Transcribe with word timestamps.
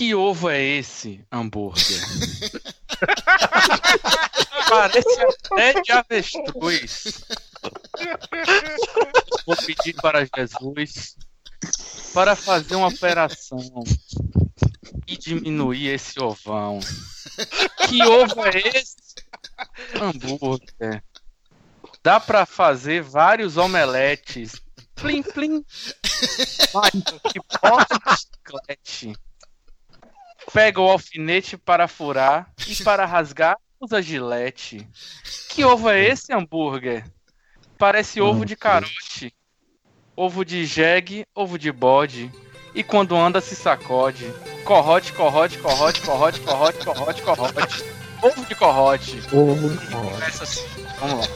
Que 0.00 0.14
ovo 0.14 0.48
é 0.48 0.62
esse, 0.62 1.22
hambúrguer? 1.30 2.00
Parece 4.66 5.20
até 5.20 5.78
de 5.82 5.92
avestruz. 5.92 7.22
Vou 9.44 9.56
pedir 9.56 9.92
para 10.00 10.24
Jesus 10.24 11.18
para 12.14 12.34
fazer 12.34 12.76
uma 12.76 12.88
operação 12.88 13.58
e 15.06 15.18
diminuir 15.18 15.88
esse 15.88 16.18
ovão. 16.18 16.80
Que 17.86 18.02
ovo 18.02 18.42
é 18.46 18.56
esse? 18.74 18.96
Hambúrguer. 20.00 21.04
Dá 22.02 22.18
para 22.18 22.46
fazer 22.46 23.02
vários 23.02 23.58
omeletes. 23.58 24.62
Plim, 24.94 25.22
plim. 25.22 25.62
Mas 26.72 26.90
que 27.30 27.38
porta 27.60 27.98
de 27.98 28.16
chiclete. 28.16 29.12
Pega 30.52 30.80
o 30.80 30.90
alfinete 30.90 31.56
para 31.56 31.86
furar 31.86 32.50
e 32.66 32.76
para 32.82 33.06
rasgar 33.06 33.56
usa 33.80 34.02
gilete. 34.02 34.86
Que 35.48 35.64
ovo 35.64 35.88
é 35.88 36.04
esse, 36.04 36.32
hambúrguer? 36.32 37.04
Parece 37.78 38.20
ovo 38.20 38.44
de 38.44 38.54
carote. 38.54 39.34
Ovo 40.14 40.44
de 40.44 40.66
jegue, 40.66 41.24
ovo 41.34 41.58
de 41.58 41.72
bode. 41.72 42.30
E 42.74 42.84
quando 42.84 43.16
anda 43.16 43.40
se 43.40 43.56
sacode. 43.56 44.26
Corrote, 44.64 45.12
corrote, 45.14 45.58
corrote, 45.58 46.00
corrote, 46.02 46.40
corrote, 46.40 46.84
corrote, 46.84 47.22
corrote. 47.22 47.84
Ovo 48.22 48.44
de 48.44 48.54
corrote. 48.54 49.22
Ovo 49.32 49.68
de 49.70 49.86
corrote. 49.86 50.14
Começa 50.14 50.44
assim. 50.44 50.66
Vamos 51.00 51.20
lá. 51.20 51.26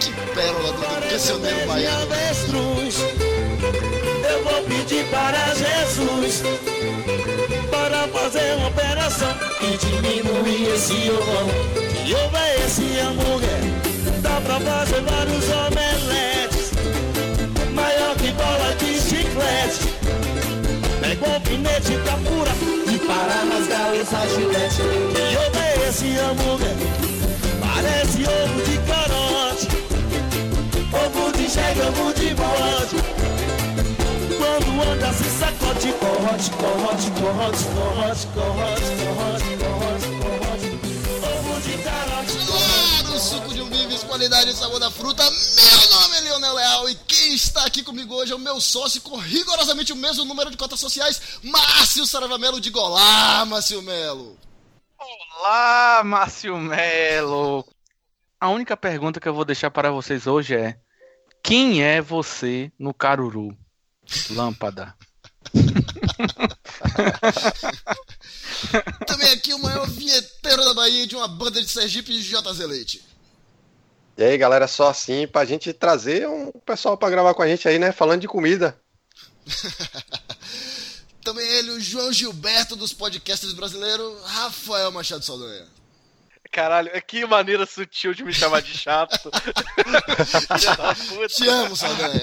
Que 0.00 0.34
pérola 0.34 0.72
do 0.72 1.10
cancioneiro 1.10 1.66
baiano. 1.66 2.06
Eu 3.62 4.44
vou 4.44 4.62
pedir 4.64 5.04
para 5.06 5.54
Jesus 5.54 6.42
para 7.70 8.08
fazer 8.08 8.54
uma 8.56 8.68
operação 8.68 9.34
e 9.62 9.76
diminuir 9.78 10.74
esse 10.74 11.10
ovão. 11.10 11.48
Ovo 12.24 12.36
é 12.36 12.64
esse 12.64 12.98
hambúrguer? 13.00 14.20
Dá 14.22 14.40
pra 14.40 14.60
fazer 14.60 15.00
vários 15.02 15.44
omeletes, 15.48 16.72
maior 17.74 18.14
que 18.16 18.30
bola 18.32 18.74
de 18.78 19.00
chiclete. 19.00 19.94
Pega 21.00 21.28
o 21.28 21.34
alfinete 21.34 21.92
pra 22.04 22.16
pura 22.18 22.52
e 22.92 22.98
para 22.98 23.44
rasgar 23.52 23.94
essa 23.94 24.26
gilete. 24.28 24.82
Que 25.14 25.36
ovo 25.36 25.58
é 25.58 25.88
esse 25.88 26.16
hambúrguer? 26.18 26.76
Parece 27.60 28.22
ovo 28.22 28.62
de 28.62 28.78
carote. 28.86 29.68
Ovo 30.92 31.32
de 31.32 31.48
jegue, 31.48 31.80
ovo 31.80 32.12
de 32.12 32.34
bode 32.34 33.35
anda 34.82 35.12
se 35.12 35.24
sacode 35.24 35.92
Corrote, 35.92 36.50
corrote, 36.50 37.10
corrote, 37.10 37.64
corrote, 37.64 38.26
corrote, 38.28 38.82
corrote, 39.00 39.56
corrote, 39.56 40.08
corrote 40.22 40.66
Ovo 41.22 41.60
de 41.60 41.82
carote, 41.82 42.38
Lá 42.50 43.02
do 43.02 43.18
suco 43.18 43.54
de 43.54 43.62
um 43.62 43.66
Vives, 43.68 44.04
qualidade 44.04 44.50
e 44.50 44.54
sabor 44.54 44.80
da 44.80 44.90
fruta. 44.90 45.22
Meu 45.22 45.90
nome 46.00 46.16
é 46.16 46.20
Leonel 46.20 46.54
Leal 46.54 46.88
e 46.90 46.94
quem 46.94 47.34
está 47.34 47.66
aqui 47.66 47.82
comigo 47.82 48.14
hoje 48.14 48.32
é 48.32 48.36
o 48.36 48.38
meu 48.38 48.60
sócio 48.60 49.00
com 49.02 49.16
rigorosamente 49.16 49.92
o 49.92 49.96
mesmo 49.96 50.24
número 50.24 50.50
de 50.50 50.56
cotas 50.56 50.80
sociais, 50.80 51.40
Márcio 51.42 52.06
Saravamelo 52.06 52.60
de 52.60 52.70
Golá, 52.70 53.44
Márcio 53.44 53.82
Melo. 53.82 54.38
Olá, 54.98 56.02
Márcio 56.04 56.56
Melo. 56.56 57.66
A 58.40 58.48
única 58.48 58.76
pergunta 58.76 59.20
que 59.20 59.28
eu 59.28 59.34
vou 59.34 59.44
deixar 59.44 59.70
para 59.70 59.90
vocês 59.90 60.26
hoje 60.26 60.54
é: 60.54 60.78
quem 61.42 61.82
é 61.82 62.00
você 62.00 62.70
no 62.78 62.92
Caruru? 62.92 63.56
Lâmpada. 64.30 64.94
Também 69.06 69.32
aqui 69.32 69.54
o 69.54 69.58
maior 69.58 69.88
vinheteiro 69.88 70.64
da 70.64 70.74
Bahia 70.74 71.06
de 71.06 71.16
uma 71.16 71.28
banda 71.28 71.60
de 71.60 71.68
Sergipe 71.68 72.12
de 72.12 72.22
JZ 72.22 72.58
Leite. 72.60 73.04
E 74.16 74.24
aí, 74.24 74.38
galera, 74.38 74.66
só 74.66 74.88
assim 74.88 75.26
pra 75.26 75.44
gente 75.44 75.72
trazer 75.72 76.28
um 76.28 76.50
pessoal 76.64 76.96
pra 76.96 77.10
gravar 77.10 77.34
com 77.34 77.42
a 77.42 77.48
gente 77.48 77.68
aí, 77.68 77.78
né? 77.78 77.92
Falando 77.92 78.22
de 78.22 78.28
comida. 78.28 78.80
Também 81.22 81.46
ele, 81.46 81.72
o 81.72 81.80
João 81.80 82.12
Gilberto 82.12 82.76
dos 82.76 82.94
podcasters 82.94 83.52
brasileiros, 83.52 84.22
Rafael 84.24 84.92
Machado 84.92 85.24
Saldanha. 85.24 85.66
Caralho, 86.56 86.90
que 87.06 87.26
maneira 87.26 87.66
sutil 87.66 88.14
de 88.14 88.24
me 88.24 88.32
chamar 88.32 88.62
de 88.62 88.72
chato. 88.72 89.30
Te 91.28 91.46
amo, 91.46 91.76
Saldanha. 91.76 92.22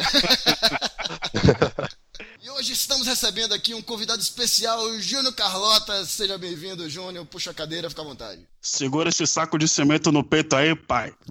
e 2.41 2.49
hoje 2.49 2.73
estamos 2.73 3.05
recebendo 3.05 3.53
aqui 3.53 3.75
um 3.75 3.81
convidado 3.83 4.19
especial, 4.19 4.81
o 4.85 4.99
Júnior 4.99 5.35
Carlota. 5.35 6.03
Seja 6.03 6.35
bem-vindo, 6.35 6.89
Júnior. 6.89 7.27
Puxa 7.27 7.51
a 7.51 7.53
cadeira, 7.53 7.91
fica 7.91 8.01
à 8.01 8.05
vontade. 8.05 8.41
Segura 8.59 9.09
esse 9.09 9.27
saco 9.27 9.55
de 9.59 9.67
cimento 9.67 10.11
no 10.11 10.23
peito 10.23 10.55
aí, 10.55 10.75
pai. 10.75 11.13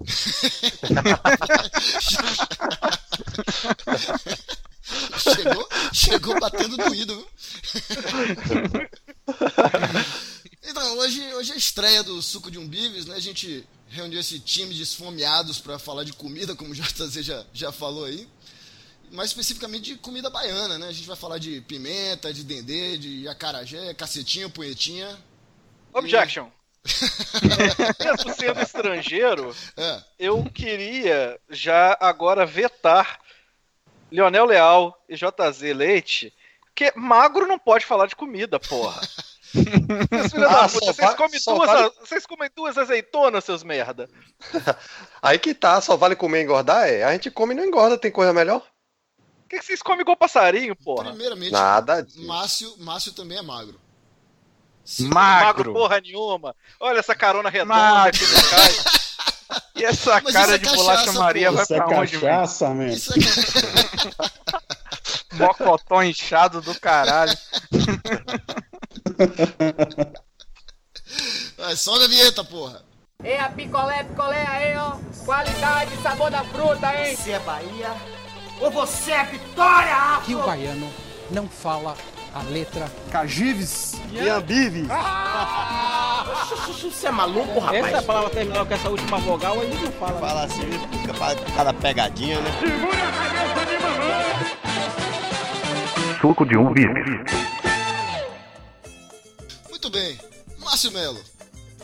Chegou, 5.17 5.69
chegou 5.93 6.39
batendo 6.39 6.77
doído, 6.77 7.15
viu? 7.15 7.27
Então, 10.65 10.97
hoje, 10.97 11.21
hoje 11.33 11.51
é 11.51 11.55
a 11.55 11.57
estreia 11.57 12.01
do 12.03 12.21
Suco 12.21 12.49
de 12.49 12.57
Umbives, 12.57 13.05
né? 13.05 13.15
A 13.15 13.19
gente 13.19 13.67
reuniu 13.89 14.19
esse 14.19 14.39
time 14.39 14.73
de 14.73 14.81
esfomeados 14.83 15.59
para 15.59 15.77
falar 15.77 16.05
de 16.05 16.13
comida, 16.13 16.55
como 16.55 16.71
o 16.71 16.73
JZ 16.75 17.21
já, 17.23 17.45
já 17.53 17.71
falou 17.71 18.05
aí. 18.05 18.27
Mais 19.11 19.29
especificamente 19.29 19.93
de 19.93 19.97
comida 19.97 20.29
baiana, 20.29 20.77
né? 20.79 20.87
A 20.87 20.91
gente 20.91 21.07
vai 21.07 21.17
falar 21.17 21.37
de 21.37 21.61
pimenta, 21.61 22.33
de 22.33 22.43
dendê, 22.43 22.97
de 22.97 23.27
acarajé, 23.27 23.93
cacetinho, 23.93 24.49
punhetinha. 24.49 25.17
Objection. 25.93 26.49
Mesmo 27.99 28.33
sendo 28.33 28.61
estrangeiro, 28.61 29.55
É, 29.77 30.03
eu 30.17 30.43
queria 30.45 31.39
já 31.49 31.95
agora 31.99 32.45
vetar 32.45 33.19
Leonel 34.11 34.45
Leal 34.45 35.05
e 35.07 35.15
JZ 35.15 35.61
Leite, 35.75 36.33
que 36.73 36.91
magro 36.95 37.47
não 37.47 37.59
pode 37.59 37.85
falar 37.85 38.07
de 38.07 38.15
comida, 38.15 38.59
porra. 38.59 38.99
Ah, 40.49 40.67
puta, 40.69 40.93
vocês, 40.93 41.13
comem 41.15 41.39
duas, 41.45 41.67
vale- 41.69 41.91
vocês 41.99 42.25
comem 42.25 42.49
duas 42.55 42.77
azeitonas, 42.77 43.43
seus 43.43 43.63
merda. 43.63 44.09
Aí 45.21 45.37
que 45.37 45.53
tá, 45.53 45.79
só 45.81 45.95
vale 45.95 46.15
comer 46.15 46.41
e 46.41 46.43
engordar? 46.43 46.87
É, 46.87 47.03
a 47.03 47.11
gente 47.13 47.29
come 47.31 47.53
e 47.53 47.57
não 47.57 47.63
engorda, 47.65 47.97
tem 47.97 48.11
coisa 48.11 48.33
melhor? 48.33 48.59
Por 48.61 49.49
que, 49.49 49.59
que 49.59 49.65
vocês 49.65 49.81
comem 49.83 50.01
igual 50.01 50.17
passarinho, 50.17 50.75
porra? 50.75 51.09
primeiramente, 51.09 51.51
Nada 51.51 52.01
disso. 52.01 52.25
Márcio, 52.25 52.73
Márcio 52.79 53.11
também 53.13 53.37
é 53.37 53.41
magro. 53.43 53.79
Magro 54.99 55.13
Magro. 55.13 55.73
porra 55.73 56.01
nenhuma. 56.01 56.55
Olha 56.79 56.99
essa 56.99 57.15
carona 57.15 57.49
redonda 57.49 57.75
Magro. 57.75 58.19
que 58.19 58.25
não 58.25 58.41
cai. 58.49 58.71
E 59.75 59.83
essa 59.85 60.19
Mas 60.23 60.33
cara 60.33 60.55
é 60.55 60.57
de 60.57 60.63
cachaça, 60.65 60.81
bolacha 60.83 61.11
Maria 61.13 61.49
pô. 61.49 61.55
vai 61.55 61.63
Isso 61.63 61.73
é 61.73 61.77
pra 61.77 61.87
onde, 61.99 62.17
velho? 62.17 62.21
cachaça, 62.33 62.69
man. 62.73 62.87
Isso 62.87 63.13
é 63.13 63.15
Mocotó 65.37 66.01
inchado 66.03 66.61
do 66.61 66.79
caralho. 66.79 67.37
Vai, 71.57 71.75
sobe 71.75 72.05
a 72.05 72.07
vinheta, 72.07 72.43
porra. 72.43 72.81
É 73.23 73.39
a 73.39 73.49
picolé, 73.49 74.03
picolé 74.03 74.45
aí, 74.47 74.75
ó. 74.77 74.97
Qualidade, 75.25 75.95
sabor 76.01 76.29
da 76.29 76.43
fruta, 76.43 76.93
hein? 76.93 77.15
Você 77.15 77.31
é 77.31 77.39
Bahia 77.39 77.93
ou 78.59 78.69
você 78.71 79.11
é 79.11 79.23
Vitória, 79.25 79.95
que 80.25 80.35
o 80.35 80.39
Afro? 80.39 80.51
baiano 80.51 80.89
não 81.31 81.47
fala 81.47 81.95
a 82.33 82.41
letra 82.43 82.89
Cagives. 83.11 83.95
Você 86.81 87.07
é 87.07 87.11
maluco, 87.11 87.59
rapaz? 87.59 87.85
Essa 87.85 88.01
palavra 88.01 88.29
terminar 88.29 88.65
com 88.65 88.73
essa 88.73 88.89
última 88.89 89.17
vogal, 89.17 89.59
aí 89.59 89.73
não 89.73 89.91
fala. 89.93 90.19
Fala 90.19 90.43
assim, 90.45 90.69
fica 91.01 91.13
cada 91.55 91.73
pegadinha, 91.73 92.39
né? 92.41 92.51
Suco 96.21 96.45
de 96.45 96.57
um 96.57 96.73
vive. 96.73 97.42
Márcio 100.83 100.91
Melo, 100.91 101.21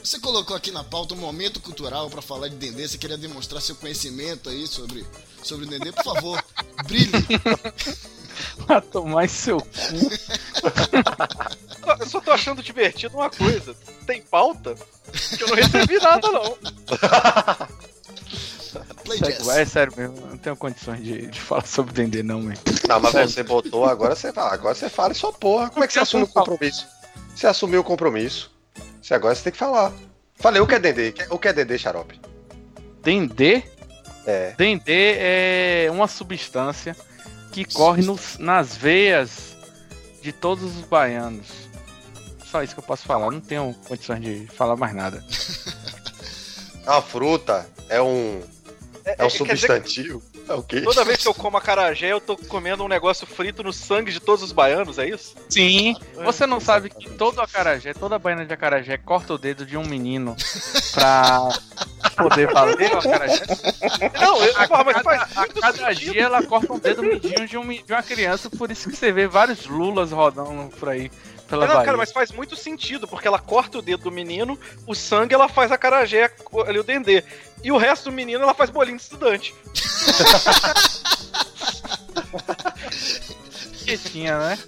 você 0.04 0.20
colocou 0.20 0.58
aqui 0.58 0.72
na 0.72 0.84
pauta 0.84 1.14
um 1.14 1.18
momento 1.18 1.62
cultural 1.62 2.10
para 2.10 2.22
falar 2.22 2.50
de 2.50 2.56
Dendê. 2.56 2.86
Você 2.86 2.98
queria 2.98 3.18
demonstrar 3.18 3.62
seu 3.62 3.76
conhecimento 3.76 4.50
aí 4.50 4.68
sobre, 4.68 5.06
sobre 5.42 5.66
o 5.66 5.70
Dendê? 5.70 5.94
Por 5.94 6.04
favor, 6.04 6.44
brilhe. 6.86 7.10
Pra 8.66 8.82
tomar 8.82 9.24
em 9.24 9.30
seu 9.30 9.62
cu. 9.62 9.70
Eu 12.00 12.08
só 12.08 12.20
tô 12.20 12.32
achando 12.32 12.62
divertido 12.62 13.16
uma 13.16 13.30
coisa. 13.30 13.74
Tem 14.06 14.22
pauta? 14.22 14.76
Que 15.38 15.44
eu 15.44 15.48
não 15.48 15.56
recebi 15.56 15.98
nada, 16.00 16.30
não. 16.30 16.58
Play. 19.06 19.22
É 19.56 19.66
sério 19.66 19.94
mesmo, 19.96 20.18
eu 20.18 20.28
não 20.28 20.38
tenho 20.38 20.58
condições 20.58 21.02
de, 21.02 21.28
de 21.28 21.40
falar 21.40 21.66
sobre 21.66 21.94
Dendê, 21.94 22.22
não, 22.22 22.42
mesmo. 22.42 22.66
Não, 22.88 23.00
mas 23.00 23.14
você 23.14 23.44
botou, 23.44 23.86
agora 23.86 24.14
você 24.14 24.34
fala, 24.34 24.54
agora 24.54 24.76
você 24.76 24.90
fala 24.90 25.14
e 25.14 25.16
só 25.16 25.32
porra. 25.32 25.70
Como 25.70 25.86
é 25.86 25.88
que 25.88 25.94
você 25.94 26.00
assume 26.00 26.24
o 26.24 26.28
compromisso? 26.28 26.86
Você 27.34 27.48
assumiu 27.48 27.80
o 27.80 27.84
compromisso. 27.84 28.59
Você 29.02 29.14
agora 29.14 29.34
você 29.36 29.44
tem 29.44 29.52
que 29.54 29.58
falar. 29.60 29.92
Falei 30.36 30.62
o 30.62 30.68
que 30.68 30.76
é 30.76 30.80
Dendê. 30.80 31.14
O 31.30 31.38
que 31.38 31.48
é 31.48 31.54
Dendê, 31.54 31.78
xarope? 31.78 32.20
Dendê? 33.04 33.64
É. 34.26 34.54
Dendê 34.58 35.16
é 35.18 35.88
uma 35.92 36.08
substância 36.08 36.96
que 37.52 37.66
corre 37.66 38.04
nos- 38.04 38.38
nas 38.38 38.76
veias 38.76 39.56
de 40.22 40.32
todos 40.32 40.64
os 40.78 40.84
baianos. 40.86 41.48
Só 42.46 42.64
isso 42.64 42.74
que 42.74 42.80
eu 42.80 42.84
posso 42.84 43.06
falar, 43.06 43.32
não 43.32 43.40
tenho 43.42 43.76
condições 43.88 44.22
de 44.22 44.48
falar 44.48 44.76
mais 44.76 44.94
nada. 44.94 45.24
É 46.86 46.92
uma 46.92 47.02
fruta, 47.04 47.70
é 47.88 48.02
um. 48.02 48.42
É, 49.06 49.16
é, 49.20 49.24
um 49.24 49.28
dizer 49.28 49.38
substantivo. 49.38 50.24
É 50.50 50.54
o 50.56 50.64
quê? 50.64 50.82
Toda 50.82 51.06
vez 51.06 51.22
que 51.22 51.28
eu 51.28 51.34
como 51.34 51.58
acarajé, 51.58 52.12
eu 52.12 52.20
tô 52.20 52.36
comendo 52.36 52.84
um 52.84 52.88
negócio 52.88 53.28
frito 53.28 53.62
no 53.62 53.72
sangue 53.72 54.12
de 54.12 54.20
todos 54.20 54.44
os 54.44 54.52
baianos, 54.52 54.98
é 54.98 55.08
isso? 55.08 55.36
Sim, 55.48 55.96
você 56.24 56.48
não 56.48 56.60
sabe 56.60 56.90
que 56.90 57.08
todo 57.12 57.40
acarajé, 57.40 57.94
toda 57.94 58.18
baiana 58.18 58.46
de 58.46 58.54
acarajé 58.54 58.98
corta 58.98 59.36
o 59.36 59.38
dedo 59.38 59.64
de 59.64 59.78
um 59.78 59.86
menino 59.86 60.36
pra 60.92 61.50
poder 62.18 62.52
valer 62.52 62.96
o 62.96 62.98
acarajé? 62.98 63.44
Não, 64.20 64.44
eu, 64.44 64.58
A 64.58 64.68
porra, 64.68 64.84
mas 64.86 65.02
cada, 65.04 65.24
a 65.24 65.48
cada 65.48 65.94
dia 65.94 66.24
ela 66.24 66.42
corta 66.42 66.74
um 66.74 66.80
dedo 66.80 67.04
midinho 67.04 67.48
de, 67.48 67.56
um, 67.56 67.68
de 67.68 67.94
uma 67.94 68.04
criança, 68.04 68.50
por 68.50 68.72
isso 68.72 68.90
que 68.90 68.96
você 68.96 69.12
vê 69.12 69.28
vários 69.28 69.68
lulas 69.68 70.12
rodando 70.12 70.76
por 70.78 70.90
aí 70.90 71.12
pela 71.50 71.66
Não, 71.68 71.74
Bahia. 71.74 71.86
cara, 71.86 71.98
mas 71.98 72.12
faz 72.12 72.32
muito 72.32 72.56
sentido, 72.56 73.08
porque 73.08 73.28
ela 73.28 73.40
corta 73.40 73.78
o 73.80 73.82
dedo 73.82 74.04
do 74.04 74.12
menino, 74.12 74.58
o 74.86 74.94
sangue 74.96 75.34
ela 75.34 75.50
faz 75.50 75.72
acarajé, 75.72 76.32
ali 76.68 76.80
o 76.80 76.84
dendê. 76.84 77.24
E 77.64 77.72
o 77.72 77.78
resto 77.78 78.06
do 78.06 78.12
menino 78.12 78.44
ela 78.44 78.54
faz 78.54 78.70
bolinho 78.70 78.98
de 78.98 79.04
estudante. 79.04 79.54
Que 83.86 83.98
tinha, 83.98 84.38
né? 84.38 84.60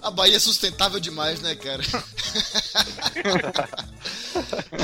A 0.00 0.10
Bahia 0.10 0.36
é 0.36 0.40
sustentável 0.40 0.98
demais, 1.00 1.40
né, 1.40 1.54
cara? 1.56 1.82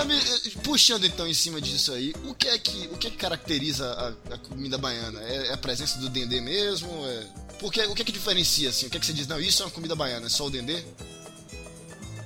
Me- 0.05 0.51
Puxando 0.63 1.05
então 1.07 1.27
em 1.27 1.33
cima 1.33 1.61
disso 1.61 1.93
aí, 1.93 2.13
o 2.25 2.35
que 2.35 2.49
é 2.49 2.59
que, 2.59 2.89
o 2.93 2.97
que, 2.99 3.07
é 3.07 3.11
que 3.11 3.17
caracteriza 3.17 3.89
a, 4.31 4.35
a 4.35 4.39
comida 4.39 4.77
baiana? 4.77 5.23
É, 5.23 5.49
é 5.49 5.53
a 5.53 5.57
presença 5.57 5.99
do 5.99 6.09
dendê 6.11 6.41
mesmo? 6.41 6.91
É... 7.07 7.27
Porque, 7.61 7.81
o 7.83 7.95
que 7.95 8.03
é 8.03 8.05
que 8.05 8.13
diferencia, 8.13 8.69
assim? 8.69 8.87
O 8.87 8.91
que 8.91 8.97
é 8.99 9.01
que 9.01 9.07
você 9.07 9.13
diz? 9.15 9.27
Não, 9.27 9.41
isso 9.41 9.63
é 9.63 9.67
uma 9.67 9.73
comida 9.73 9.95
baiana, 9.95 10.27
é 10.27 10.29
só 10.29 10.47
o 10.47 10.51
dendê? 10.51 10.83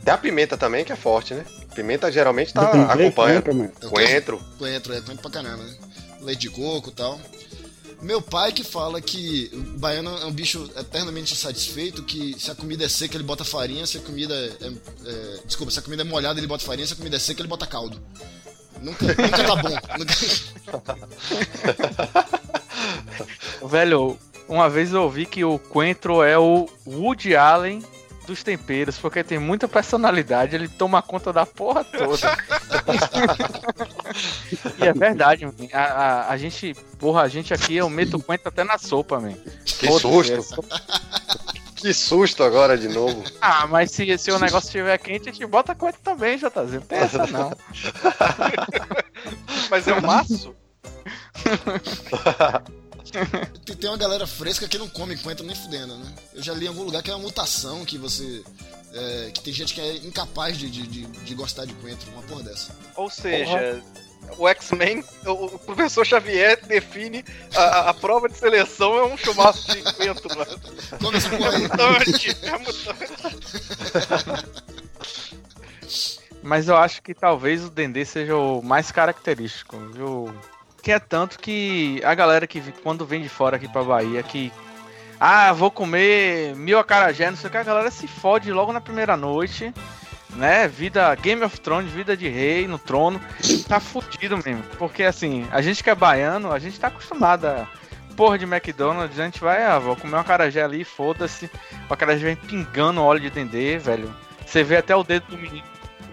Tem 0.05 0.15
a 0.15 0.19
pimenta 0.19 0.57
também, 0.57 0.85
que 0.85 0.93
é 0.93 0.97
forte, 0.97 1.35
né? 1.35 1.45
Pimenta 1.75 2.11
geralmente 2.11 2.53
tá, 2.53 2.71
acompanha. 2.93 3.43
coentro. 3.43 3.73
É? 3.83 3.89
Coentro. 3.89 4.45
Coentro, 4.59 4.95
é 4.95 5.01
coentro 5.01 5.23
pra 5.23 5.31
caramba, 5.31 5.63
né? 5.63 5.77
Leite 6.21 6.41
de 6.41 6.51
coco 6.51 6.91
e 6.91 6.93
tal. 6.93 7.21
Meu 8.03 8.23
pai 8.23 8.51
que 8.51 8.65
fala 8.65 8.99
que 9.01 9.51
o 9.53 9.79
baiano 9.79 10.17
é 10.19 10.25
um 10.25 10.33
bicho 10.33 10.71
eternamente 10.75 11.35
insatisfeito, 11.35 12.03
que 12.03 12.35
se 12.39 12.51
a 12.51 12.55
comida 12.55 12.85
é 12.85 12.89
seca 12.89 13.15
ele 13.15 13.25
bota 13.25 13.45
farinha, 13.45 13.87
se 13.87 13.99
a 13.99 14.01
comida 14.01 14.35
é, 14.35 14.67
é- 14.67 15.41
Desculpa, 15.45 15.71
se 15.71 15.79
a 15.79 15.83
comida 15.83 16.03
é 16.03 16.05
molhada 16.05 16.41
ele 16.41 16.47
bota 16.47 16.65
farinha, 16.65 16.87
se 16.87 16.95
a 16.95 16.97
comida 16.97 17.17
é 17.17 17.19
seca 17.19 17.43
ele 17.43 17.49
bota 17.49 17.67
caldo. 17.67 18.01
Nunca, 18.81 19.05
nunca 19.07 19.45
tá 19.45 19.57
bom. 19.57 19.77
Nunca... 19.99 20.15
Velho, 23.69 24.19
uma 24.49 24.71
vez 24.71 24.93
eu 24.93 25.03
ouvi 25.03 25.27
que 25.27 25.45
o 25.45 25.59
Coentro 25.59 26.23
é 26.23 26.39
o 26.39 26.67
Woody 26.87 27.37
Allen 27.37 27.83
dos 28.31 28.45
temperos, 28.45 28.97
porque 28.97 29.25
tem 29.25 29.41
muita 29.41 29.67
personalidade, 29.67 30.55
ele 30.55 30.69
toma 30.69 31.03
conta 31.03 31.33
da 31.33 31.45
porra 31.45 31.83
toda. 31.83 32.39
e 34.79 34.87
é 34.87 34.93
verdade, 34.93 35.45
man. 35.45 35.53
a, 35.73 35.83
a, 35.83 36.31
a 36.31 36.37
gente, 36.37 36.75
porra, 36.97 37.23
a 37.23 37.29
gente 37.29 37.53
aqui, 37.53 37.77
eu 37.77 37.91
meto 37.91 38.17
o 38.17 38.23
Coentro 38.23 38.49
até 38.49 38.63
na 38.63 38.79
sopa, 38.79 39.19
man. 39.19 39.35
Que 39.65 39.91
susto. 39.99 40.65
Que 41.81 41.95
susto 41.95 42.43
agora 42.43 42.77
de 42.77 42.89
novo. 42.89 43.25
Ah, 43.41 43.67
mas 43.67 43.91
se, 43.91 44.19
se 44.19 44.31
o 44.31 44.39
negócio 44.39 44.67
estiver 44.67 44.99
quente, 44.99 45.31
a 45.31 45.33
gente 45.33 45.47
bota 45.47 45.75
Coentro 45.75 46.03
também, 46.03 46.37
JZ, 46.37 46.75
não 46.75 46.81
tem 46.83 46.99
essa 46.99 47.27
não. 47.27 47.57
Mas 49.71 49.89
é 49.89 49.95
um 49.95 50.03
maço? 50.03 50.55
Tem, 53.65 53.77
tem 53.77 53.91
uma 53.91 53.97
galera 53.97 54.27
fresca 54.27 54.67
que 54.69 54.79
não 54.79 54.89
come 54.89 55.17
coentro 55.17 55.45
nem 55.47 55.55
fudendo, 55.57 55.97
né? 55.97 56.13
Eu 56.35 56.43
já 56.43 56.53
li 56.55 56.65
em 56.65 56.69
algum 56.69 56.83
lugar 56.83 57.03
que 57.03 57.11
é 57.11 57.15
uma 57.15 57.23
mutação 57.23 57.85
que 57.85 57.97
você. 57.99 58.43
é, 58.93 59.31
que 59.33 59.41
tem 59.43 59.53
gente 59.53 59.75
que 59.75 59.81
é 59.81 59.97
incapaz 59.99 60.57
de, 60.57 60.71
de, 60.71 60.87
de, 60.87 61.07
de 61.07 61.35
gostar 61.35 61.65
de 61.65 61.75
coentro, 61.75 62.11
uma 62.13 62.23
porra 62.23 62.43
dessa. 62.45 62.75
Ou 62.97 63.09
seja, 63.11 63.83
o 64.39 64.47
X-Men, 64.49 65.05
o 65.27 65.59
professor 65.59 66.05
Xavier 66.07 66.65
define 66.67 67.25
a, 67.55 67.91
a- 67.91 67.95
prova 67.95 68.29
de 68.29 68.37
seleção 68.37 68.95
é 68.97 69.05
um 69.05 69.17
chumaço 69.17 69.67
de 69.73 69.83
coentro, 69.95 70.29
mano. 70.37 70.61
Come 71.03 71.17
essa 71.17 71.29
porra 71.31 71.53
É 71.53 71.57
aí. 71.57 71.63
mutante, 71.63 72.37
é 72.43 72.59
mutante. 72.59 74.47
Mas 76.43 76.69
eu 76.69 76.77
acho 76.77 77.03
que 77.03 77.13
talvez 77.15 77.65
o 77.65 77.71
Dendê 77.71 78.05
seja 78.05 78.35
o 78.37 78.63
mais 78.63 78.91
característico, 78.91 79.77
viu? 79.93 80.35
Que 80.83 80.93
é 80.93 80.99
tanto 80.99 81.39
que 81.39 82.01
a 82.05 82.15
galera 82.15 82.47
que 82.47 82.61
quando 82.83 83.05
vem 83.05 83.23
de 83.23 83.29
fora 83.29 83.57
aqui 83.57 83.69
pra 83.69 83.83
Bahia, 83.83 84.23
que. 84.23 84.53
Ah, 85.19 85.53
vou 85.53 85.71
comer 85.71 86.55
mil 86.57 86.79
acarajé, 86.79 87.29
não 87.29 87.37
sei 87.37 87.49
o 87.49 87.51
que, 87.51 87.59
a 87.59 87.63
galera 87.63 87.91
se 87.91 88.09
fode 88.09 88.51
logo 88.51 88.73
na 88.73 88.81
primeira 88.81 89.19
noite, 89.19 89.75
né? 90.31 90.67
Vida 90.67 91.15
Game 91.17 91.43
of 91.45 91.61
Thrones, 91.61 91.93
vida 91.93 92.17
de 92.17 92.27
rei 92.27 92.67
no 92.67 92.79
trono, 92.79 93.21
tá 93.69 93.79
fudido 93.79 94.39
mesmo. 94.39 94.63
Porque 94.79 95.03
assim, 95.03 95.47
a 95.53 95.61
gente 95.61 95.85
que 95.85 95.91
é 95.91 95.95
baiano, 95.95 96.51
a 96.51 96.59
gente 96.59 96.81
tá 96.81 96.89
acostumado 96.89 97.47
a. 97.47 97.69
Porra 98.17 98.37
de 98.37 98.45
McDonald's, 98.45 99.19
a 99.19 99.25
gente 99.25 99.41
vai, 99.41 99.65
ah, 99.65 99.79
vou 99.79 99.97
comer 99.97 100.17
um 100.17 100.21
acarajé 100.21 100.63
ali, 100.63 100.85
foda-se. 100.85 101.51
O 101.89 101.95
acarajé 101.95 102.23
vem 102.23 102.37
pingando 102.37 103.03
óleo 103.03 103.21
de 103.21 103.31
dendê, 103.31 103.79
velho. 103.79 104.15
Você 104.45 104.63
vê 104.63 104.77
até 104.77 104.95
o 104.95 105.03
dedo 105.03 105.25
do 105.29 105.39
menino 105.39 105.65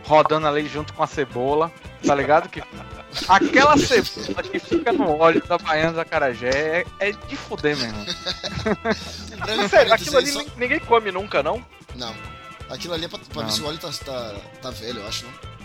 rodando 0.07 0.47
ali 0.47 0.67
junto 0.67 0.93
com 0.93 1.03
a 1.03 1.07
cebola, 1.07 1.71
tá 2.05 2.15
ligado? 2.15 2.47
Que 2.47 2.63
aquela 3.27 3.77
cebola 3.77 4.43
que 4.43 4.59
fica 4.59 4.91
no 4.91 5.17
óleo 5.17 5.41
da 5.47 5.57
baiana 5.57 5.93
da 5.93 6.05
carajé 6.05 6.85
é, 6.99 7.09
é 7.09 7.11
de 7.11 7.35
fuder 7.35 7.77
mesmo. 7.77 8.05
Breve 9.43 9.69
Sério, 9.69 9.93
aquilo 9.93 10.17
ali 10.17 10.31
só- 10.31 10.39
nin- 10.39 10.51
ninguém 10.57 10.79
come 10.79 11.11
nunca, 11.11 11.41
não? 11.43 11.63
Não. 11.95 12.13
Aquilo 12.69 12.93
ali 12.93 13.05
é 13.05 13.07
pra, 13.07 13.19
pra 13.19 13.41
ver 13.43 13.47
Não. 13.47 13.49
se 13.55 13.61
o 13.61 13.67
óleo 13.67 13.77
tá, 13.77 13.89
tá, 14.05 14.35
tá 14.61 14.71
velho, 14.71 14.99
eu 14.99 15.07
acho, 15.07 15.25
não? 15.25 15.57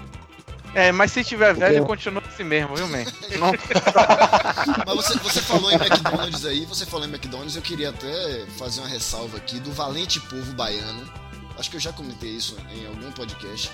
É, 0.75 0.90
mas 0.90 1.12
se 1.12 1.22
tiver 1.22 1.52
velho, 1.54 1.84
continua 1.84 2.22
assim 2.26 2.44
mesmo, 2.44 2.75
viu, 2.75 2.88
man? 2.88 3.04
Não, 3.38 3.52
Mas 4.87 4.94
você, 4.96 5.19
você 5.19 5.43
falou 5.43 5.70
em 5.70 5.75
McDonald's 5.75 6.46
aí, 6.46 6.64
você 6.64 6.87
falou 6.87 7.06
em 7.06 7.10
McDonald's, 7.10 7.56
eu 7.56 7.60
queria 7.62 7.90
até 7.90 8.46
fazer 8.58 8.81
uma 8.81 8.88
ressalva 8.88 9.37
aqui 9.37 9.60
do 9.60 9.70
valente 9.72 10.19
povo 10.20 10.52
baiano. 10.54 11.10
Acho 11.58 11.69
que 11.70 11.76
eu 11.76 11.81
já 11.81 11.93
comentei 11.93 12.31
isso 12.31 12.56
em 12.75 12.87
algum 12.87 13.12
podcast. 13.12 13.70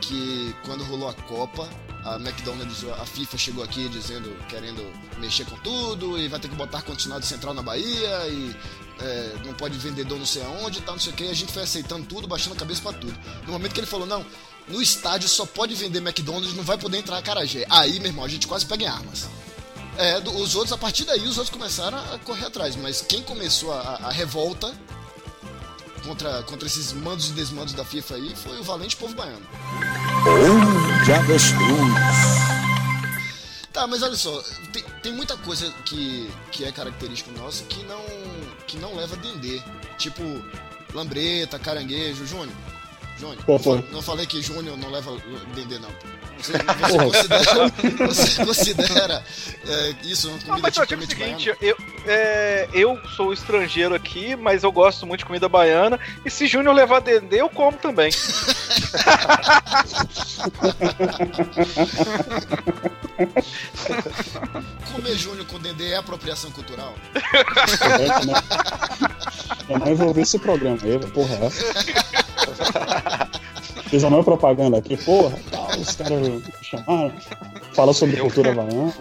Que 0.00 0.54
quando 0.64 0.84
rolou 0.84 1.08
a 1.08 1.14
Copa, 1.14 1.68
a 2.04 2.16
McDonald's, 2.16 2.84
a 3.00 3.04
FIFA 3.04 3.36
chegou 3.38 3.62
aqui 3.64 3.88
dizendo, 3.88 4.34
querendo 4.48 4.82
mexer 5.18 5.44
com 5.44 5.56
tudo, 5.58 6.18
e 6.18 6.28
vai 6.28 6.38
ter 6.40 6.48
que 6.48 6.54
botar 6.54 6.82
continuado 6.82 7.26
central 7.26 7.52
na 7.52 7.62
Bahia, 7.62 8.26
e 8.28 8.56
é, 9.00 9.34
não 9.44 9.52
pode 9.54 9.76
vendedor 9.78 10.18
não 10.18 10.24
sei 10.26 10.42
aonde 10.42 10.78
e 10.78 10.82
tal, 10.82 10.94
não 10.94 11.00
sei 11.00 11.12
o 11.12 11.16
que. 11.16 11.28
A 11.28 11.34
gente 11.34 11.52
foi 11.52 11.62
aceitando 11.62 12.06
tudo, 12.06 12.26
baixando 12.28 12.54
a 12.54 12.58
cabeça 12.58 12.80
pra 12.80 12.92
tudo. 12.92 13.18
No 13.46 13.52
momento 13.52 13.72
que 13.74 13.80
ele 13.80 13.86
falou, 13.86 14.06
não, 14.06 14.24
no 14.68 14.80
estádio 14.80 15.28
só 15.28 15.44
pode 15.44 15.74
vender 15.74 15.98
McDonald's, 15.98 16.54
não 16.54 16.62
vai 16.64 16.78
poder 16.78 16.98
entrar 16.98 17.20
Carajé. 17.22 17.66
Aí, 17.68 17.98
meu 18.00 18.08
irmão, 18.08 18.24
a 18.24 18.28
gente 18.28 18.46
quase 18.46 18.64
pega 18.64 18.84
em 18.84 18.88
armas. 18.88 19.28
É, 19.98 20.18
os 20.18 20.54
outros, 20.54 20.72
a 20.72 20.78
partir 20.78 21.04
daí, 21.04 21.22
os 21.22 21.36
outros 21.38 21.50
começaram 21.50 21.98
a 21.98 22.18
correr 22.20 22.46
atrás, 22.46 22.76
mas 22.76 23.02
quem 23.02 23.20
começou 23.22 23.72
a, 23.72 23.80
a- 23.80 23.96
a 24.08 24.12
revolta 24.12 24.72
contra, 26.04 26.42
contra 26.44 26.66
esses 26.66 26.92
mandos 26.92 27.30
e 27.30 27.32
desmandos 27.32 27.74
da 27.74 27.84
FIFA 27.84 28.14
aí 28.14 28.34
foi 28.36 28.58
o 28.58 28.62
valente 28.64 28.96
povo 28.96 29.14
baiano. 29.14 29.46
De 31.04 31.12
avestruz. 31.12 31.94
Tá, 33.72 33.86
mas 33.86 34.02
olha 34.02 34.16
só, 34.16 34.42
tem, 34.72 34.82
tem 35.02 35.12
muita 35.12 35.36
coisa 35.36 35.70
que, 35.84 36.28
que 36.50 36.64
é 36.64 36.72
característico 36.72 37.30
nosso 37.38 37.64
que 37.64 37.82
não, 37.84 38.02
que 38.66 38.76
não 38.78 38.96
leva 38.96 39.14
dendê. 39.16 39.62
Tipo, 39.98 40.22
lambreta, 40.92 41.58
caranguejo, 41.58 42.26
Júnior. 42.26 42.56
Júnior, 43.18 43.38
Pô, 43.44 43.52
não, 43.52 43.58
pô. 43.60 43.76
fa- 43.76 43.84
não 43.92 44.02
falei 44.02 44.26
que 44.26 44.40
Júnior 44.42 44.76
não 44.76 44.90
leva 44.90 45.12
dendê, 45.54 45.78
não. 45.78 45.90
Você, 46.38 46.52
você 46.52 46.98
considera, 46.98 47.72
você 48.06 48.44
considera 48.44 49.24
é, 49.66 49.94
isso 50.04 50.28
uma 50.28 50.36
Não, 50.38 50.44
comida 50.46 50.62
mas 50.62 50.74
só 50.74 50.86
tipo 50.86 51.02
o 51.02 51.06
seguinte, 51.06 51.52
eu, 51.60 51.76
é, 52.06 52.68
eu 52.72 52.98
sou 53.16 53.32
estrangeiro 53.32 53.94
aqui, 53.94 54.36
mas 54.36 54.62
eu 54.62 54.70
gosto 54.72 55.06
muito 55.06 55.20
de 55.20 55.26
comida 55.26 55.48
baiana. 55.48 55.98
E 56.24 56.30
se 56.30 56.46
Júnior 56.46 56.74
levar 56.74 57.00
dendê, 57.00 57.40
eu 57.40 57.48
como 57.50 57.76
também. 57.76 58.10
Comer 64.92 65.14
Júnior 65.16 65.46
com 65.46 65.58
dendê 65.58 65.92
é 65.92 65.96
apropriação 65.96 66.50
cultural? 66.50 66.94
Eu 67.14 68.26
não- 68.26 68.42
Eu 69.68 69.78
não 69.78 69.88
envolvi 69.88 70.22
esse 70.22 70.38
programa 70.38 70.78
aí, 70.82 70.98
porra. 71.10 71.38
Fiz 73.88 74.04
a 74.04 74.10
minha 74.10 74.22
propaganda 74.22 74.78
aqui, 74.78 74.96
porra, 74.96 75.38
tal, 75.50 75.66
os 75.78 75.96
caras 75.96 76.42
chamaram, 76.62 77.12
fala 77.72 77.92
sobre 77.92 78.16
cultura 78.18 78.52
baiana. 78.52 78.92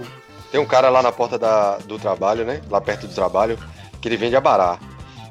Tem 0.51 0.61
um 0.61 0.65
cara 0.65 0.89
lá 0.89 1.03
na 1.03 1.11
porta 1.11 1.37
da, 1.37 1.77
do 1.79 1.99
trabalho, 1.99 2.45
né? 2.45 2.61
Lá 2.69 2.79
perto 2.79 3.05
do 3.05 3.13
trabalho, 3.13 3.59
que 3.99 4.07
ele 4.07 4.15
vende 4.15 4.35
abará. 4.35 4.79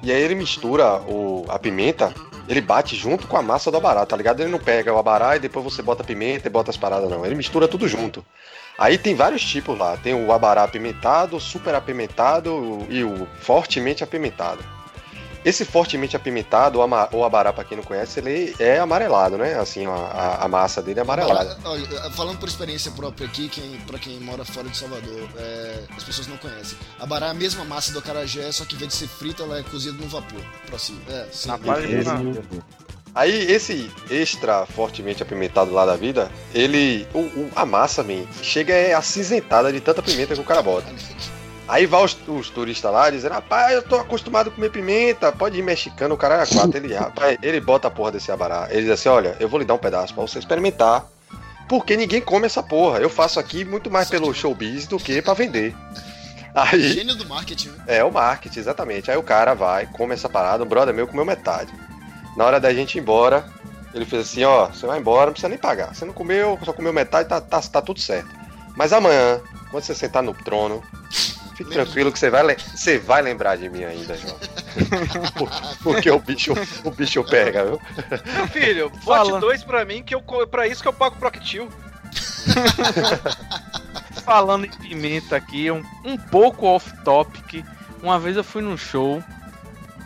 E 0.02 0.12
aí 0.12 0.20
ele 0.20 0.34
mistura 0.34 1.00
o, 1.08 1.46
a 1.48 1.58
pimenta, 1.58 2.12
ele 2.46 2.60
bate 2.60 2.94
junto 2.94 3.26
com 3.26 3.36
a 3.36 3.42
massa 3.42 3.70
do 3.70 3.78
abará, 3.78 4.04
tá 4.04 4.14
ligado? 4.14 4.40
Ele 4.40 4.50
não 4.50 4.58
pega 4.58 4.92
o 4.92 4.98
abará 4.98 5.36
e 5.36 5.40
depois 5.40 5.64
você 5.64 5.80
bota 5.80 6.02
a 6.02 6.06
pimenta 6.06 6.46
e 6.46 6.50
bota 6.50 6.70
as 6.70 6.76
paradas, 6.76 7.08
não. 7.08 7.24
Ele 7.24 7.34
mistura 7.34 7.66
tudo 7.66 7.88
junto. 7.88 8.24
Aí 8.78 8.98
tem 8.98 9.14
vários 9.14 9.42
tipos 9.42 9.78
lá. 9.78 9.96
Tem 9.96 10.12
o 10.12 10.30
abará 10.30 10.64
apimentado, 10.64 11.40
super 11.40 11.74
apimentado 11.74 12.86
e 12.90 13.02
o 13.02 13.26
fortemente 13.40 14.04
apimentado. 14.04 14.62
Esse 15.46 15.64
fortemente 15.64 16.16
apimentado, 16.16 16.80
o 16.80 16.82
ama- 16.82 17.08
o 17.12 17.22
abará, 17.24 17.52
pra 17.52 17.62
quem 17.62 17.76
não 17.76 17.84
conhece, 17.84 18.18
ele 18.18 18.52
é 18.58 18.80
amarelado, 18.80 19.38
né? 19.38 19.54
Assim, 19.54 19.86
a, 19.86 20.38
a- 20.40 20.48
massa 20.48 20.82
dele 20.82 20.98
é 20.98 21.02
amarelada. 21.02 21.56
Olha, 21.64 22.10
falando 22.10 22.38
por 22.38 22.48
experiência 22.48 22.90
própria 22.90 23.28
aqui, 23.28 23.48
quem, 23.48 23.78
pra 23.86 23.96
quem 23.96 24.18
mora 24.18 24.44
fora 24.44 24.68
de 24.68 24.76
Salvador, 24.76 25.28
é, 25.36 25.84
as 25.96 26.02
pessoas 26.02 26.26
não 26.26 26.36
conhecem. 26.36 26.76
A 26.98 27.06
bará 27.06 27.28
é 27.28 27.30
a 27.30 27.34
mesma 27.34 27.64
massa 27.64 27.92
do 27.92 28.00
acarajé, 28.00 28.50
só 28.50 28.64
que 28.64 28.74
em 28.74 28.78
vez 28.78 28.90
de 28.90 28.96
ser 28.98 29.06
frita, 29.06 29.44
ela 29.44 29.60
é 29.60 29.62
cozida 29.62 29.96
no 29.96 30.08
vapor. 30.08 30.40
Prossiga. 30.66 30.98
É, 31.12 31.28
sim. 31.30 31.46
Na 31.48 31.56
base 31.56 31.86
de 31.86 32.52
Aí, 33.14 33.50
esse 33.50 33.88
extra 34.10 34.66
fortemente 34.66 35.22
apimentado 35.22 35.70
lá 35.72 35.86
da 35.86 35.94
vida, 35.96 36.28
ele. 36.52 37.06
O, 37.14 37.20
o- 37.20 37.50
a 37.54 37.64
massa, 37.64 38.02
man, 38.02 38.26
chega 38.42 38.74
é 38.74 38.94
acinzentada 38.94 39.72
de 39.72 39.80
tanta 39.80 40.02
pimenta 40.02 40.34
que 40.34 40.40
o 40.40 40.44
cara 40.44 40.60
bota. 40.60 40.86
Aí 41.68 41.84
vai 41.84 42.04
os, 42.04 42.16
os 42.28 42.48
turistas 42.48 42.92
lá 42.92 43.10
dizendo, 43.10 43.32
rapaz, 43.32 43.72
eu 43.74 43.82
tô 43.82 43.96
acostumado 43.96 44.48
a 44.48 44.52
comer 44.52 44.70
pimenta, 44.70 45.32
pode 45.32 45.58
ir 45.58 45.62
mexicano, 45.62 46.14
o 46.14 46.18
cara 46.18 46.42
é 46.42 46.46
quatro. 46.46 46.76
Ele, 46.76 46.94
rapaz, 46.94 47.36
ele 47.42 47.60
bota 47.60 47.88
a 47.88 47.90
porra 47.90 48.12
desse 48.12 48.30
abará. 48.30 48.68
Ele 48.70 48.82
diz 48.82 48.90
assim, 48.90 49.08
olha, 49.08 49.36
eu 49.40 49.48
vou 49.48 49.58
lhe 49.58 49.66
dar 49.66 49.74
um 49.74 49.78
pedaço 49.78 50.14
pra 50.14 50.22
você 50.22 50.38
experimentar. 50.38 51.04
Porque 51.68 51.96
ninguém 51.96 52.20
come 52.20 52.46
essa 52.46 52.62
porra. 52.62 53.00
Eu 53.00 53.10
faço 53.10 53.40
aqui 53.40 53.64
muito 53.64 53.90
mais 53.90 54.08
pelo 54.08 54.32
showbiz 54.32 54.86
do 54.86 54.98
que 54.98 55.20
pra 55.20 55.34
vender. 55.34 55.74
Aí. 56.54 56.92
Gênio 56.92 57.16
do 57.16 57.28
marketing, 57.28 57.68
né? 57.70 57.84
É, 57.86 58.04
o 58.04 58.10
marketing, 58.10 58.60
exatamente. 58.60 59.10
Aí 59.10 59.16
o 59.16 59.22
cara 59.22 59.52
vai, 59.52 59.86
come 59.86 60.14
essa 60.14 60.28
parada, 60.28 60.62
um 60.62 60.66
brother 60.66 60.94
meu 60.94 61.08
comeu 61.08 61.24
metade. 61.24 61.72
Na 62.36 62.44
hora 62.44 62.60
da 62.60 62.72
gente 62.72 62.96
ir 62.96 63.00
embora, 63.00 63.44
ele 63.92 64.04
fez 64.04 64.22
assim, 64.22 64.44
ó, 64.44 64.66
você 64.66 64.86
vai 64.86 64.98
embora, 64.98 65.26
não 65.26 65.32
precisa 65.32 65.48
nem 65.48 65.58
pagar. 65.58 65.94
Você 65.94 66.04
não 66.04 66.14
comeu, 66.14 66.58
só 66.64 66.72
comeu 66.72 66.92
metade, 66.92 67.28
tá, 67.28 67.40
tá, 67.40 67.60
tá 67.60 67.82
tudo 67.82 68.00
certo. 68.00 68.28
Mas 68.76 68.92
amanhã, 68.92 69.40
quando 69.70 69.82
você 69.82 69.94
sentar 69.94 70.22
no 70.22 70.32
trono, 70.32 70.82
fique 71.56 71.70
tranquilo 71.70 72.12
que 72.12 72.18
você 72.18 72.30
vai, 72.30 72.56
você 72.56 72.98
vai 72.98 73.22
lembrar 73.22 73.56
de 73.56 73.68
mim 73.68 73.84
ainda, 73.84 74.16
João. 74.16 74.36
Por- 75.36 75.50
Porque 75.82 76.10
o 76.10 76.18
bicho, 76.18 76.52
o 76.84 76.90
bicho 76.90 77.24
pega, 77.24 77.64
viu? 77.64 77.80
Meu 78.34 78.46
filho, 78.48 78.90
bote 78.90 79.04
Fala. 79.04 79.40
dois 79.40 79.62
pra 79.64 79.84
mim, 79.84 80.02
que 80.02 80.14
eu, 80.14 80.20
pra 80.50 80.66
isso 80.66 80.82
que 80.82 80.88
eu 80.88 80.92
pago 80.92 81.16
Proctil. 81.16 81.68
Falando 84.24 84.66
em 84.66 84.70
pimenta 84.70 85.36
aqui, 85.36 85.70
um, 85.70 85.82
um 86.04 86.16
pouco 86.16 86.66
off-topic. 86.66 87.64
Uma 88.02 88.18
vez 88.18 88.36
eu 88.36 88.44
fui 88.44 88.62
num 88.62 88.76
show, 88.76 89.22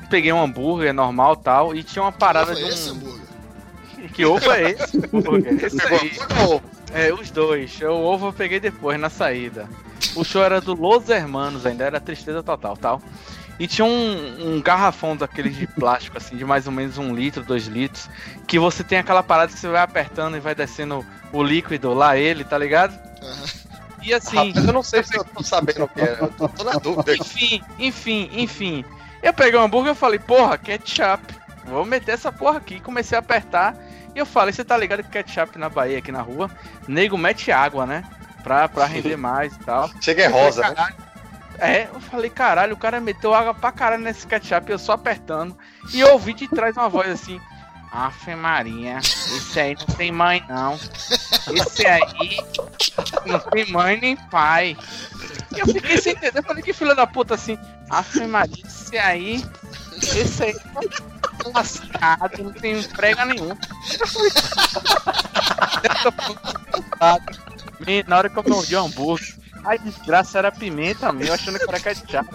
peguei 0.09 0.33
um 0.33 0.43
hambúrguer 0.43 0.93
normal 0.95 1.35
e 1.35 1.43
tal, 1.45 1.75
e 1.75 1.83
tinha 1.83 2.03
uma 2.03 2.13
parada 2.13 2.55
de 2.55 2.63
esse 2.63 2.91
um. 2.91 2.95
hambúrguer? 2.95 3.21
Que 4.15 4.25
ovo 4.25 4.51
é 4.51 4.71
esse? 4.71 4.97
hambúrguer? 5.13 5.63
Esse 5.65 5.77
Pegou 5.77 5.99
aí. 6.01 6.11
pegou. 6.11 6.63
É, 6.93 7.13
os 7.13 7.31
dois. 7.31 7.79
O 7.83 7.91
ovo 7.93 8.29
eu 8.29 8.33
peguei 8.33 8.59
depois, 8.59 8.99
na 8.99 9.11
saída. 9.11 9.69
O 10.15 10.25
show 10.25 10.43
era 10.43 10.61
do 10.61 10.75
Los 10.75 11.09
Hermanos, 11.09 11.67
ainda 11.67 11.85
era 11.85 12.01
tristeza 12.01 12.43
total, 12.43 12.77
tal. 12.77 13.03
E 13.59 13.67
tinha 13.67 13.85
um, 13.85 14.55
um 14.55 14.63
garrafão 14.63 15.15
daqueles 15.15 15.55
de 15.55 15.67
plástico, 15.67 16.17
assim, 16.17 16.37
de 16.37 16.45
mais 16.45 16.67
ou 16.67 16.73
menos 16.73 16.97
um 16.97 17.15
litro, 17.15 17.43
dois 17.43 17.67
litros, 17.67 18.09
que 18.47 18.59
você 18.59 18.83
tem 18.83 18.99
aquela 18.99 19.23
parada 19.23 19.53
que 19.53 19.59
você 19.59 19.69
vai 19.69 19.83
apertando 19.83 20.37
e 20.37 20.41
vai 20.41 20.55
descendo 20.55 21.05
o 21.31 21.43
líquido 21.43 21.93
lá, 21.93 22.17
ele, 22.17 22.43
tá 22.43 22.57
ligado? 22.57 22.99
E 24.03 24.15
assim. 24.15 24.49
Rapaz, 24.49 24.67
eu 24.67 24.73
não 24.73 24.83
sei 24.83 25.03
se 25.03 25.15
eu 25.15 25.25
tô 25.25 25.43
sabendo 25.43 25.85
o 25.85 25.89
que 25.89 26.01
é, 26.01 26.17
eu 26.21 26.29
tô, 26.29 26.49
tô 26.49 26.65
na 26.65 26.73
dúvida. 26.73 27.15
Enfim, 27.15 27.63
enfim, 27.79 28.31
enfim. 28.33 28.85
Eu 29.23 29.35
peguei 29.35 29.61
o 29.61 29.63
hambúrguer 29.63 29.93
e 29.93 29.97
falei, 29.97 30.19
porra, 30.19 30.57
ketchup. 30.57 31.23
Vou 31.67 31.85
meter 31.85 32.13
essa 32.13 32.33
porra 32.33 32.57
aqui. 32.57 32.81
Comecei 32.81 33.17
a 33.17 33.19
apertar. 33.19 33.77
E 34.15 34.19
eu 34.19 34.27
falei, 34.27 34.53
você 34.53 34.65
tá 34.65 34.77
ligado 34.77 35.03
que 35.03 35.11
ketchup 35.11 35.59
na 35.59 35.69
Bahia, 35.69 35.99
aqui 35.99 36.11
na 36.11 36.23
rua, 36.23 36.51
nego 36.89 37.19
mete 37.19 37.53
água, 37.53 37.87
né? 37.87 38.05
Pra, 38.43 38.69
pra 38.69 38.87
render 38.87 39.17
mais 39.17 39.55
e 39.55 39.59
tal. 39.61 39.91
Chega 40.01 40.25
é 40.25 40.31
falei, 40.31 40.45
rosa, 40.45 40.71
né? 40.71 40.95
É, 41.59 41.89
eu 41.93 42.01
falei, 42.01 42.31
caralho, 42.31 42.75
o 42.75 42.79
cara 42.79 43.01
meteu 43.01 43.35
água 43.35 43.53
pra 43.53 43.71
caralho 43.71 44.03
nesse 44.03 44.27
ketchup, 44.27 44.71
eu 44.71 44.79
só 44.79 44.93
apertando. 44.93 45.57
E 45.93 46.01
eu 46.01 46.13
ouvi 46.13 46.33
de 46.33 46.49
trás 46.49 46.77
uma 46.77 46.89
voz 46.89 47.11
assim. 47.11 47.41
Afe 47.93 48.37
Maria, 48.37 48.99
esse 48.99 49.59
aí 49.59 49.75
não 49.75 49.97
tem 49.97 50.13
mãe 50.13 50.45
não. 50.49 50.75
Esse 50.75 51.87
aí 51.87 52.39
não 53.27 53.39
tem 53.41 53.67
mãe 53.71 53.99
nem 54.01 54.17
pai. 54.17 54.77
E 55.55 55.59
eu 55.59 55.67
fiquei 55.67 55.99
sem 55.99 56.13
entender, 56.13 56.39
eu 56.39 56.43
falei 56.45 56.63
que 56.63 56.73
filha 56.73 56.95
da 56.95 57.07
puta 57.07 57.35
assim. 57.35 57.59
Afe 57.91 58.27
Maria, 58.27 58.65
esse 58.65 58.97
aí. 58.97 59.45
Esse 59.97 60.45
aí 60.45 60.55
tá 60.55 60.81
lascado, 61.53 62.45
não 62.45 62.53
tem 62.53 62.79
emprego 62.79 63.25
nenhum. 63.25 63.57
Na 68.07 68.19
hora 68.19 68.29
que 68.29 68.39
eu 68.39 68.45
mordi 68.47 68.75
o 68.77 68.85
hambúrguer, 68.85 69.35
a 69.65 69.77
desgraça 69.77 70.39
era 70.39 70.53
pimenta 70.53 71.13
meu, 71.13 71.33
achando 71.33 71.59
que 71.59 71.65
era 71.69 71.81
ketchup. 71.81 72.29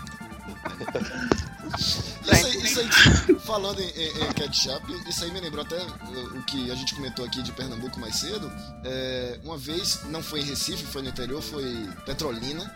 Isso 1.78 2.06
aí, 2.32 2.64
isso 2.64 2.80
aí, 2.80 3.40
falando 3.40 3.80
em, 3.80 3.88
em- 3.90 4.24
em 4.24 4.34
ketchup, 4.34 4.92
isso 5.10 5.24
aí 5.24 5.32
me 5.32 5.40
lembrou 5.40 5.64
até 5.64 5.78
o 5.78 6.42
que 6.44 6.72
a 6.72 6.76
gente 6.76 6.96
comentou 6.96 7.26
aqui 7.26 7.42
de 7.44 7.52
Pernambuco 7.52 8.00
mais 8.00 8.16
cedo. 8.16 8.52
É, 8.84 9.40
uma 9.44 9.58
vez, 9.58 10.02
não 10.06 10.24
foi 10.24 10.42
em 10.42 10.46
Recife, 10.46 10.84
foi 10.86 11.02
no 11.02 11.10
interior, 11.10 11.42
foi 11.42 11.88
Petrolina. 12.06 12.72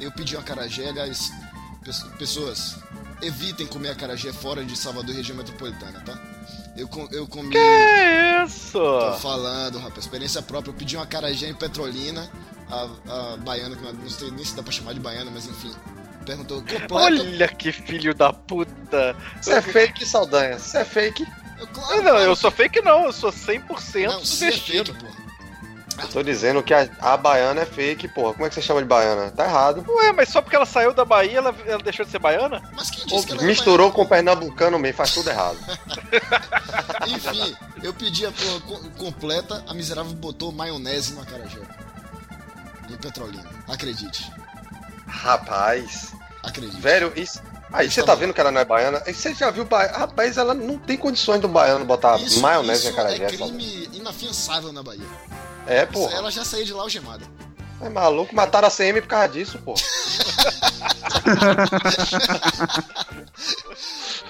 Eu 0.00 0.10
pedi 0.12 0.36
um 0.36 0.40
acarajé, 0.40 0.88
aliás, 0.88 1.30
pes- 1.84 2.02
pessoas, 2.18 2.76
evitem 3.22 3.66
comer 3.66 3.90
acarajé 3.90 4.32
fora 4.32 4.64
de 4.64 4.76
Salvador 4.76 5.14
região 5.14 5.36
metropolitana, 5.36 6.00
tá? 6.00 6.18
Eu, 6.76 6.88
com- 6.88 7.08
eu 7.10 7.26
comi. 7.26 7.50
Que 7.50 8.44
isso? 8.44 8.72
Tô 8.78 9.12
falando, 9.20 9.78
rapaz, 9.78 9.98
experiência 10.04 10.42
própria. 10.42 10.70
Eu 10.70 10.74
pedi 10.76 10.96
um 10.96 11.00
acarajé 11.02 11.48
em 11.48 11.54
Petrolina. 11.54 12.28
A, 12.68 12.88
a 13.32 13.36
baiana, 13.38 13.76
que 13.76 13.84
eu 13.84 13.92
não 13.94 14.08
sei 14.10 14.30
nem 14.32 14.44
se 14.44 14.56
dá 14.56 14.62
pra 14.62 14.72
chamar 14.72 14.92
de 14.92 15.00
baiana, 15.00 15.30
mas 15.32 15.46
enfim. 15.46 15.72
Perguntou. 16.24 16.62
Olha 16.90 17.46
que 17.48 17.70
filho 17.70 18.12
da 18.14 18.32
puta. 18.32 19.14
Isso 19.40 19.52
é 19.52 19.62
fake, 19.62 20.04
Saldanha. 20.04 20.56
Isso 20.56 20.76
é 20.76 20.84
fake. 20.84 21.24
Eu, 21.58 21.66
claro, 21.68 21.96
Não, 21.96 22.02
claro 22.10 22.18
eu 22.24 22.36
sou 22.36 22.50
fake 22.50 22.82
não, 22.82 23.04
eu 23.06 23.12
sou 23.12 23.30
100% 23.32 24.06
Não, 24.10 24.24
se 24.24 24.44
é 24.46 24.50
vestido. 24.50 24.92
fake, 24.92 25.06
pô. 25.06 25.25
Eu 26.02 26.08
tô 26.08 26.22
dizendo 26.22 26.62
que 26.62 26.74
a, 26.74 26.88
a 27.00 27.16
baiana 27.16 27.62
é 27.62 27.64
fake, 27.66 28.06
porra. 28.08 28.32
Como 28.34 28.44
é 28.44 28.48
que 28.48 28.54
você 28.54 28.60
chama 28.62 28.80
de 28.82 28.86
baiana? 28.86 29.30
Tá 29.30 29.44
errado. 29.44 29.84
Ué, 29.88 30.12
mas 30.12 30.28
só 30.28 30.42
porque 30.42 30.54
ela 30.56 30.66
saiu 30.66 30.92
da 30.92 31.04
Bahia, 31.04 31.38
ela, 31.38 31.54
ela 31.66 31.82
deixou 31.82 32.04
de 32.04 32.10
ser 32.10 32.18
baiana? 32.18 32.62
Mas 32.76 32.90
quem 32.90 33.04
Pô, 33.06 33.14
disse 33.16 33.26
que 33.26 33.32
ela 33.32 33.42
é 33.42 33.46
misturou 33.46 33.90
com 33.90 34.02
o 34.02 34.06
pernambucano 34.08 34.78
mesmo, 34.78 34.96
faz 34.98 35.12
tudo 35.12 35.30
errado. 35.30 35.56
Enfim, 37.08 37.56
eu 37.82 37.94
pedi 37.94 38.26
a 38.26 38.32
porra 38.32 38.60
co- 38.60 38.90
completa, 38.98 39.64
a 39.66 39.74
miserável 39.74 40.12
botou 40.12 40.52
maionese 40.52 41.14
no 41.14 41.22
acarajé. 41.22 41.60
Em 42.90 42.96
Petrolina. 42.96 43.44
Acredite. 43.68 44.30
Rapaz, 45.06 46.12
Acredite. 46.42 46.80
velho, 46.80 47.12
isso. 47.16 47.40
Aí 47.72 47.90
você 47.90 48.02
tá 48.02 48.14
vendo 48.14 48.32
que 48.32 48.40
ela 48.40 48.52
não 48.52 48.60
é 48.60 48.64
baiana? 48.64 49.02
Aí 49.06 49.12
Você 49.12 49.34
já 49.34 49.50
viu 49.50 49.64
baiana? 49.64 49.98
Rapaz, 49.98 50.36
ela 50.36 50.54
não 50.54 50.78
tem 50.78 50.96
condições 50.96 51.40
do 51.40 51.48
baiano 51.48 51.84
botar 51.84 52.16
Isso, 52.18 52.40
maionese 52.40 52.80
isso 52.80 52.88
em 52.88 52.92
acarajé. 52.92 53.24
é 53.24 53.28
Saldanha. 53.28 53.58
crime 53.58 53.90
inafiançável 53.92 54.72
na 54.72 54.82
Bahia. 54.82 55.04
É, 55.66 55.82
Isso- 55.84 55.92
porra. 55.92 56.14
Ela 56.14 56.30
já 56.30 56.44
saiu 56.44 56.64
de 56.64 56.72
lá 56.72 56.82
algemada. 56.82 57.24
É 57.80 57.88
maluco, 57.90 58.34
mataram 58.34 58.68
a 58.68 58.70
CM 58.70 59.00
por 59.02 59.08
causa 59.08 59.28
disso, 59.28 59.58
porra. 59.58 59.82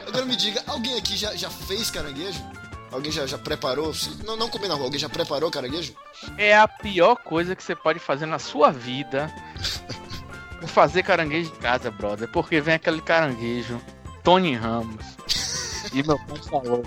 Agora 0.06 0.24
me 0.24 0.36
diga, 0.36 0.62
alguém 0.66 0.96
aqui 0.98 1.16
já, 1.16 1.34
já 1.34 1.50
fez 1.50 1.90
caranguejo? 1.90 2.40
Alguém 2.90 3.12
já, 3.12 3.26
já 3.26 3.36
preparou? 3.38 3.92
Não, 4.24 4.36
não 4.36 4.48
comi 4.48 4.68
na 4.68 4.74
rua, 4.74 4.84
alguém 4.84 4.98
já 4.98 5.08
preparou 5.08 5.50
caranguejo? 5.50 5.94
É 6.38 6.56
a 6.56 6.66
pior 6.66 7.16
coisa 7.16 7.54
que 7.54 7.62
você 7.62 7.74
pode 7.74 7.98
fazer 7.98 8.26
na 8.26 8.38
sua 8.38 8.70
vida. 8.70 9.32
Fazer 10.68 11.02
caranguejo 11.02 11.50
de 11.52 11.58
casa, 11.58 11.90
brother. 11.90 12.26
Porque 12.28 12.60
vem 12.62 12.74
aquele 12.74 13.00
caranguejo, 13.00 13.80
Tony 14.24 14.54
Ramos. 14.54 15.04
E 15.92 16.02
meu 16.02 16.18
pai 16.18 16.38
falou: 16.50 16.84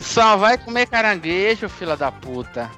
Só 0.00 0.36
vai 0.36 0.58
comer 0.58 0.86
caranguejo, 0.88 1.68
fila 1.68 1.96
da 1.96 2.10
puta. 2.10 2.68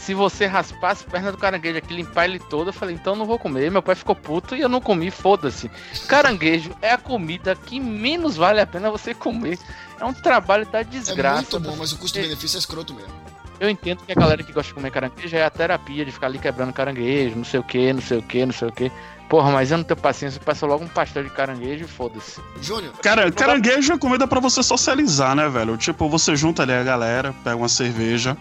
Se 0.00 0.14
você 0.14 0.46
raspar 0.46 0.90
as 0.92 1.02
pernas 1.02 1.32
do 1.32 1.38
caranguejo 1.38 1.76
aqui, 1.78 1.92
limpar 1.94 2.24
ele 2.24 2.38
todo, 2.38 2.70
eu 2.70 2.72
falei, 2.72 2.94
então 2.94 3.14
não 3.14 3.26
vou 3.26 3.38
comer. 3.38 3.70
Meu 3.70 3.82
pai 3.82 3.94
ficou 3.94 4.16
puto 4.16 4.56
e 4.56 4.60
eu 4.60 4.68
não 4.68 4.80
comi, 4.80 5.10
foda-se. 5.10 5.70
Caranguejo 6.08 6.70
é 6.80 6.90
a 6.92 6.98
comida 6.98 7.54
que 7.54 7.78
menos 7.78 8.34
vale 8.36 8.60
a 8.60 8.66
pena 8.66 8.90
você 8.90 9.12
comer. 9.14 9.58
É 10.00 10.04
um 10.04 10.12
trabalho 10.14 10.66
da 10.66 10.80
É 10.80 10.84
desgraça. 10.84 11.36
muito 11.36 11.60
bom, 11.60 11.76
mas 11.76 11.92
o 11.92 11.98
custo-benefício 11.98 12.56
é 12.56 12.60
escroto 12.60 12.94
mesmo. 12.94 13.12
Eu 13.60 13.68
entendo 13.68 14.02
que 14.04 14.10
a 14.10 14.14
galera 14.14 14.42
que 14.42 14.52
gosta 14.54 14.68
de 14.68 14.74
comer 14.74 14.90
caranguejo 14.90 15.36
é 15.36 15.44
a 15.44 15.50
terapia 15.50 16.02
de 16.02 16.10
ficar 16.10 16.28
ali 16.28 16.38
quebrando 16.38 16.72
caranguejo, 16.72 17.36
não 17.36 17.44
sei 17.44 17.60
o 17.60 17.62
que, 17.62 17.92
não 17.92 18.00
sei 18.00 18.18
o 18.18 18.22
que, 18.22 18.46
não 18.46 18.52
sei 18.54 18.68
o 18.68 18.72
que. 18.72 18.90
Porra, 19.28 19.50
mas 19.52 19.70
eu 19.70 19.76
não 19.76 19.84
tenho 19.84 20.00
paciência, 20.00 20.40
peço 20.42 20.64
logo 20.64 20.82
um 20.82 20.88
pastel 20.88 21.22
de 21.24 21.30
caranguejo 21.30 21.84
e 21.84 21.86
foda-se. 21.86 22.40
Júnior, 22.62 22.94
Cara, 23.02 23.30
caranguejo 23.30 23.92
é 23.92 23.98
comida 23.98 24.26
pra 24.26 24.40
você 24.40 24.62
socializar, 24.62 25.36
né, 25.36 25.46
velho? 25.50 25.76
Tipo, 25.76 26.08
você 26.08 26.34
junta 26.34 26.62
ali 26.62 26.72
a 26.72 26.82
galera, 26.82 27.34
pega 27.44 27.54
uma 27.54 27.68
cerveja, 27.68 28.34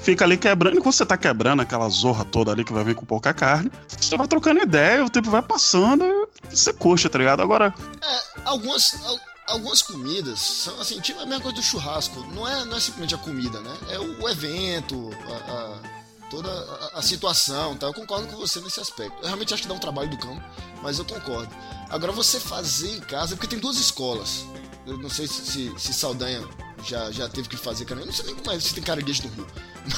fica 0.00 0.24
ali 0.24 0.36
quebrando. 0.36 0.76
E 0.76 0.80
quando 0.80 0.94
você 0.94 1.06
tá 1.06 1.16
quebrando 1.16 1.62
aquela 1.62 1.88
zorra 1.88 2.24
toda 2.24 2.50
ali 2.52 2.64
que 2.64 2.72
vai 2.72 2.84
vir 2.84 2.94
com 2.94 3.04
pouca 3.04 3.32
carne, 3.32 3.70
você 3.88 4.16
vai 4.16 4.26
trocando 4.28 4.60
ideia, 4.60 5.04
o 5.04 5.10
tempo 5.10 5.30
vai 5.30 5.42
passando 5.42 6.04
e 6.50 6.56
você 6.56 6.72
curte, 6.72 7.08
tá 7.08 7.18
ligado? 7.18 7.42
Agora, 7.42 7.74
é, 8.02 8.20
algumas, 8.44 8.94
al- 9.04 9.20
algumas 9.48 9.82
comidas 9.82 10.38
são 10.40 10.80
assim, 10.80 11.00
tipo 11.00 11.20
a 11.20 11.26
mesma 11.26 11.40
coisa 11.42 11.56
do 11.56 11.62
churrasco. 11.62 12.20
Não 12.34 12.46
é, 12.48 12.64
não 12.64 12.76
é 12.76 12.80
simplesmente 12.80 13.14
a 13.14 13.18
comida, 13.18 13.60
né? 13.60 13.76
É 13.90 13.98
o, 13.98 14.22
o 14.22 14.28
evento, 14.28 15.10
a, 15.28 15.52
a- 15.52 16.04
toda 16.30 16.48
a, 16.94 16.98
a 16.98 17.02
situação, 17.02 17.76
tá? 17.76 17.86
Eu 17.86 17.94
concordo 17.94 18.26
com 18.28 18.36
você 18.36 18.60
nesse 18.60 18.80
aspecto. 18.80 19.16
Eu 19.22 19.26
realmente 19.26 19.52
acho 19.54 19.62
que 19.62 19.68
dá 19.68 19.74
um 19.74 19.78
trabalho 19.78 20.10
do 20.10 20.18
cão, 20.18 20.42
mas 20.82 20.98
eu 20.98 21.04
concordo. 21.04 21.54
Agora 21.90 22.10
você 22.12 22.40
fazer 22.40 22.96
em 22.96 23.00
casa, 23.00 23.36
porque 23.36 23.46
tem 23.46 23.58
duas 23.58 23.76
escolas. 23.78 24.44
Eu 24.86 24.98
não 24.98 25.08
sei 25.08 25.26
se, 25.26 25.46
se, 25.46 25.72
se 25.78 25.94
Saldanha 25.94 26.42
já, 26.84 27.10
já 27.10 27.28
teve 27.28 27.48
que 27.48 27.56
fazer 27.56 27.84
caranguejo. 27.84 28.10
Não 28.10 28.16
sei 28.16 28.26
nem 28.26 28.34
como 28.34 28.50
é 28.56 28.60
se 28.60 28.74
tem 28.74 28.82
caranguejo 28.82 29.22
no 29.22 29.28
Rio. 29.34 29.46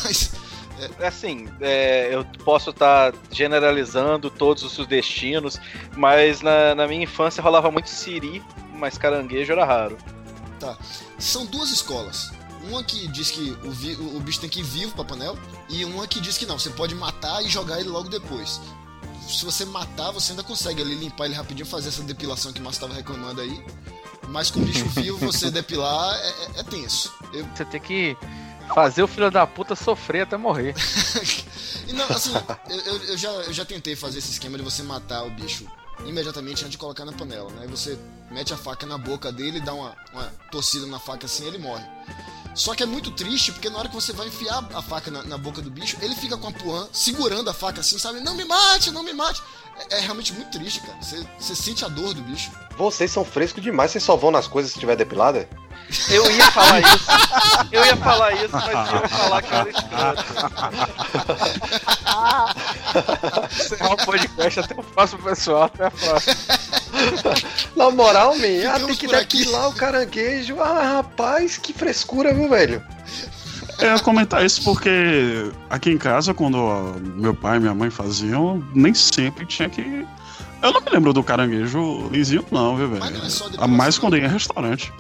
Mas 0.05 0.31
É 1.01 1.07
Assim, 1.07 1.49
é, 1.61 2.15
eu 2.15 2.25
posso 2.45 2.71
estar 2.71 3.15
generalizando 3.33 4.29
todos 4.31 4.63
os 4.63 4.73
sudestinos, 4.73 5.59
mas 5.97 6.43
na, 6.43 6.75
na 6.75 6.87
minha 6.87 7.05
infância 7.05 7.43
rolava 7.43 7.71
muito 7.71 7.89
siri, 7.89 8.43
mas 8.75 8.99
caranguejo 8.99 9.53
era 9.53 9.65
raro. 9.65 9.97
Tá. 10.61 10.77
São 11.19 11.47
duas 11.47 11.71
escolas. 11.71 12.31
Uma 12.69 12.83
que 12.85 13.07
diz 13.09 13.31
que 13.31 13.57
o, 13.65 13.71
vi- 13.71 13.95
o- 13.95 14.17
o 14.17 14.21
bicho 14.21 14.41
tem 14.41 14.51
que 14.51 14.61
ir 14.61 14.65
vivo 14.65 14.93
pra 14.95 15.05
panela, 15.05 15.39
e 15.69 15.83
uma 15.85 16.07
que 16.07 16.21
diz 16.21 16.37
que 16.37 16.45
não, 16.45 16.59
você 16.59 16.69
pode 16.71 16.95
matar 16.95 17.43
e 17.43 17.49
jogar 17.49 17.81
ele 17.81 17.89
logo 17.89 18.09
depois. 18.11 18.61
Se 19.29 19.45
você 19.45 19.65
matar, 19.65 20.11
você 20.11 20.33
ainda 20.33 20.43
consegue 20.43 20.83
ali 20.83 20.95
limpar 20.95 21.25
ele 21.27 21.35
rapidinho, 21.35 21.67
fazer 21.67 21.89
essa 21.89 22.03
depilação 22.03 22.53
que 22.53 22.61
o 22.61 22.63
Márcio 22.65 22.83
tava 22.83 22.95
reclamando 22.95 23.41
aí. 23.41 23.65
Mas 24.29 24.51
com 24.51 24.61
o 24.61 24.63
bicho 24.65 24.85
vivo, 24.95 25.17
você 25.19 25.51
depilar 25.51 26.17
é, 26.17 26.29
é- 26.29 26.61
é 26.61 26.63
tenso. 26.65 27.13
Eu, 27.33 27.47
Você 27.55 27.65
tem 27.65 27.81
que 27.81 28.17
fazer 28.75 29.03
o 29.03 29.09
filho 29.09 29.31
da 29.31 29.47
puta 29.47 29.75
sofrer 29.75 30.23
até 30.23 30.37
morrer. 30.37 30.75
Não, 31.93 32.05
assim, 32.09 32.33
eu, 32.69 33.03
eu- 33.05 33.17
já, 33.17 33.31
eu 33.31 33.53
já 33.53 33.65
tentei 33.65 33.95
fazer 33.97 34.19
esse 34.19 34.33
esquema 34.33 34.57
de 34.59 34.65
você 34.65 34.83
matar 34.83 35.23
o 35.25 35.31
bicho 35.31 35.67
imediatamente 36.05 36.61
antes 36.61 36.73
de 36.73 36.79
colocar 36.79 37.05
na 37.05 37.13
panela, 37.13 37.51
né? 37.53 37.67
Você 37.69 37.99
mete 38.31 38.53
a 38.53 38.57
faca 38.57 38.85
na 38.87 38.99
boca 38.99 39.33
dele, 39.33 39.61
dá 39.61 39.73
uma, 39.73 39.97
uma 40.13 40.25
torcida 40.51 40.87
na 40.87 40.99
faca 40.99 41.27
assim 41.27 41.47
ele 41.47 41.59
morre. 41.59 41.85
Só 42.55 42.75
que 42.75 42.83
é 42.83 42.87
muito 42.87 43.11
triste, 43.11 43.53
porque 43.53 43.69
na 43.69 43.79
hora 43.79 43.89
que 43.89 43.95
você 43.95 44.13
vai 44.13 44.29
enfiar 44.29 44.67
a 44.75 44.83
faca 44.83 45.11
na, 45.11 45.23
na 45.25 45.37
boca 45.39 45.61
do 45.63 45.71
bicho, 45.71 45.97
ele 46.01 46.15
fica 46.15 46.37
com 46.39 46.49
a 46.49 46.53
puan 46.53 46.89
segurando 46.93 47.49
a 47.51 47.55
faca 47.55 47.81
assim, 47.81 47.99
sabe? 47.99 48.21
Não 48.21 48.35
me 48.35 48.45
mate, 48.45 48.91
não 48.91 49.03
me 49.03 49.13
mate. 49.13 49.43
É, 49.79 49.97
é 49.97 50.01
realmente 50.01 50.33
muito 50.33 50.51
triste, 50.51 50.81
cara. 50.81 50.97
Você, 51.01 51.25
você 51.39 51.55
sente 51.55 51.85
a 51.85 51.89
dor 51.89 52.15
do 52.15 52.23
bicho. 52.23 52.51
Vocês 52.77 53.11
são 53.11 53.25
frescos 53.25 53.63
demais, 53.63 53.91
vocês 53.91 54.05
só 54.05 54.17
vão 54.17 54.31
nas 54.31 54.47
coisas 54.47 54.73
se 54.73 54.79
tiver 54.79 54.97
depilada? 54.97 55.49
Eu 56.11 56.31
ia 56.31 56.51
falar 56.51 56.81
isso, 56.81 57.07
eu 57.71 57.87
ia 57.87 57.97
falar 57.97 58.33
isso, 58.33 58.49
mas 58.53 58.67
eu 58.67 59.01
ia 59.01 59.09
falar 59.09 59.43
que 59.43 59.55
era 59.55 59.71
escroto. 59.71 60.25
Encerrar 63.55 63.93
o 63.93 63.97
podcast 64.05 64.61
até 64.61 64.75
o 64.75 64.83
próximo, 64.83 65.23
pessoal. 65.23 65.63
Até 65.65 65.87
a 65.87 65.91
próxima. 65.91 66.37
Na 67.77 67.91
moral, 67.91 68.37
man, 68.37 68.71
ah, 68.73 68.81
tem 68.81 68.97
que 68.97 69.07
por 69.07 69.15
aqui. 69.15 69.39
depilar 69.39 69.69
o 69.69 69.75
caranguejo. 69.75 70.61
Ah, 70.61 70.97
rapaz, 70.97 71.57
que 71.57 71.73
frescura, 71.73 72.35
viu, 72.35 72.49
velho? 72.49 72.83
Eu 73.79 73.95
ia 73.95 73.99
comentar 74.01 74.45
isso 74.45 74.65
porque 74.65 75.51
aqui 75.69 75.91
em 75.91 75.99
casa, 75.99 76.33
quando 76.33 76.95
meu 77.17 77.35
pai 77.35 77.59
e 77.59 77.61
minha 77.61 77.75
mãe 77.75 77.91
faziam, 77.91 78.65
nem 78.75 78.95
sempre 78.95 79.45
tinha 79.45 79.69
que. 79.69 80.07
Eu 80.63 80.73
não 80.73 80.81
me 80.81 80.91
lembro 80.91 81.13
do 81.13 81.23
caranguejo 81.23 82.09
lisinho, 82.11 82.45
não, 82.51 82.77
viu, 82.77 82.89
velho? 82.89 83.01
Mas 83.01 83.13
não 83.13 83.27
é 83.27 83.29
só 83.29 83.45
A 83.45 83.49
depilação, 83.49 83.77
mais 83.77 83.99
quando 83.99 84.17
ia 84.17 84.25
em 84.25 84.29
restaurante. 84.29 84.93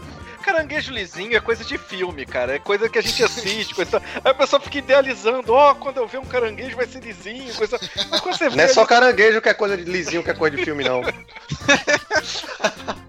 Caranguejo 0.42 0.92
lisinho 0.92 1.36
é 1.36 1.40
coisa 1.40 1.64
de 1.64 1.76
filme, 1.76 2.24
cara. 2.24 2.54
É 2.54 2.58
coisa 2.58 2.88
que 2.88 2.98
a 2.98 3.02
gente 3.02 3.24
assiste. 3.24 3.74
Coisa... 3.74 4.00
Aí 4.24 4.30
a 4.30 4.34
pessoa 4.34 4.60
fica 4.60 4.78
idealizando, 4.78 5.52
ó, 5.52 5.74
quando 5.74 5.96
eu 5.96 6.06
ver 6.06 6.18
um 6.18 6.24
caranguejo 6.24 6.76
vai 6.76 6.86
ser 6.86 7.02
lisinho, 7.02 7.52
coisa. 7.54 7.80
Mas 8.10 8.20
quando 8.20 8.36
você 8.36 8.48
Não 8.50 8.62
é 8.62 8.66
vê 8.66 8.68
só 8.68 8.86
caranguejo 8.86 9.40
que 9.40 9.48
é 9.48 9.54
coisa 9.54 9.76
de 9.76 9.84
lisinho, 9.84 10.22
que 10.22 10.30
é 10.30 10.34
coisa 10.34 10.56
de 10.56 10.64
filme, 10.64 10.84
não. 10.84 11.00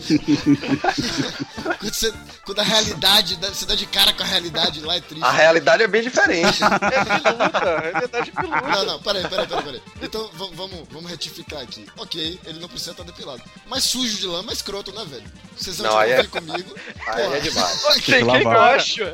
Quando, 1.78 1.94
você, 1.94 2.12
quando 2.44 2.58
a 2.60 2.62
realidade, 2.62 3.36
dá- 3.36 3.48
você 3.48 3.66
dá 3.66 3.74
de 3.74 3.86
cara 3.86 4.12
com 4.12 4.22
a 4.22 4.26
realidade 4.26 4.80
lá, 4.80 4.96
é 4.96 5.00
triste. 5.00 5.24
A 5.24 5.30
realidade 5.30 5.82
é 5.82 5.86
bem 5.86 6.02
diferente. 6.02 6.60
É 6.66 7.04
biluta, 7.04 7.58
é 7.68 7.92
verdade 8.00 8.32
biluta. 8.32 8.60
Não, 8.68 8.84
não, 8.86 9.02
peraí, 9.02 9.26
peraí, 9.28 9.46
peraí, 9.46 9.64
peraí. 9.64 9.82
Então 10.02 10.30
vam- 10.34 10.50
vamos, 10.54 10.88
vamos 10.90 11.10
retificar 11.10 11.60
aqui. 11.60 11.86
Ok, 11.96 12.40
ele 12.44 12.58
não 12.60 12.68
precisa 12.68 12.92
estar 12.92 13.02
depilado. 13.04 13.42
Mas 13.66 13.84
sujo 13.84 14.16
de 14.18 14.26
lama 14.26 14.50
é 14.50 14.54
escroto, 14.54 14.92
né, 14.92 15.04
velho? 15.04 15.24
Vocês 15.56 15.78
vão 15.78 15.90
Não, 15.90 15.98
aí 15.98 16.12
é- 16.12 16.24
comigo. 16.26 16.74
Aí 17.06 17.22
é 17.36 17.40
demais. 17.40 17.82
Tem 18.04 18.26
quem 18.26 18.42
gosta. 18.42 19.12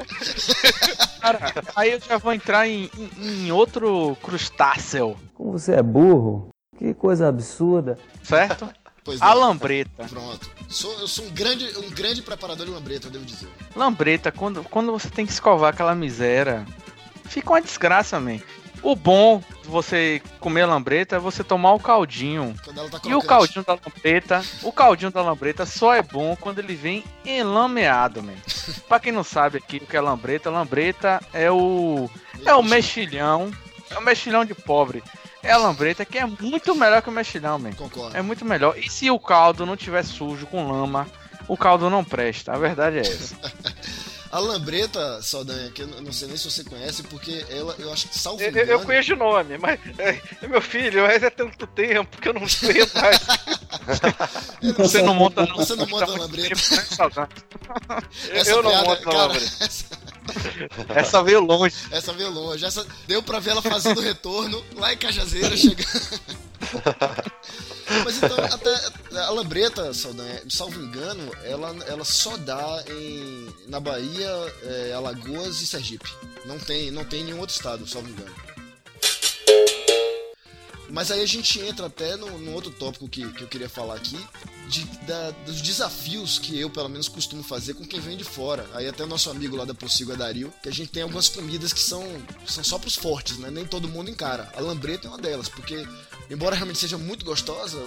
Cara, 1.21 1.53
aí 1.77 1.93
eu 1.93 2.01
já 2.01 2.17
vou 2.19 2.33
entrar 2.33 2.67
em, 2.67 2.91
em- 2.97 3.47
em 3.47 3.53
outro 3.53 4.17
crustáceo, 4.23 5.17
Como 5.35 5.53
você 5.53 5.73
é 5.75 5.83
burro? 5.83 6.49
Que 6.79 6.95
coisa 6.95 7.29
absurda. 7.29 7.99
certo? 8.23 8.69
Pois. 9.05 9.21
A 9.21 9.33
lambreta. 9.35 10.05
Pronto. 10.09 10.51
Sou, 10.73 10.99
eu 11.01 11.07
sou 11.07 11.27
um 11.27 11.31
grande, 11.31 11.67
um 11.79 11.91
grande 11.91 12.23
preparador 12.23 12.65
de 12.65 12.73
lambreta, 12.73 13.07
eu 13.07 13.11
devo 13.11 13.27
dizer. 13.27 13.49
Lambreta, 13.77 14.33
quando, 14.33 14.65
quando 14.65 14.91
você 14.91 15.11
tem 15.11 15.27
que 15.27 15.33
escovar 15.33 15.75
aquela 15.75 15.95
miséria, 15.95 16.67
fica 17.25 17.51
uma 17.51 17.61
desgraça, 17.61 18.19
man. 18.19 18.39
O 18.83 18.97
bom 18.97 19.43
de 19.63 19.69
você 19.69 20.21
comer 20.41 20.65
lambreta 20.65 21.17
é 21.17 21.19
você 21.19 21.45
tomar 21.45 21.75
o 21.75 21.79
caldinho. 21.79 22.55
Tá 22.65 23.01
E 23.05 23.15
o 23.15 23.23
caldinho 23.23 23.65
da 23.65 23.75
lambreta, 23.75 24.43
o 24.63 24.73
caldinho 24.73 25.11
da 25.11 25.23
lambreta 25.23 25.67
só 25.67 25.95
é 25.95 26.03
bom 26.03 26.35
quando 26.35 26.59
ele 26.59 26.75
vem 26.75 27.05
enlameado, 27.25 28.23
man. 28.23 28.33
Pra 28.89 28.99
quem 28.99 29.13
não 29.13 29.23
sabe 29.23 29.59
aqui 29.59 29.77
o 29.77 29.87
que 29.87 29.97
é 29.97 30.01
lambreta, 30.01 30.51
lambreta 30.51 31.21
é 31.35 31.51
o 31.51 32.09
é 32.45 32.55
o 32.55 32.63
mexilhão, 32.63 33.53
é 33.91 33.99
o 33.99 34.03
mexilhão 34.03 34.45
de 34.45 34.55
pobre. 34.55 35.03
É 35.43 35.51
a 35.51 35.59
lambreta 35.59 36.05
que 36.05 36.19
é 36.19 36.25
muito 36.25 36.75
melhor 36.75 37.03
que 37.03 37.09
o 37.09 37.13
mexilhão, 37.13 37.59
man. 37.59 37.73
Concordo. 37.73 38.17
É 38.17 38.23
muito 38.23 38.45
melhor. 38.45 38.79
E 38.79 38.89
se 38.89 39.11
o 39.11 39.19
caldo 39.19 39.67
não 39.67 39.77
tiver 39.77 40.05
sujo 40.05 40.47
com 40.47 40.71
lama, 40.71 41.07
o 41.49 41.57
caldo 41.57 41.91
não 41.91 42.05
presta. 42.05 42.53
A 42.53 42.59
verdade 42.59 42.99
é 42.99 43.01
essa. 43.01 43.37
A 44.33 44.39
lambreta, 44.39 45.21
Saldanha, 45.23 45.71
que 45.71 45.83
eu 45.83 45.87
não- 45.87 46.11
sei 46.13 46.27
nem 46.27 46.39
se 46.39 46.51
você 46.51 46.65
conhece, 46.65 47.03
porque 47.03 47.45
ela, 47.51 47.77
eu 47.79 47.93
acho 47.93 48.09
que 48.09 48.19
salvo 48.19 48.43
Eu, 48.43 48.49
engano... 48.49 48.71
eu 48.71 48.81
conheço 48.81 49.09
de 49.09 49.15
nome, 49.15 49.59
mas. 49.59 49.79
É, 49.99 50.19
é 50.43 50.49
meu 50.49 50.63
filho, 50.63 51.03
mas 51.03 51.23
é 51.23 51.29
tanto 51.29 51.67
tempo 51.67 52.17
que 52.21 52.29
eu 52.29 52.33
não 52.33 52.49
sei 52.49 52.77
mais. 52.95 53.21
Você 54.79 55.03
não 55.03 55.15
monta 55.15 55.45
não. 55.45 55.57
Você 55.57 55.75
não 55.75 55.87
monta 55.87 56.07
Tá 56.07 56.13
muito 56.13 56.23
lambreta. 56.23 56.55
eu 58.47 58.63
não 58.63 58.71
piada, 58.71 58.89
monto 58.89 59.03
cara, 59.03 59.17
lambreta. 59.19 59.65
Essa, 59.65 59.87
Essa 60.95 61.23
veio 61.23 61.41
longe. 61.41 61.75
essa 61.91 62.13
veio 62.13 62.31
longe. 62.31 62.65
Essa 62.65 62.87
deu 63.07 63.23
pra 63.23 63.39
ver 63.39 63.51
ela 63.51 63.63
fazendo 63.63 64.01
retorno 64.01 64.65
lá 64.77 64.93
em 64.93 64.97
Cajazeira, 64.97 65.57
chegando. 65.57 65.89
Mas 68.05 68.17
então, 68.17 68.37
até 68.45 69.19
a 69.19 69.31
lambreta, 69.31 69.93
salvo 69.93 70.81
engano, 70.81 71.31
ela, 71.45 71.75
ela 71.87 72.05
só 72.05 72.37
dá 72.37 72.85
em, 72.89 73.49
na 73.69 73.79
Bahia, 73.81 74.31
é, 74.63 74.93
Alagoas 74.95 75.61
e 75.61 75.67
Sergipe. 75.67 76.11
Não 76.47 76.59
tem, 76.59 76.91
não 76.91 77.05
tem 77.05 77.21
em 77.21 77.25
nenhum 77.25 77.41
outro 77.41 77.55
estado, 77.55 77.87
salvo 77.87 78.09
engano. 78.09 78.35
Mas 80.91 81.11
aí 81.11 81.23
a 81.23 81.27
gente 81.27 81.59
entra 81.59 81.87
até 81.87 82.17
no, 82.17 82.39
no 82.39 82.53
outro 82.53 82.71
tópico 82.71 83.09
que, 83.09 83.27
que 83.33 83.43
eu 83.45 83.49
queria 83.49 83.69
falar 83.69 83.95
aqui, 83.95 84.19
de, 84.69 84.85
da- 85.07 85.31
dos 85.47 85.63
desafios 85.63 86.39
que 86.39 86.59
eu, 86.61 86.69
pelo 86.69 86.89
menos, 86.91 87.09
costumo 87.09 87.43
fazer 87.43 87.73
com 87.73 87.85
quem 87.87 87.99
vem 87.99 88.15
de 88.15 88.25
fora. 88.25 88.69
Aí 88.75 88.87
até 88.87 89.03
o 89.03 89.07
nosso 89.07 89.31
amigo 89.31 89.57
lá 89.57 89.65
da 89.65 89.73
Prossigo, 89.73 90.15
Dario, 90.15 90.53
que 90.63 90.69
a 90.69 90.73
gente 90.73 90.91
tem 90.91 91.03
algumas 91.03 91.31
comidas 91.31 91.73
que 91.73 91.81
são, 91.81 92.05
são 92.47 92.63
só 92.63 92.79
pros 92.79 92.95
fortes, 92.95 93.39
né? 93.39 93.51
Nem 93.51 93.65
todo 93.65 93.89
mundo 93.89 94.11
encara. 94.11 94.53
A 94.55 94.61
lambreta 94.61 95.07
é 95.07 95.11
uma 95.11 95.17
delas, 95.19 95.49
porque, 95.49 95.83
embora 96.33 96.57
realmente 96.57 96.79
seja 96.79 96.99
muito 96.99 97.25
gostosa, 97.25 97.79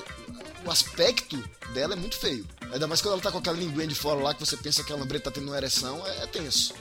o 0.65 0.71
aspecto 0.71 1.43
dela 1.73 1.93
é 1.93 1.97
muito 1.97 2.17
feio. 2.17 2.45
Ainda 2.71 2.87
mais 2.87 3.01
quando 3.01 3.13
ela 3.13 3.21
tá 3.21 3.31
com 3.31 3.39
aquela 3.39 3.57
linguinha 3.57 3.87
de 3.87 3.95
fora 3.95 4.21
lá, 4.21 4.33
que 4.33 4.45
você 4.45 4.57
pensa 4.57 4.83
que 4.83 4.93
a 4.93 4.95
lambreta 4.95 5.25
tá 5.25 5.31
tendo 5.31 5.47
uma 5.47 5.57
ereção, 5.57 6.01
é, 6.05 6.23
é 6.23 6.27
tenso. 6.27 6.73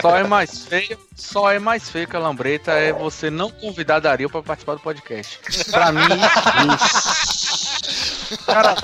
Só 0.00 0.16
é 0.16 0.22
mais 0.22 0.66
feio, 0.66 0.96
só 1.16 1.50
é 1.50 1.58
mais 1.58 1.90
feio 1.90 2.06
que 2.06 2.14
a 2.14 2.20
lambreta 2.20 2.70
é 2.72 2.92
você 2.92 3.28
não 3.28 3.50
convidar 3.50 3.98
Dario 3.98 4.30
pra 4.30 4.42
participar 4.42 4.74
do 4.74 4.80
podcast. 4.80 5.40
Pra 5.70 5.90
mim, 5.90 6.06
cara, 8.46 8.76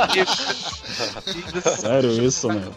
Sério 1.79 2.25
isso, 2.25 2.49
meu? 2.49 2.75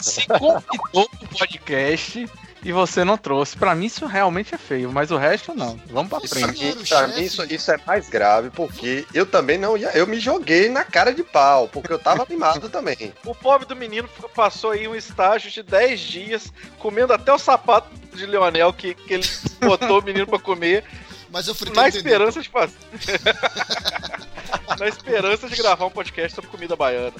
se 0.00 0.26
convidou 0.28 1.08
pro 1.10 1.28
podcast 1.38 2.26
e 2.64 2.72
você 2.72 3.04
não 3.04 3.16
trouxe. 3.16 3.56
Pra 3.56 3.74
mim 3.74 3.86
isso 3.86 4.06
realmente 4.06 4.54
é 4.54 4.58
feio, 4.58 4.92
mas 4.92 5.10
o 5.10 5.16
resto 5.16 5.54
não. 5.54 5.78
Vamos 5.90 6.08
pra 6.10 6.20
Pra 6.20 6.28
frente. 6.28 6.74
pra 6.88 7.08
mim 7.08 7.20
isso, 7.22 7.42
isso 7.52 7.70
é 7.72 7.78
mais 7.86 8.08
grave, 8.08 8.50
porque 8.50 9.04
eu 9.12 9.26
também 9.26 9.58
não 9.58 9.76
ia. 9.76 9.90
Eu 9.96 10.06
me 10.06 10.18
joguei 10.20 10.68
na 10.68 10.84
cara 10.84 11.12
de 11.12 11.22
pau, 11.22 11.68
porque 11.68 11.92
eu 11.92 11.98
tava 11.98 12.22
animado 12.22 12.68
também. 12.70 13.12
O 13.24 13.34
pobre 13.34 13.66
do 13.66 13.74
menino 13.76 14.08
passou 14.34 14.70
aí 14.70 14.86
um 14.86 14.94
estágio 14.94 15.50
de 15.50 15.62
10 15.62 16.00
dias, 16.00 16.52
comendo 16.78 17.12
até 17.12 17.32
o 17.32 17.38
sapato 17.38 17.88
de 18.14 18.26
Leonel 18.26 18.72
que, 18.72 18.94
que 18.94 19.14
ele 19.14 19.26
botou 19.60 20.00
o 20.00 20.04
menino 20.04 20.26
pra 20.26 20.38
comer, 20.38 20.84
Mas 21.30 21.48
eu 21.48 21.54
fritei 21.54 21.82
na 21.82 21.88
esperança 21.88 22.40
de 22.40 22.48
fazer. 22.48 22.76
na 24.78 24.88
esperança 24.88 25.48
de 25.48 25.56
gravar 25.56 25.86
um 25.86 25.90
podcast 25.90 26.34
sobre 26.34 26.50
comida 26.50 26.76
baiana. 26.76 27.12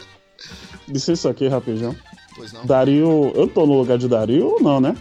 Disse 0.88 1.12
isso 1.12 1.28
aqui 1.28 1.48
rapidinho. 1.48 1.98
Pois 2.35 2.52
não. 2.52 2.64
Dario. 2.66 3.33
Eu 3.35 3.46
tô 3.46 3.66
no 3.66 3.78
lugar 3.78 3.98
de 3.98 4.09
Dario 4.09 4.46
ou 4.55 4.61
não, 4.62 4.81
né? 4.81 4.96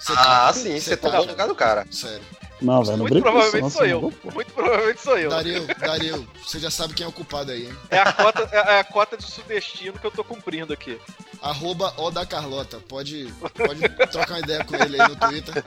Você 0.00 0.12
Ah, 0.12 0.16
tá- 0.16 0.52
sim, 0.52 0.78
você 0.80 0.96
tá- 0.96 1.10
tá 1.10 1.18
no 1.18 1.24
lugar 1.26 1.48
do 1.48 1.54
cara. 1.54 1.86
Sério. 1.90 2.20
Não, 2.60 2.82
velho, 2.82 2.96
não 2.96 3.04
Muito 3.04 3.14
isso, 3.14 3.22
provavelmente 3.22 3.72
sou 3.72 3.86
eu. 3.86 4.12
Muito 4.34 4.52
provavelmente 4.52 5.00
sou 5.00 5.16
eu. 5.16 5.30
Dario, 5.30 5.64
Dario, 5.78 6.28
você 6.44 6.58
já 6.58 6.70
sabe 6.70 6.92
quem 6.92 7.06
é 7.06 7.08
o 7.08 7.12
culpado 7.12 7.52
aí, 7.52 7.66
hein? 7.66 7.76
É 7.88 8.00
a 8.00 8.12
cota, 8.12 8.42
é 8.52 8.80
a 8.80 8.84
cota 8.84 9.16
de 9.16 9.24
sudestino 9.30 9.96
que 9.98 10.04
eu 10.04 10.10
tô 10.10 10.24
cumprindo 10.24 10.72
aqui. 10.72 10.98
Arroba 11.40 11.94
O 11.98 12.10
da 12.10 12.26
Carlota. 12.26 12.80
Pode, 12.88 13.32
pode 13.54 13.80
trocar 14.10 14.34
uma 14.34 14.40
ideia 14.40 14.64
com 14.64 14.74
ele 14.74 15.00
aí 15.00 15.08
no 15.08 15.14
Twitter. 15.16 15.54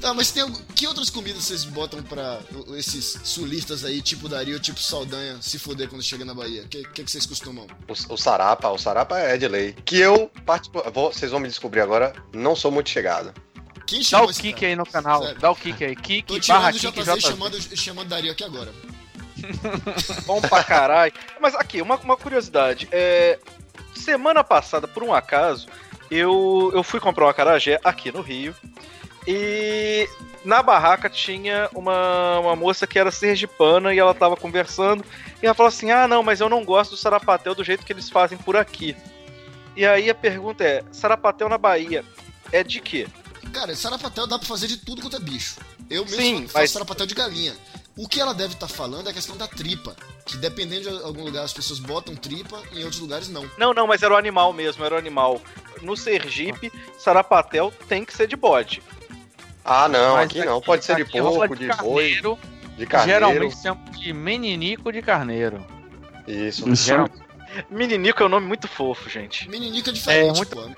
tá, 0.00 0.14
mas 0.14 0.30
tem 0.32 0.50
que 0.74 0.86
outras 0.86 1.10
comidas 1.10 1.44
vocês 1.44 1.64
botam 1.64 2.02
pra 2.02 2.40
esses 2.76 3.18
sulistas 3.24 3.84
aí, 3.84 4.00
tipo 4.02 4.28
Dario, 4.28 4.58
tipo 4.58 4.80
Saldanha, 4.80 5.38
se 5.40 5.58
foder 5.58 5.88
quando 5.88 6.02
chega 6.02 6.24
na 6.24 6.34
Bahia? 6.34 6.62
O 6.62 6.68
que, 6.68 6.82
que, 6.84 7.04
que 7.04 7.10
vocês 7.10 7.26
costumam? 7.26 7.66
O, 7.88 8.14
o 8.14 8.16
Sarapa, 8.16 8.68
o 8.68 8.78
Sarapa 8.78 9.18
é 9.18 9.36
de 9.36 9.46
lei. 9.48 9.74
Que 9.84 9.98
eu, 9.98 10.30
particu- 10.46 10.82
vou, 10.92 11.12
vocês 11.12 11.30
vão 11.30 11.40
me 11.40 11.48
descobrir 11.48 11.80
agora, 11.80 12.12
não 12.32 12.56
sou 12.56 12.70
muito 12.70 12.90
chegado. 12.90 13.32
Quem 13.86 14.02
Dá 14.08 14.22
o 14.22 14.28
kick 14.28 14.52
cara? 14.52 14.66
aí 14.68 14.76
no 14.76 14.86
canal. 14.86 15.22
Sério. 15.22 15.40
Dá 15.40 15.50
o 15.50 15.56
kick 15.56 15.84
aí. 15.84 15.96
Tô 15.96 16.02
Kick 16.02 16.40
tirando 16.40 16.60
barra 16.60 16.70
o 16.70 16.78
kick 16.78 16.92
JZ 17.02 17.06
JZ. 17.14 17.20
chamando, 17.22 17.76
chamando 17.76 18.08
Dario 18.08 18.30
aqui 18.32 18.44
agora. 18.44 18.72
Bom 20.26 20.40
pra 20.40 20.62
caralho. 20.62 21.12
Mas 21.40 21.54
aqui, 21.54 21.82
uma, 21.82 21.96
uma 21.96 22.16
curiosidade. 22.16 22.88
É, 22.92 23.38
semana 23.94 24.44
passada, 24.44 24.86
por 24.86 25.02
um 25.02 25.12
acaso, 25.12 25.66
eu, 26.10 26.70
eu 26.74 26.82
fui 26.84 27.00
comprar 27.00 27.26
um 27.26 27.28
acarajé 27.28 27.80
aqui 27.82 28.12
no 28.12 28.20
Rio. 28.20 28.54
E 29.26 30.08
na 30.44 30.62
barraca 30.62 31.08
tinha 31.10 31.68
uma, 31.74 32.38
uma 32.40 32.56
moça 32.56 32.86
que 32.86 32.98
era 32.98 33.10
sergipana 33.10 33.92
e 33.94 33.98
ela 33.98 34.14
tava 34.14 34.36
conversando. 34.36 35.04
E 35.42 35.46
ela 35.46 35.54
falou 35.54 35.68
assim: 35.68 35.90
Ah, 35.90 36.08
não, 36.08 36.22
mas 36.22 36.40
eu 36.40 36.48
não 36.48 36.64
gosto 36.64 36.92
do 36.92 36.96
sarapatel 36.96 37.54
do 37.54 37.64
jeito 37.64 37.84
que 37.84 37.92
eles 37.92 38.08
fazem 38.08 38.38
por 38.38 38.56
aqui. 38.56 38.96
E 39.76 39.84
aí 39.86 40.08
a 40.10 40.14
pergunta 40.14 40.64
é: 40.64 40.82
sarapatel 40.90 41.48
na 41.48 41.58
Bahia 41.58 42.04
é 42.52 42.62
de 42.64 42.80
quê? 42.80 43.06
Cara, 43.52 43.74
sarapatel 43.74 44.26
dá 44.26 44.38
pra 44.38 44.46
fazer 44.48 44.66
de 44.66 44.78
tudo 44.78 45.02
quanto 45.02 45.16
é 45.16 45.20
bicho. 45.20 45.56
Eu 45.88 46.04
mesmo 46.04 46.20
Sim, 46.20 46.42
faço 46.42 46.58
mas- 46.58 46.70
sarapatel 46.70 47.06
de 47.06 47.14
galinha. 47.14 47.54
O 47.96 48.08
que 48.08 48.20
ela 48.20 48.32
deve 48.32 48.54
estar 48.54 48.68
falando 48.68 49.08
é 49.08 49.10
a 49.10 49.12
questão 49.14 49.36
da 49.36 49.46
tripa. 49.46 49.94
Que 50.24 50.36
dependendo 50.36 50.82
de 50.88 51.04
algum 51.04 51.24
lugar 51.24 51.44
as 51.44 51.52
pessoas 51.52 51.78
botam 51.80 52.14
tripa, 52.14 52.62
em 52.72 52.82
outros 52.84 53.00
lugares 53.00 53.28
não. 53.28 53.50
Não, 53.58 53.74
não, 53.74 53.86
mas 53.86 54.02
era 54.02 54.14
o 54.14 54.16
animal 54.16 54.52
mesmo, 54.52 54.84
era 54.84 54.94
o 54.94 54.98
animal. 54.98 55.42
No 55.82 55.96
Sergipe, 55.96 56.72
sarapatel 56.98 57.72
tem 57.88 58.04
que 58.04 58.16
ser 58.16 58.26
de 58.28 58.36
bode. 58.36 58.80
Ah, 59.64 59.88
não, 59.88 60.14
Mas 60.16 60.24
aqui 60.26 60.44
não. 60.44 60.60
Pode 60.60 60.84
ser 60.84 60.96
de 61.04 61.18
rola 61.18 61.46
porco, 61.48 61.56
de 61.56 61.66
boi, 61.68 61.76
carneiro. 61.76 62.38
de 62.76 62.86
carneiro. 62.86 63.26
Geralmente 63.26 63.56
chama 63.62 63.80
de 63.98 64.12
meninico 64.12 64.92
de 64.92 65.02
carneiro. 65.02 65.64
Isso. 66.26 66.68
Isso. 66.68 66.84
Geral- 66.86 67.08
Meninico 67.68 68.22
é 68.22 68.26
um 68.26 68.28
nome 68.28 68.46
muito 68.46 68.68
fofo, 68.68 69.10
gente. 69.10 69.48
Meninico 69.48 69.90
é 69.90 69.92
diferente, 69.92 70.30
É, 70.30 70.32
muito- 70.36 70.56
pô. 70.56 70.68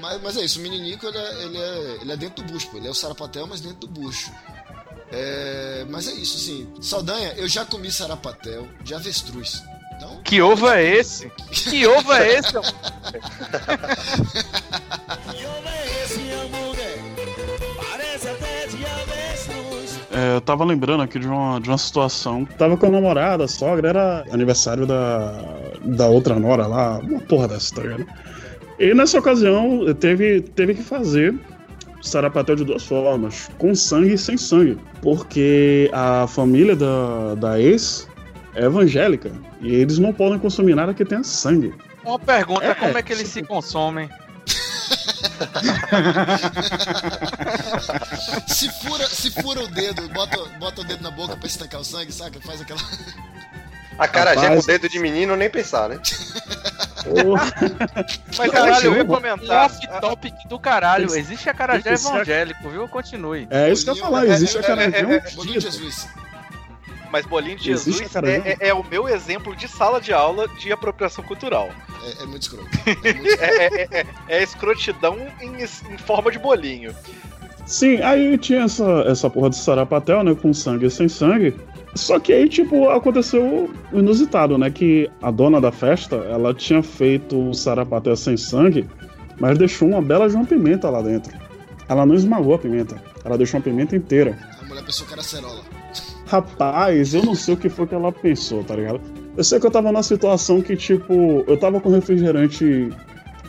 Mas, 0.00 0.20
mas 0.22 0.36
é 0.36 0.40
isso, 0.44 0.58
o 0.58 0.62
meninico 0.62 1.06
ele 1.06 1.18
é, 1.18 1.42
ele, 1.44 1.58
é, 1.58 1.98
ele 2.00 2.12
é 2.12 2.16
dentro 2.16 2.42
do 2.44 2.52
bucho, 2.52 2.68
pô. 2.70 2.78
Ele 2.78 2.88
é 2.88 2.90
o 2.90 2.94
sarapatel, 2.94 3.46
mas 3.46 3.60
dentro 3.60 3.80
do 3.80 3.88
bucho. 3.88 4.32
É, 5.12 5.84
mas 5.88 6.08
é 6.08 6.12
isso, 6.12 6.36
assim. 6.36 6.72
Saldanha, 6.82 7.32
eu 7.36 7.46
já 7.48 7.64
comi 7.64 7.90
sarapatel 7.92 8.66
de 8.82 8.94
avestruz. 8.94 9.62
Então, 9.96 10.20
Que 10.24 10.40
ovo 10.40 10.68
é 10.70 10.82
esse? 10.82 11.30
Que 11.52 11.86
ovo 11.86 12.12
é 12.12 12.34
esse? 12.38 12.52
É, 20.20 20.36
eu 20.36 20.40
tava 20.42 20.66
lembrando 20.66 21.02
aqui 21.02 21.18
de 21.18 21.26
uma, 21.26 21.58
de 21.58 21.70
uma 21.70 21.78
situação. 21.78 22.44
Tava 22.44 22.76
com 22.76 22.84
a 22.84 22.90
namorada, 22.90 23.44
a 23.44 23.48
sogra, 23.48 23.88
era 23.88 24.24
aniversário 24.30 24.86
da, 24.86 25.32
da 25.82 26.08
outra 26.08 26.38
nora 26.38 26.66
lá, 26.66 26.98
uma 26.98 27.20
porra 27.20 27.48
dessa, 27.48 27.74
tá 27.74 27.82
ligado? 27.82 28.06
E 28.78 28.92
nessa 28.92 29.18
ocasião 29.18 29.94
teve, 29.94 30.42
teve 30.42 30.74
que 30.74 30.82
fazer 30.82 31.34
sarapatel 32.02 32.56
de 32.56 32.64
duas 32.64 32.84
formas, 32.84 33.48
com 33.56 33.74
sangue 33.74 34.12
e 34.12 34.18
sem 34.18 34.36
sangue. 34.36 34.76
Porque 35.00 35.90
a 35.92 36.26
família 36.26 36.76
da, 36.76 37.34
da 37.36 37.58
ex 37.58 38.06
é 38.54 38.66
evangélica 38.66 39.32
e 39.62 39.74
eles 39.74 39.98
não 39.98 40.12
podem 40.12 40.38
consumir 40.38 40.74
nada 40.74 40.92
que 40.92 41.04
tenha 41.04 41.24
sangue. 41.24 41.72
Uma 42.04 42.18
pergunta, 42.18 42.64
É, 42.64 42.74
como 42.74 42.98
é 42.98 43.02
que 43.02 43.12
eles 43.14 43.28
se 43.28 43.42
consomem? 43.42 44.10
se 48.46 48.68
fura, 48.82 49.06
se 49.08 49.30
fura 49.30 49.60
o 49.62 49.68
dedo, 49.68 50.08
bota, 50.08 50.36
bota 50.58 50.80
o 50.80 50.84
dedo 50.84 51.02
na 51.02 51.10
boca 51.10 51.36
pra 51.36 51.46
estancar 51.46 51.80
o 51.80 51.84
sangue, 51.84 52.12
saca? 52.12 52.40
Faz 52.40 52.60
aquela. 52.60 52.80
A 53.98 54.08
cara 54.08 54.34
já 54.34 54.54
com 54.54 54.62
dedo 54.62 54.88
de 54.88 54.98
menino, 54.98 55.36
nem 55.36 55.50
pensar, 55.50 55.88
né? 55.88 56.00
Mas 58.38 58.50
caralho, 58.50 58.86
eu 58.86 58.96
ia 58.96 59.04
comentar. 59.04 59.66
off-topic 59.66 60.34
do 60.48 60.58
caralho. 60.58 61.14
Existe 61.14 61.48
acarajé 61.48 61.92
esse- 61.92 62.08
evangélico, 62.08 62.68
viu? 62.68 62.88
Continue. 62.88 63.46
É 63.50 63.70
isso 63.70 63.84
que 63.84 63.90
eu 63.90 63.96
ia 63.96 64.02
falar, 64.02 64.26
existe 64.26 64.58
a 64.58 64.62
cara 64.62 64.84
é, 64.84 64.86
é, 64.86 65.00
é, 65.00 65.30
Bolinho 65.32 65.58
de 65.58 65.60
Jesus. 65.60 66.08
Mas 67.10 67.26
Bolinho 67.26 67.56
de 67.56 67.64
Jesus 67.64 68.00
é, 68.00 68.52
é- 68.64 68.68
é 68.68 68.74
o 68.74 68.84
meu 68.84 69.08
exemplo 69.08 69.54
de 69.56 69.66
sala 69.66 70.00
de 70.00 70.12
aula 70.12 70.46
de 70.60 70.70
apropriação 70.72 71.24
cultural. 71.24 71.70
É, 72.04 72.22
é 72.22 72.26
muito 72.26 72.42
escroto. 72.42 72.68
É 72.86 73.12
muito 73.12 73.28
escroto. 73.28 73.52
É, 73.52 73.66
é, 73.66 73.88
é, 74.00 74.06
é 74.28 74.42
escrotidão 74.42 75.18
em, 75.40 75.62
em 75.62 75.98
forma 75.98 76.30
de 76.30 76.38
bolinho. 76.38 76.94
Sim, 77.66 77.96
aí 78.02 78.36
tinha 78.38 78.62
essa, 78.62 79.04
essa 79.06 79.30
porra 79.30 79.50
de 79.50 79.56
sarapatel, 79.56 80.24
né? 80.24 80.34
Com 80.34 80.52
sangue 80.52 80.86
e 80.86 80.90
sem 80.90 81.08
sangue. 81.08 81.54
Só 81.94 82.18
que 82.20 82.32
aí, 82.32 82.48
tipo, 82.48 82.88
aconteceu 82.88 83.70
o 83.92 83.98
inusitado, 83.98 84.56
né? 84.56 84.70
Que 84.70 85.10
a 85.22 85.30
dona 85.30 85.60
da 85.60 85.72
festa, 85.72 86.16
ela 86.16 86.54
tinha 86.54 86.82
feito 86.82 87.50
o 87.50 87.54
sarapatel 87.54 88.16
sem 88.16 88.36
sangue, 88.36 88.88
mas 89.40 89.58
deixou 89.58 89.88
uma 89.88 90.02
bela 90.02 90.28
de 90.28 90.36
uma 90.36 90.44
pimenta 90.44 90.88
lá 90.88 91.02
dentro. 91.02 91.36
Ela 91.88 92.06
não 92.06 92.14
esmagou 92.14 92.54
a 92.54 92.58
pimenta, 92.58 93.02
ela 93.24 93.36
deixou 93.36 93.58
a 93.58 93.62
pimenta 93.62 93.96
inteira. 93.96 94.38
A 94.60 94.64
mulher 94.66 94.84
pensou 94.84 95.06
que 95.06 95.12
era 95.12 95.22
cerola. 95.22 95.60
Rapaz, 96.26 97.12
eu 97.12 97.24
não 97.24 97.34
sei 97.34 97.54
o 97.54 97.56
que 97.56 97.68
foi 97.68 97.88
que 97.88 97.94
ela 97.94 98.12
pensou, 98.12 98.62
tá 98.62 98.76
ligado? 98.76 99.00
Eu 99.36 99.42
sei 99.42 99.58
que 99.58 99.66
eu 99.66 99.70
tava 99.70 99.90
numa 99.90 100.02
situação 100.02 100.62
que, 100.62 100.76
tipo, 100.76 101.44
eu 101.46 101.56
tava 101.56 101.80
com 101.80 101.90
refrigerante. 101.90 102.88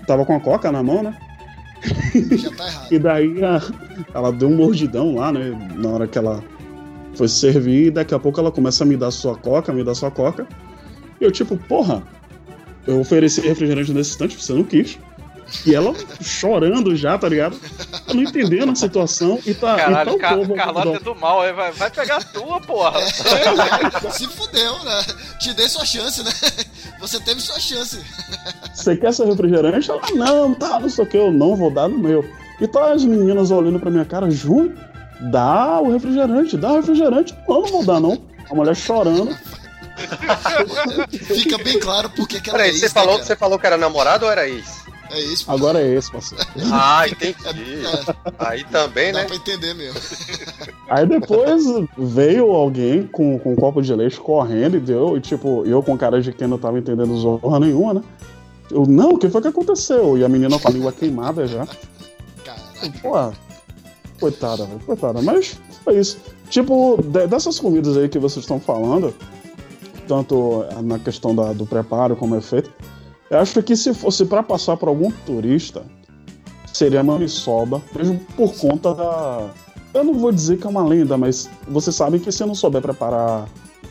Tava 0.07 0.25
com 0.25 0.35
a 0.35 0.39
coca 0.39 0.71
na 0.71 0.81
mão, 0.81 1.03
né? 1.03 1.15
Já 2.37 2.51
tá 2.51 2.67
errado. 2.67 2.87
E 2.91 2.99
daí 2.99 3.43
a- 3.43 3.61
ela 4.13 4.31
deu 4.31 4.49
um 4.49 4.55
mordidão 4.55 5.15
lá, 5.15 5.31
né? 5.31 5.51
Na 5.75 5.89
hora 5.89 6.07
que 6.07 6.17
ela 6.17 6.43
foi 7.15 7.27
servir, 7.27 7.87
e 7.87 7.91
daqui 7.91 8.13
a 8.13 8.19
pouco 8.19 8.39
ela 8.39 8.51
começa 8.51 8.83
a 8.83 8.87
me 8.87 8.95
dar 8.95 9.11
sua 9.11 9.35
coca, 9.35 9.73
me 9.73 9.83
dar 9.83 9.95
sua 9.95 10.11
coca. 10.11 10.47
E 11.19 11.23
eu, 11.23 11.31
tipo, 11.31 11.57
porra, 11.57 12.03
eu 12.87 12.99
ofereci 12.99 13.41
refrigerante 13.41 13.91
nesse 13.93 14.11
instante, 14.11 14.41
você 14.41 14.53
não 14.53 14.63
quis. 14.63 14.97
E 15.65 15.75
ela 15.75 15.93
chorando 16.21 16.95
já, 16.95 17.17
tá 17.17 17.27
ligado? 17.27 17.57
Eu 18.07 18.15
não 18.15 18.23
entendendo 18.23 18.71
a 18.71 18.75
situação 18.75 19.37
e 19.45 19.53
tá. 19.53 19.75
Caralho, 19.75 20.11
e 20.15 20.17
tá 20.19 20.35
povo 20.35 20.55
Carlota 20.55 20.95
é 20.95 20.99
do 20.99 21.13
mal, 21.13 21.43
é, 21.43 21.51
vai, 21.51 21.71
vai 21.73 21.91
pegar 21.91 22.17
a 22.17 22.23
tua, 22.23 22.61
porra. 22.61 23.01
Se 24.11 24.27
fudeu, 24.27 24.81
né? 24.85 25.03
Te 25.41 25.53
dei 25.53 25.67
sua 25.67 25.85
chance, 25.85 26.23
né? 26.23 26.31
Você 27.01 27.19
teve 27.19 27.41
sua 27.41 27.59
chance. 27.59 27.99
Você 28.73 28.95
quer 28.95 29.11
seu 29.13 29.27
refrigerante? 29.27 29.89
Ela, 29.89 30.01
não, 30.15 30.53
tá, 30.53 30.79
não 30.79 30.87
sei 30.89 31.03
o 31.03 31.07
que, 31.07 31.17
eu 31.17 31.31
não 31.31 31.55
vou 31.55 31.71
dar 31.71 31.89
no 31.89 31.97
meu. 31.97 32.23
E 32.59 32.67
tá 32.67 32.93
as 32.93 33.03
meninas 33.03 33.49
olhando 33.51 33.79
pra 33.79 33.89
minha 33.89 34.05
cara, 34.05 34.29
Ju, 34.29 34.71
dá 35.31 35.81
o 35.81 35.91
refrigerante, 35.91 36.55
dá 36.55 36.73
o 36.73 36.75
refrigerante. 36.77 37.35
Não, 37.49 37.61
não 37.61 37.67
vou 37.69 37.83
dar 37.83 37.99
não. 37.99 38.21
A 38.49 38.53
mulher 38.55 38.75
chorando. 38.75 39.35
Fica 41.09 41.57
bem 41.57 41.79
claro 41.79 42.09
porque 42.11 42.39
que 42.39 42.49
ela 42.49 42.57
Peraí, 42.59 42.71
é 42.71 42.73
você 42.77 42.85
isso, 42.85 42.93
falou, 42.93 43.11
né, 43.13 43.17
cara? 43.17 43.25
você 43.27 43.35
falou 43.35 43.59
que 43.59 43.65
era 43.67 43.77
namorado 43.77 44.25
ou 44.25 44.31
era 44.31 44.47
ex? 44.47 44.80
É 45.11 45.19
isso, 45.19 45.45
pô. 45.45 45.51
Agora 45.51 45.81
é 45.81 45.93
esse, 45.93 46.11
parceiro. 46.11 46.43
Ah, 46.71 47.07
entendi. 47.07 47.81
Aí 48.39 48.63
também, 48.65 49.11
Dá 49.11 49.19
né? 49.19 49.25
pra 49.25 49.35
entender 49.35 49.73
mesmo. 49.73 49.99
Aí 50.89 51.05
depois 51.05 51.63
veio 51.97 52.51
alguém 52.51 53.05
com, 53.07 53.37
com 53.39 53.53
um 53.53 53.55
copo 53.55 53.81
de 53.81 53.93
leite 53.93 54.19
correndo 54.19 54.77
e 54.77 54.79
deu, 54.79 55.17
e 55.17 55.21
tipo, 55.21 55.65
eu 55.65 55.81
com 55.83 55.97
cara 55.97 56.21
de 56.21 56.31
quem 56.31 56.47
não 56.47 56.57
tava 56.57 56.79
entendendo 56.79 57.15
zorra 57.17 57.59
nenhuma, 57.59 57.93
né? 57.95 58.01
Eu, 58.69 58.85
não, 58.85 59.11
o 59.11 59.17
que 59.17 59.29
foi 59.29 59.41
que 59.41 59.47
aconteceu? 59.49 60.17
E 60.17 60.23
a 60.23 60.29
menina 60.29 60.57
com 60.57 60.67
a 60.67 60.71
língua 60.71 60.91
queimada 60.93 61.45
já. 61.45 61.67
Caralho. 62.45 62.93
Pô, 63.01 63.33
coitada, 64.19 64.65
velho, 64.65 64.79
coitada. 64.79 65.21
Mas 65.21 65.59
foi 65.83 65.97
isso. 65.99 66.17
Tipo, 66.49 66.97
de- 67.03 67.27
dessas 67.27 67.59
comidas 67.59 67.97
aí 67.97 68.07
que 68.07 68.17
vocês 68.19 68.43
estão 68.43 68.59
falando, 68.59 69.13
tanto 70.07 70.65
na 70.83 70.99
questão 70.99 71.35
da- 71.35 71.51
do 71.53 71.65
preparo 71.65 72.15
como 72.15 72.35
é 72.35 72.41
feito, 72.41 72.71
eu 73.31 73.39
acho 73.39 73.63
que 73.63 73.75
se 73.75 73.93
fosse 73.93 74.25
pra 74.25 74.43
passar 74.43 74.77
pra 74.77 74.89
algum 74.89 75.09
turista, 75.09 75.83
seria 76.71 77.03
maniçoba, 77.03 77.81
mesmo 77.95 78.19
por 78.35 78.53
conta 78.55 78.93
da. 78.93 79.49
Eu 79.93 80.03
não 80.03 80.13
vou 80.13 80.31
dizer 80.31 80.57
que 80.57 80.65
é 80.65 80.69
uma 80.69 80.83
lenda, 80.87 81.17
mas 81.17 81.49
vocês 81.67 81.95
sabem 81.95 82.19
que 82.19 82.31
se 82.31 82.45
não 82.45 82.55
souber 82.55 82.81
preparar 82.81 83.47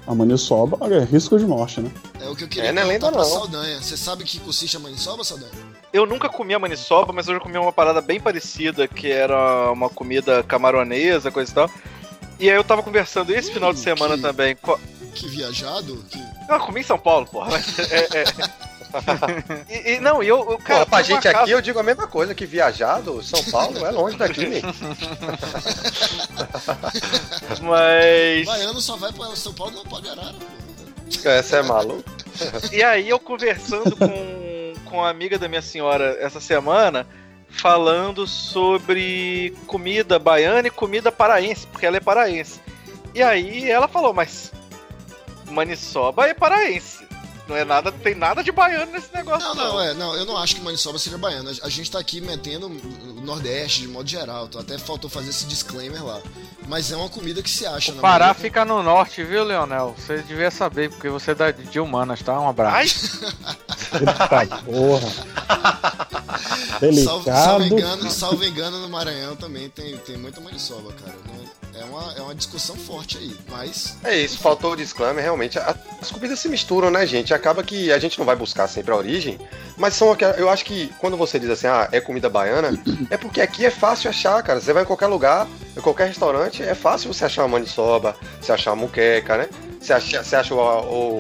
a 0.07 0.14
maniçoba, 0.14 0.79
é 0.94 0.98
risco 1.05 1.38
de 1.38 1.44
morte, 1.46 1.81
né? 1.81 1.90
É 2.20 2.29
o 2.29 2.35
que 2.35 2.44
eu 2.44 2.48
queria 2.48 2.70
É, 2.70 2.72
não 2.72 2.83
é 2.83 2.85
lenda, 2.87 3.09
pra 3.11 3.18
não. 3.18 3.24
Saldanha. 3.24 3.81
Você 3.83 3.96
sabe 3.96 4.24
que 4.24 4.40
consiste 4.40 4.76
a 4.76 4.81
maniçoba, 4.81 5.22
Saldanha? 5.24 5.53
Eu 5.92 6.07
nunca 6.07 6.29
comi 6.29 6.55
a 6.55 6.59
maniçoba, 6.59 7.12
mas 7.12 7.29
eu 7.29 7.35
já 7.35 7.40
comi 7.40 7.59
uma 7.59 7.72
parada 7.72 8.00
bem 8.00 8.18
parecida, 8.18 8.88
que 8.88 9.11
era 9.11 9.70
uma 9.72 9.90
comida 9.90 10.42
camaronesa, 10.42 11.31
coisa 11.31 11.50
e 11.50 11.55
tal. 11.55 11.70
E 12.38 12.48
aí 12.48 12.57
eu 12.57 12.64
tava 12.64 12.83
conversando 12.83 13.31
esse 13.35 13.50
Hum, 13.50 13.55
final 13.55 13.72
de 13.74 13.81
semana 13.81 14.16
que- 14.16 14.22
também. 14.22 14.57
co- 14.57 14.81
Que 15.14 15.29
viajado? 15.29 16.03
Que... 16.11 16.18
Não, 16.48 16.55
eu 16.57 16.61
comi 16.61 16.81
em 16.81 16.85
São 16.85 16.98
Paulo, 16.98 17.26
porra. 17.26 17.50
mas 17.50 17.79
é- 17.92 18.09
é. 18.20 18.24
E, 19.68 19.94
e- 19.94 20.00
não, 20.00 20.22
eu, 20.22 20.38
eu 20.38 20.44
Pô, 20.44 20.59
cara, 20.59 20.87
pra 20.87 20.98
fui 21.03 21.09
numa 21.12 21.20
gente 21.22 21.29
aqui 21.29 21.38
casa- 21.38 21.50
eu 21.53 21.61
digo 21.61 21.79
a 21.79 21.83
mesma 21.83 22.07
coisa, 22.07 22.35
que 22.35 22.46
viajado, 22.46 23.22
São 23.22 23.42
Paulo 23.44 23.85
é 23.85 23.90
longe 23.90 24.16
daqui, 24.16 24.46
né? 24.46 24.61
Mas. 27.62 28.46
Baiano 28.46 28.81
só 28.81 28.96
vai 28.96 29.12
pra 29.12 29.35
São 29.37 29.53
Paulo 29.55 29.72
não 29.74 29.85
pode 29.85 30.09
Arara, 30.09 30.35
pô. 30.35 31.29
Essa 31.29 31.57
é 31.59 31.62
maluco. 31.62 32.05
E 32.72 32.83
aí 32.83 33.09
eu 33.09 33.18
conversando 33.18 33.94
com, 33.96 34.74
com 34.88 35.05
a 35.05 35.11
amiga 35.11 35.38
da 35.38 35.48
minha 35.48 35.62
senhora 35.62 36.16
essa 36.20 36.40
semana, 36.40 37.07
falando 37.48 38.26
sobre 38.26 39.55
comida 39.66 40.18
baiana 40.18 40.68
e 40.68 40.70
comida 40.70 41.11
paraense, 41.12 41.66
porque 41.66 41.85
ela 41.87 41.96
é 41.96 42.00
paraense. 42.00 42.61
E 43.14 43.22
aí 43.22 43.68
ela 43.70 43.88
falou, 43.88 44.14
mas 44.14 44.53
maniçoba 45.50 46.29
é 46.29 46.35
paraense. 46.35 47.07
Não 47.51 47.57
é 47.57 47.65
nada, 47.65 47.91
tem 47.91 48.15
nada 48.15 48.45
de 48.45 48.53
baiano 48.53 48.93
nesse 48.93 49.13
negócio. 49.13 49.49
Não, 49.49 49.55
não, 49.57 49.81
é, 49.81 49.93
não, 49.93 50.15
eu 50.15 50.25
não 50.25 50.37
acho 50.37 50.55
que 50.55 50.61
maniçoba 50.63 51.01
seja 51.01 51.19
baiana. 51.19 51.51
A 51.65 51.69
gente 51.69 51.91
tá 51.91 51.99
aqui 51.99 52.21
metendo 52.21 52.69
o 52.69 53.21
Nordeste 53.21 53.81
de 53.83 53.89
modo 53.89 54.09
geral, 54.09 54.47
então 54.47 54.61
até 54.61 54.79
faltou 54.79 55.11
fazer 55.11 55.31
esse 55.31 55.47
disclaimer 55.47 56.05
lá. 56.05 56.21
Mas 56.69 56.93
é 56.93 56.97
uma 56.97 57.09
comida 57.09 57.43
que 57.43 57.51
se 57.51 57.67
acha 57.67 57.91
na 57.93 58.01
Pará 58.01 58.27
maioria- 58.27 58.41
fica 58.43 58.65
no 58.65 58.81
norte, 58.85 59.25
viu, 59.25 59.43
Leonel? 59.43 59.97
Você 59.99 60.19
devia 60.23 60.51
saber, 60.53 60.91
porque 60.91 61.09
você 61.09 61.33
é 61.33 61.35
da, 61.35 61.51
de 61.51 61.81
humanas, 61.81 62.23
tá? 62.23 62.39
Um 62.41 62.49
abraço. 62.49 63.21
Eita 63.93 64.57
porra. 64.65 65.09
Salvo, 67.05 67.25
salvo 67.25 67.65
engano, 67.65 68.11
salvo 68.11 68.45
engano, 68.45 68.79
no 68.81 68.89
Maranhão 68.89 69.35
também 69.35 69.69
tem, 69.69 69.97
tem 69.99 70.17
muita 70.17 70.41
maniçoba, 70.41 70.93
cara. 70.93 71.17
Não- 71.27 71.41
É 71.81 71.85
uma, 71.85 72.12
é 72.14 72.21
uma 72.21 72.35
discussão 72.35 72.77
forte 72.77 73.16
aí, 73.16 73.35
mas. 73.49 73.97
É 74.05 74.14
isso, 74.14 74.38
faltou 74.38 74.73
o 74.73 74.77
disclaimer, 74.77 75.25
realmente. 75.25 75.59
a- 75.59 75.75
As 76.01 76.11
comidas 76.11 76.38
se 76.38 76.47
misturam, 76.49 76.90
né, 76.90 77.07
gente? 77.07 77.33
Acaba 77.33 77.62
que 77.62 77.90
a 77.90 77.99
gente 77.99 78.19
não 78.19 78.27
vai 78.27 78.37
buscar 78.37 78.69
sempre 78.69 78.93
a 78.93 78.97
origem, 78.97 79.38
mas 79.79 79.95
são. 79.95 80.14
Eu 80.37 80.51
acho 80.51 80.62
que 80.64 80.93
quando 80.99 81.16
você 81.16 81.38
diz 81.38 81.49
assim, 81.49 81.66
ah, 81.69 81.88
é 81.90 81.99
comida 81.99 82.29
baiana, 82.29 82.79
é 83.09 83.16
porque 83.16 83.40
aqui 83.40 83.64
é 83.64 83.71
fácil 83.71 84.11
achar, 84.11 84.43
cara. 84.43 84.61
Você 84.61 84.75
vai 84.75 84.83
em 84.83 84.87
qualquer 84.87 85.07
lugar, 85.07 85.49
em 85.75 85.81
qualquer 85.81 86.09
restaurante, 86.09 86.62
é 86.62 86.75
fácil 86.75 87.12
você 87.12 87.25
achar 87.25 87.43
uma 87.45 87.57
maniçoba, 87.59 88.14
você 88.40 88.53
achar 88.53 88.73
uma 88.73 88.83
muqueca, 88.83 89.38
né? 89.38 89.49
Você 89.81 89.95
acha, 89.95 90.23
você 90.23 90.37
acha 90.37 90.55
o, 90.55 90.59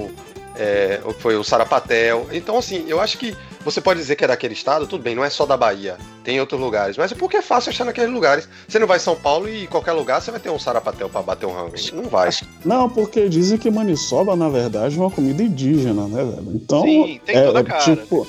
o, 0.08 0.14
é, 0.56 1.00
foi 1.20 1.36
o 1.36 1.42
sarapatel. 1.42 2.28
Então, 2.32 2.58
assim, 2.58 2.84
eu 2.86 3.00
acho 3.00 3.16
que 3.16 3.34
você 3.64 3.80
pode 3.80 4.00
dizer 4.00 4.16
que 4.16 4.24
é 4.24 4.28
daquele 4.28 4.54
estado, 4.54 4.86
tudo 4.86 5.02
bem, 5.02 5.14
não 5.14 5.24
é 5.24 5.30
só 5.30 5.44
da 5.44 5.56
Bahia, 5.56 5.96
tem 6.24 6.40
outros 6.40 6.60
lugares, 6.60 6.96
mas 6.96 7.12
é 7.12 7.14
porque 7.14 7.36
é 7.36 7.42
fácil 7.42 7.70
achar 7.70 7.84
naqueles 7.84 8.10
lugares. 8.10 8.48
Você 8.66 8.78
não 8.78 8.86
vai 8.86 8.96
em 8.96 9.00
São 9.00 9.16
Paulo 9.16 9.48
e 9.48 9.64
em 9.64 9.66
qualquer 9.66 9.92
lugar 9.92 10.20
você 10.20 10.30
vai 10.30 10.40
ter 10.40 10.50
um 10.50 10.58
sarapatel 10.58 11.08
pra 11.08 11.22
bater 11.22 11.46
um 11.46 11.52
rango. 11.52 11.74
Não 11.92 12.04
vai. 12.04 12.30
Não, 12.64 12.88
porque 12.88 13.28
dizem 13.28 13.58
que 13.58 13.70
maniçoba, 13.70 14.34
na 14.34 14.48
verdade, 14.48 14.96
é 14.96 15.00
uma 15.00 15.10
comida 15.10 15.42
indígena, 15.42 16.06
né, 16.06 16.24
velho? 16.24 16.52
Então, 16.54 16.82
Sim, 16.82 17.20
tem 17.24 17.36
é, 17.36 17.44
toda 17.44 17.58
a 17.58 17.62
é 17.62 17.64
cara. 17.64 17.96
tipo. 17.96 18.26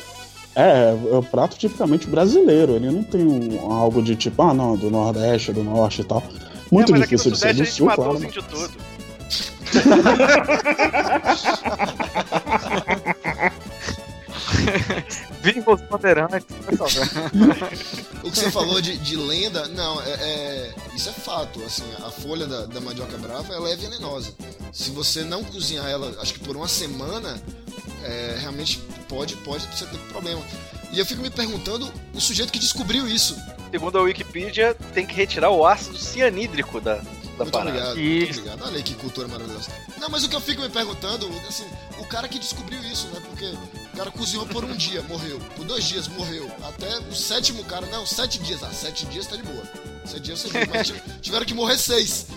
É, 0.54 0.90
é 0.90 1.16
o 1.16 1.24
prato 1.24 1.58
tipicamente 1.58 2.08
brasileiro. 2.08 2.74
Ele 2.74 2.92
não 2.92 3.04
tem 3.04 3.26
um, 3.26 3.72
algo 3.72 4.04
de 4.04 4.18
tipo, 4.18 4.42
ah, 4.42 4.54
não, 4.54 4.76
do 4.76 4.92
Nordeste, 4.92 5.54
do 5.54 5.64
Norte 5.64 6.02
e 6.02 6.04
tal. 6.04 6.22
Muito 6.70 6.90
é, 6.90 6.92
mas 6.98 7.04
aqui 7.04 7.16
no 7.16 7.18
difícil 7.18 7.32
de 7.32 7.38
ser 7.38 7.48
Sudeste 7.48 7.48
a 7.48 7.54
do 7.54 7.66
gente 7.66 7.78
Sul, 7.78 7.86
matou 7.86 8.04
claro. 8.04 8.20
os 8.20 8.26
índios 8.26 8.46
tudo. 8.48 8.70
Viva 15.42 15.74
os 15.74 15.82
bandeirantes. 15.82 16.46
O 18.24 18.30
que 18.30 18.38
você 18.38 18.52
falou 18.52 18.80
de, 18.80 18.98
de 19.00 19.16
lenda, 19.16 19.68
não, 19.70 20.00
é, 20.04 20.12
é- 20.12 20.76
isso 20.96 21.10
é 21.10 21.12
fato. 21.12 21.60
Assim, 21.64 21.84
a 22.06 22.12
folha 22.12 22.46
da, 22.46 22.68
da 22.68 22.80
mandioca 22.80 23.18
brava 23.18 23.52
ela 23.52 23.68
é 23.68 23.76
venenosa. 23.76 24.32
Se 24.72 24.92
você 24.92 25.24
não 25.24 25.44
cozinhar 25.44 25.88
ela, 25.88 26.16
acho 26.22 26.34
que 26.36 26.40
por 26.42 26.56
uma 26.56 26.68
semana, 26.68 27.42
é, 28.04 28.38
realmente 28.40 28.80
pode, 29.10 29.36
pode 29.38 29.66
você 29.66 29.86
ter 29.88 29.98
problema. 30.10 30.40
E 30.92 31.00
eu 31.00 31.06
fico 31.06 31.22
me 31.22 31.32
perguntando 31.32 31.92
o 32.14 32.22
sujeito 32.22 32.52
que 32.52 32.60
descobriu 32.60 33.08
isso. 33.08 33.36
Segundo 33.72 33.98
a 33.98 34.02
Wikipedia, 34.02 34.76
tem 34.94 35.06
que 35.06 35.16
retirar 35.16 35.50
o 35.50 35.66
ácido 35.66 35.98
cianídrico 35.98 36.80
da, 36.80 37.02
da 37.46 37.52
Muito 37.60 37.74
parada. 37.74 37.92
obrigado, 37.92 37.98
muito 37.98 38.40
obrigado. 38.40 38.64
Olha 38.68 38.78
aí 38.78 38.84
que 38.84 38.96
cultura 38.96 39.28
maravilhosa. 39.28 39.72
Não, 40.00 40.10
mas 40.10 40.24
o 40.24 40.30
que 40.30 40.36
eu 40.36 40.42
fico 40.42 40.62
me 40.62 40.70
perguntando, 40.70 41.28
assim, 41.48 41.66
o 42.00 42.06
cara 42.06 42.28
que 42.28 42.40
descobriu 42.40 42.80
isso, 42.84 43.08
né? 43.08 43.22
Porque 43.30 43.46
o 43.46 43.98
cara 43.98 44.12
cozinhou 44.12 44.46
por 44.48 44.64
um 44.66 44.76
dia, 44.76 45.02
morreu. 45.04 45.40
Por 45.56 45.66
dois 45.66 45.84
dias, 45.84 46.08
morreu. 46.08 46.50
Até 46.64 46.98
o 47.00 47.14
sétimo 47.16 47.64
cara, 47.66 47.86
não, 47.88 48.06
sete 48.06 48.40
dias. 48.40 48.64
Ah, 48.64 48.72
sete 48.72 49.06
dias 49.06 49.28
tá 49.28 49.36
de 49.36 49.44
boa. 49.44 49.64
Sete 50.06 50.22
dias 50.22 50.44
boa. 50.44 50.66
Mas 50.74 50.88
tiv- 50.88 51.02
tiveram 51.22 51.46
que 51.46 51.54
morrer 51.54 51.78
seis. 51.78 52.28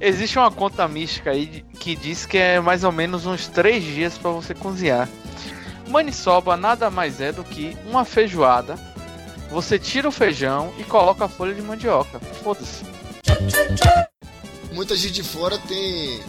Existe 0.00 0.38
uma 0.38 0.50
conta 0.50 0.86
mística 0.86 1.30
aí 1.32 1.64
que 1.80 1.96
diz 1.96 2.24
que 2.24 2.38
é 2.38 2.60
mais 2.60 2.84
ou 2.84 2.92
menos 2.92 3.26
uns 3.26 3.48
três 3.48 3.82
dias 3.82 4.16
pra 4.16 4.30
você 4.30 4.54
cozinhar. 4.54 5.08
Maniçoba 5.88 6.56
nada 6.56 6.88
mais 6.90 7.20
é 7.20 7.32
do 7.32 7.42
que 7.42 7.76
uma 7.86 8.04
feijoada. 8.04 8.76
Você 9.50 9.78
tira 9.78 10.06
o 10.06 10.12
feijão 10.12 10.72
e 10.78 10.84
coloca 10.84 11.24
a 11.24 11.28
folha 11.28 11.54
de 11.54 11.62
mandioca. 11.62 12.20
Foda-se. 12.20 12.84
Muita 14.72 14.96
gente 14.96 15.12
de 15.12 15.22
fora 15.22 15.58
tem. 15.58 16.20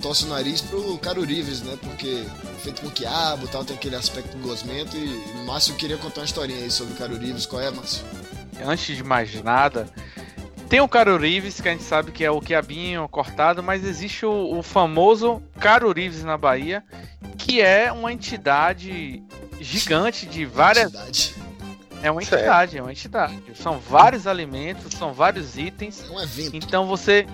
torce 0.00 0.24
o 0.24 0.28
nariz 0.28 0.60
pro 0.60 0.98
Carurives, 0.98 1.62
né? 1.62 1.76
Porque 1.80 2.24
feito 2.62 2.82
com 2.82 2.90
quiabo 2.90 3.44
e 3.46 3.48
tal, 3.48 3.64
tem 3.64 3.76
aquele 3.76 3.96
aspecto 3.96 4.36
gosmento. 4.38 4.96
E 4.96 5.06
o 5.06 5.44
Márcio 5.44 5.74
queria 5.74 5.98
contar 5.98 6.20
uma 6.20 6.26
historinha 6.26 6.62
aí 6.62 6.70
sobre 6.70 6.94
o 6.94 6.96
Carurives. 6.96 7.46
Qual 7.46 7.60
é, 7.60 7.70
Márcio? 7.70 8.04
Antes 8.64 8.96
de 8.96 9.02
mais 9.02 9.42
nada, 9.42 9.88
tem 10.72 10.80
o 10.80 10.88
Carurives, 10.88 11.60
que 11.60 11.68
a 11.68 11.72
gente 11.72 11.84
sabe 11.84 12.12
que 12.12 12.24
é 12.24 12.30
o 12.30 12.40
quiabinho 12.40 13.06
cortado, 13.06 13.62
mas 13.62 13.84
existe 13.84 14.24
o, 14.24 14.58
o 14.58 14.62
famoso 14.62 15.42
Carurives 15.60 16.24
na 16.24 16.38
Bahia, 16.38 16.82
que 17.36 17.60
é 17.60 17.92
uma 17.92 18.10
entidade 18.10 19.22
gigante 19.60 20.24
de 20.24 20.46
várias. 20.46 21.34
É 22.02 22.10
uma 22.10 22.20
Certo. 22.22 22.34
entidade, 22.40 22.78
é 22.78 22.82
uma 22.82 22.90
entidade. 22.90 23.42
São 23.54 23.78
vários 23.78 24.26
alimentos, 24.26 24.92
são 24.94 25.12
vários 25.12 25.56
itens. 25.56 26.04
É 26.08 26.12
um 26.12 26.20
evento. 26.20 26.56
Então 26.56 26.86
você. 26.86 27.26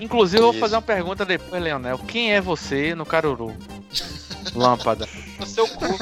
Inclusive, 0.00 0.42
eu 0.42 0.52
vou 0.52 0.60
fazer 0.60 0.74
uma 0.76 0.82
pergunta 0.82 1.24
depois, 1.24 1.62
Leonel. 1.62 1.98
Quem 1.98 2.32
é 2.34 2.40
você 2.40 2.94
no 2.94 3.06
Caruru? 3.06 3.54
Lâmpada. 4.54 5.08
No 5.38 5.46
seu 5.46 5.66
cu. 5.68 5.86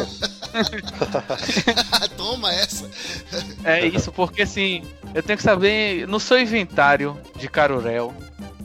Toma 2.17 2.53
essa. 2.53 2.89
É 3.65 3.87
isso, 3.87 4.11
porque 4.13 4.43
assim, 4.43 4.83
eu 5.15 5.23
tenho 5.23 5.37
que 5.37 5.43
saber 5.43 6.07
no 6.09 6.19
seu 6.19 6.41
inventário 6.41 7.19
de 7.37 7.49
Carurel 7.49 8.13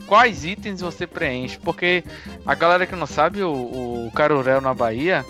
quais 0.06 0.44
itens 0.44 0.80
você 0.80 1.06
preenche, 1.06 1.58
porque 1.58 2.02
a 2.44 2.54
galera 2.54 2.86
que 2.86 2.96
não 2.96 3.06
sabe, 3.06 3.42
o, 3.42 4.06
o 4.06 4.10
Carurel 4.14 4.60
na 4.60 4.74
Bahia 4.74 5.24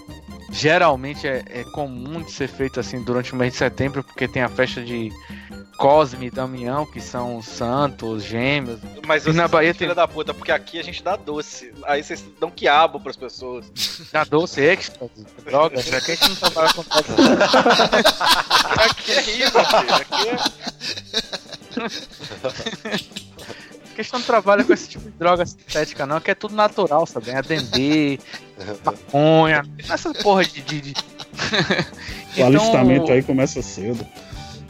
geralmente 0.50 1.26
é, 1.26 1.44
é 1.48 1.64
comum 1.64 2.22
de 2.22 2.30
ser 2.32 2.48
feito 2.48 2.80
assim 2.80 3.02
durante 3.02 3.32
o 3.32 3.37
mês 3.37 3.52
de 3.52 3.58
setembro, 3.58 4.02
porque 4.02 4.26
tem 4.26 4.42
a 4.42 4.48
festa 4.48 4.82
de 4.82 5.11
Cosme 5.78 6.26
e 6.26 6.30
Damião, 6.30 6.84
que 6.84 7.00
são 7.00 7.40
santos, 7.40 8.24
gêmeos. 8.24 8.80
Mas 9.06 9.26
e 9.26 9.32
na 9.32 9.46
Bahia 9.46 9.72
filha 9.72 9.88
tem 9.88 9.96
da 9.96 10.08
puta, 10.08 10.34
porque 10.34 10.50
aqui 10.50 10.78
a 10.78 10.82
gente 10.82 11.02
dá 11.02 11.14
doce. 11.16 11.72
Aí 11.84 12.02
vocês 12.02 12.24
dão 12.40 12.50
quiabo 12.50 12.98
pras 12.98 13.16
pessoas. 13.16 13.70
da 14.12 14.24
doce 14.24 14.61
extra, 14.61 15.08
droga, 15.44 15.80
já 15.80 16.00
que 16.00 16.12
a 16.12 16.14
gente 16.14 16.28
não 16.30 16.37
trabalha 16.37 16.72
com 16.72 16.82
droga. 16.82 17.04
aqui 18.84 19.12
é 19.12 19.50
meu 19.50 19.64
filho. 19.64 19.94
Aqui 19.94 20.28
é... 23.14 23.18
A 23.98 24.00
questão 24.00 24.20
não 24.20 24.26
trabalha 24.26 24.62
com 24.62 24.72
esse 24.72 24.88
tipo 24.90 25.11
de 25.11 25.16
droga 25.18 25.44
sintética, 25.44 26.06
não, 26.06 26.20
que 26.20 26.30
é 26.30 26.34
tudo 26.37 26.54
natural, 26.54 27.04
sabe? 27.04 27.30
É 27.30 27.42
dendê, 27.42 28.20
maconha, 28.84 29.64
essa 29.90 30.14
porra 30.14 30.44
de. 30.44 30.62
de, 30.62 30.80
de- 30.80 30.94
O 32.38 32.44
alistamento 32.44 33.11
aí 33.11 33.24
começa 33.24 33.61
cedo. 33.61 34.06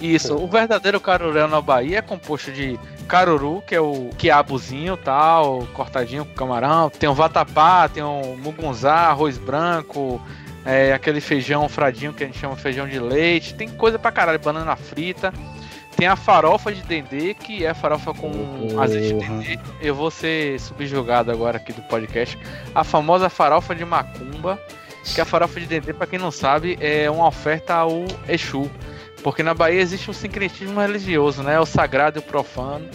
Isso, 0.01 0.35
o 0.35 0.49
verdadeiro 0.49 0.99
carurel 0.99 1.47
na 1.47 1.61
Bahia 1.61 1.99
é 1.99 2.03
composto 2.03 2.51
de 2.51 2.81
caruru, 3.07 3.63
que 3.67 3.75
é 3.75 3.81
o 3.81 4.09
quiabozinho 4.17 4.97
tal, 4.97 5.67
cortadinho 5.75 6.25
com 6.25 6.33
camarão, 6.33 6.89
tem 6.89 7.07
o 7.07 7.13
vatapá, 7.15 7.87
tem 7.87 8.03
o 8.03 8.35
mugunzá, 8.39 8.95
arroz 8.95 9.37
branco, 9.37 10.19
é, 10.65 10.95
aquele 10.95 11.21
feijão 11.21 11.69
fradinho 11.69 12.15
que 12.15 12.25
a 12.25 12.27
gente 12.27 12.39
chama 12.39 12.57
feijão 12.57 12.89
de 12.89 12.99
leite, 12.99 13.53
tem 13.55 13.69
coisa 13.69 13.99
pra 13.99 14.11
caralho, 14.11 14.39
banana 14.39 14.75
frita. 14.75 15.35
Tem 15.99 16.07
a 16.07 16.15
farofa 16.15 16.73
de 16.73 16.81
dendê, 16.83 17.35
que 17.35 17.67
é 17.67 17.75
farofa 17.75 18.15
com 18.15 18.31
azeite 18.81 19.15
de 19.15 19.19
dendê. 19.19 19.59
Eu 19.83 19.97
vou 19.97 20.13
ser 20.13 20.61
subjugado 20.61 21.33
agora 21.33 21.57
aqui 21.57 21.73
do 21.73 21.83
podcast. 21.83 22.39
A 22.73 22.85
famosa 22.85 23.29
farofa 23.29 23.75
de 23.75 23.85
macumba, 23.85 24.63
que 25.13 25.21
a 25.21 25.25
farofa 25.25 25.59
de 25.59 25.67
dendê, 25.67 25.93
pra 25.93 26.07
quem 26.07 26.17
não 26.17 26.31
sabe, 26.31 26.79
é 26.81 27.11
uma 27.11 27.27
oferta 27.27 27.75
ao 27.75 28.05
Exu. 28.29 28.71
Porque 29.25 29.43
na 29.43 29.55
Bahia 29.55 29.81
existe 29.81 30.09
um 30.09 30.13
sincretismo 30.13 30.81
religioso, 30.81 31.43
né? 31.43 31.59
O 31.59 31.67
sagrado 31.67 32.19
e 32.19 32.21
o 32.21 32.23
profano. 32.23 32.89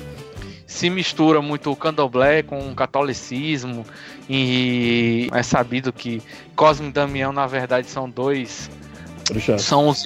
Se 0.66 0.90
mistura 0.90 1.42
muito 1.42 1.70
o 1.72 1.76
candomblé 1.76 2.42
com 2.42 2.72
o 2.72 2.74
catolicismo. 2.74 3.86
E 4.30 5.28
é 5.34 5.44
sabido 5.44 5.92
que 5.92 6.22
Cosme 6.56 6.88
e 6.88 6.92
Damião, 6.94 7.34
na 7.34 7.48
verdade, 7.48 7.86
são 7.88 8.10
dois. 8.10 8.72
Orixás. 9.30 9.62
São 9.62 9.90
os 9.90 10.02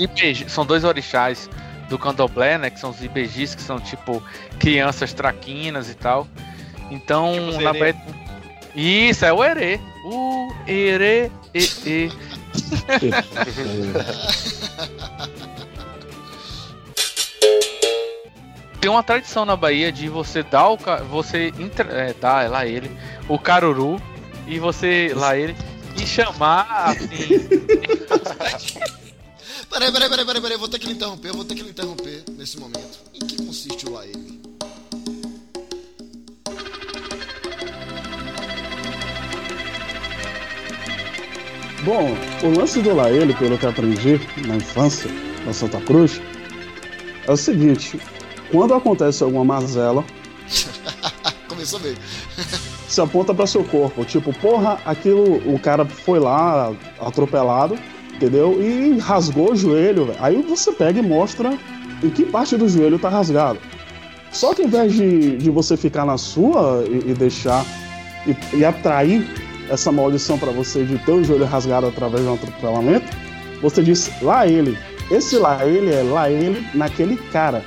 são 0.48 0.66
dois 0.66 0.84
orixás 0.84 1.48
do 1.90 1.98
candomblé, 1.98 2.58
né? 2.58 2.70
Que 2.70 2.80
são 2.80 2.90
os 2.90 3.02
IBGs, 3.02 3.56
que 3.56 3.62
são 3.62 3.80
tipo 3.80 4.22
crianças 4.60 5.14
traquinas 5.14 5.90
e 5.90 5.96
tal. 5.96 6.28
Então, 6.90 7.34
Tipo 7.52 7.62
na. 7.62 7.74
Bahia. 7.74 7.96
Isso, 8.76 9.26
é 9.26 9.34
o 9.34 9.44
Herê. 9.44 9.80
O 10.06 10.54
Herê. 10.68 11.32
E, 11.54 11.64
e. 11.86 12.12
Tem 18.80 18.92
uma 18.92 19.04
tradição 19.04 19.44
na 19.44 19.56
Bahia 19.56 19.92
de 19.92 20.08
você 20.08 20.44
dar 20.44 20.70
o 20.70 20.78
você 21.10 21.52
é, 21.90 22.14
dar 22.14 22.46
é 22.46 22.48
lá 22.48 22.64
ele 22.66 22.92
o 23.28 23.40
caruru 23.40 24.00
e 24.46 24.60
você 24.60 25.12
lá 25.16 25.36
ele 25.36 25.56
e 25.98 26.06
chamar 26.06 26.92
assim 26.92 27.48
Peraí, 29.70 29.92
peraí, 29.92 30.10
peraí, 30.10 30.26
peraí, 30.26 30.42
peraí, 30.42 30.58
vou 30.58 30.68
ter 30.68 30.80
que 30.80 30.88
lhe 30.88 30.94
interromper, 30.94 31.34
vou 31.34 31.46
ter 31.46 31.56
que 31.56 31.64
lhe 31.64 31.70
interromper 31.70 32.24
nesse 32.38 32.58
momento. 32.58 33.00
Em 33.14 33.20
que 33.20 33.38
consiste 33.46 33.86
o 33.88 33.94
Laele? 33.94 34.42
Bom, 41.84 42.18
o 42.44 42.60
lance 42.60 42.82
do 42.82 42.94
Laele, 42.94 43.34
pelo 43.36 43.58
que 43.58 43.66
aprendi 43.66 44.20
na 44.46 44.56
infância, 44.56 45.10
na 45.46 45.54
Santa 45.54 45.80
Cruz, 45.82 46.20
é 47.26 47.32
o 47.32 47.38
seguinte: 47.38 48.00
quando 48.52 48.74
acontece 48.74 49.24
alguma 49.24 49.46
mazela, 49.46 50.04
Começou 51.48 51.80
bem. 51.80 51.96
se 52.88 53.02
aponta 53.02 53.34
para 53.34 53.48
seu 53.48 53.64
corpo, 53.64 54.04
tipo, 54.06 54.34
porra, 54.34 54.80
aquilo, 54.86 55.38
o 55.54 55.60
cara 55.60 55.86
foi 55.86 56.20
lá 56.20 56.74
atropelado, 57.00 57.78
entendeu? 58.18 58.60
E 58.62 58.98
rasgou 59.00 59.54
o 59.54 59.56
joelho. 59.56 60.12
Aí 60.20 60.42
você 60.42 60.72
pega 60.72 61.00
e 61.00 61.02
mostra 61.02 61.58
em 62.04 62.10
que 62.10 62.26
parte 62.26 62.58
do 62.58 62.68
joelho 62.68 63.00
tá 63.00 63.10
rasgado. 63.10 63.60
Só 64.32 64.54
que 64.54 64.62
ao 64.62 64.68
invés 64.68 64.94
de, 64.94 65.38
de 65.38 65.50
você 65.50 65.78
ficar 65.78 66.06
na 66.06 66.18
sua 66.18 66.84
e, 66.88 67.12
e 67.12 67.14
deixar 67.14 67.66
e, 68.28 68.58
e 68.58 68.66
atrair 68.66 69.26
essa 69.70 69.92
maldição 69.92 70.38
para 70.38 70.52
você 70.52 70.84
de 70.84 70.98
ter 71.00 71.12
o 71.12 71.24
joelho 71.24 71.46
rasgado 71.46 71.88
através 71.88 72.24
de 72.24 72.30
um 72.30 72.34
atropelamento, 72.34 73.06
você 73.62 73.82
diz 73.82 74.12
lá 74.22 74.46
ele. 74.48 74.78
Esse 75.10 75.38
lá 75.38 75.66
ele 75.66 75.94
é 75.94 76.04
lá 76.04 76.30
ele 76.30 76.66
naquele 76.74 77.16
cara. 77.32 77.64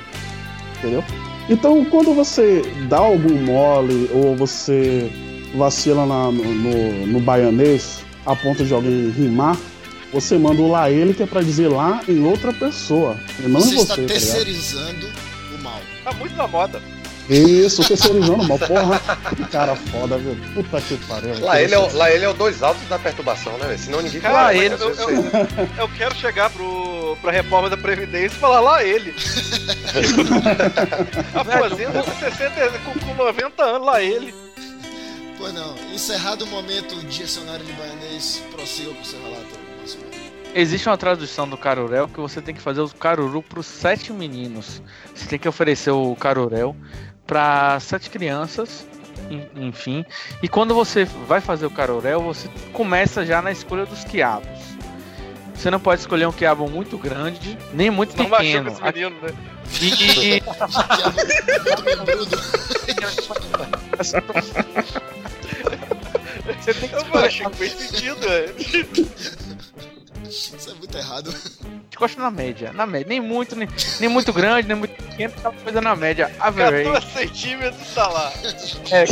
Entendeu? 0.77 1.03
Então 1.49 1.83
quando 1.85 2.13
você 2.13 2.61
dá 2.87 2.97
algum 2.99 3.35
mole 3.43 4.09
ou 4.13 4.35
você 4.35 5.11
vacila 5.55 6.05
na- 6.05 6.31
no, 6.31 6.43
no, 6.43 7.07
no 7.07 7.19
baianês 7.19 7.99
a 8.25 8.35
ponto 8.35 8.63
de 8.63 8.73
alguém 8.73 9.09
rimar, 9.09 9.57
você 10.11 10.37
manda 10.37 10.61
o 10.61 10.69
lá 10.69 10.89
ele 10.89 11.13
que 11.13 11.23
é 11.23 11.25
pra 11.25 11.41
dizer 11.41 11.67
lá 11.69 12.01
em 12.07 12.23
outra 12.23 12.51
pessoa. 12.53 13.17
E 13.39 13.43
não 13.47 13.59
Você 13.61 13.69
em 13.71 13.75
você, 13.77 13.81
está 13.83 13.95
tá 13.95 14.01
terceirizando 14.07 15.07
o 15.57 15.63
mal. 15.63 15.79
Tá 16.03 16.11
muito 16.13 16.35
na 16.35 16.47
moda. 16.47 16.81
Isso, 17.29 17.83
terceirizando 17.87 18.43
mal. 18.43 18.57
Porra, 18.59 18.99
que 19.35 19.45
cara 19.45 19.75
foda, 19.75 20.17
viu? 20.17 20.35
Puta 20.53 20.81
que 20.81 20.97
pariu. 21.07 21.39
Lá 21.39 21.61
ele, 21.61 21.73
é 21.73 21.79
o, 21.79 21.95
lá 21.95 22.11
ele 22.11 22.25
é 22.25 22.29
o 22.29 22.33
dois 22.33 22.61
altos 22.61 22.85
da 22.89 22.99
perturbação, 22.99 23.57
né, 23.57 23.67
velho? 23.67 23.79
Senão 23.79 24.01
ninguém 24.01 24.19
Cara, 24.19 24.33
fala, 24.35 24.55
ele, 24.55 24.73
eu, 24.73 24.77
vezes 24.77 24.99
eu- 24.99 25.47
eu 25.77 25.89
quero 25.97 26.13
chegar 26.15 26.49
pro, 26.49 27.15
pra 27.21 27.31
reforma 27.31 27.69
da 27.69 27.77
Previdência 27.77 28.35
e 28.35 28.39
falar 28.39 28.59
lá 28.59 28.83
ele. 28.83 29.13
Aposenta 31.33 32.03
com, 32.03 32.19
60, 32.19 32.79
com, 32.79 32.99
com 32.99 33.13
90 33.15 33.63
anos, 33.63 33.85
lá 33.85 34.01
ele. 34.03 34.33
Pois 35.37 35.53
não. 35.53 35.75
Encerrado 35.93 36.43
o 36.43 36.47
momento 36.47 36.95
dicionário 37.07 37.63
de 37.65 37.71
baianês, 37.73 38.43
prossiga 38.51 38.89
com 38.91 39.01
o 39.01 39.05
seu 39.05 39.21
relato. 39.21 39.60
Existe 40.53 40.89
uma 40.89 40.97
tradução 40.97 41.47
do 41.47 41.55
carurel 41.57 42.07
que 42.09 42.19
você 42.19 42.41
tem 42.41 42.53
que 42.53 42.61
fazer 42.61 42.81
o 42.81 42.89
caruru 42.89 43.41
pros 43.41 43.65
sete 43.65 44.11
meninos. 44.11 44.81
Você 45.15 45.25
tem 45.25 45.39
que 45.39 45.47
oferecer 45.47 45.91
o 45.91 46.13
carurel 46.15 46.75
para 47.25 47.79
sete 47.79 48.09
crianças, 48.09 48.85
en- 49.29 49.47
enfim. 49.67 50.03
E 50.43 50.49
quando 50.49 50.75
você 50.75 51.05
vai 51.05 51.39
fazer 51.39 51.65
o 51.65 51.71
carurel, 51.71 52.21
você 52.21 52.49
começa 52.73 53.25
já 53.25 53.41
na 53.41 53.51
escolha 53.51 53.85
dos 53.85 54.03
quiabos. 54.03 54.49
Você 55.55 55.69
não 55.71 55.79
pode 55.79 56.01
escolher 56.01 56.27
um 56.27 56.31
quiabo 56.33 56.67
muito 56.69 56.97
grande, 56.97 57.57
nem 57.73 57.89
muito 57.89 58.17
Não 58.17 58.29
pequeno. 58.29 58.71
esse 58.71 58.81
menino, 58.81 59.15
né? 59.21 59.29
E- 59.79 60.41
Você 66.59 66.73
tem 66.73 66.89
que 66.89 66.95
escolher. 66.95 67.25
acho 67.25 67.49
que 67.49 67.55
fez 67.57 67.71
sentido, 67.73 68.19
velho. 68.21 68.55
Isso 70.31 70.71
é 70.71 70.73
muito 70.75 70.97
errado. 70.97 71.33
Gosto 71.97 72.19
na 72.19 72.31
média, 72.31 72.71
na 72.71 72.85
média. 72.85 73.07
Nem 73.09 73.19
muito, 73.19 73.53
nem, 73.55 73.67
nem 73.99 74.09
muito 74.09 74.31
grande, 74.31 74.67
nem 74.67 74.77
muito 74.77 74.95
pequeno, 74.95 75.33
aquela 75.37 75.53
coisa 75.53 75.81
na 75.81 75.95
média. 75.95 76.33
Average. 76.39 76.89
14 76.89 77.13
centímetros 77.13 77.93
tá 77.93 78.07
lá. 78.07 78.31
É, 78.89 79.05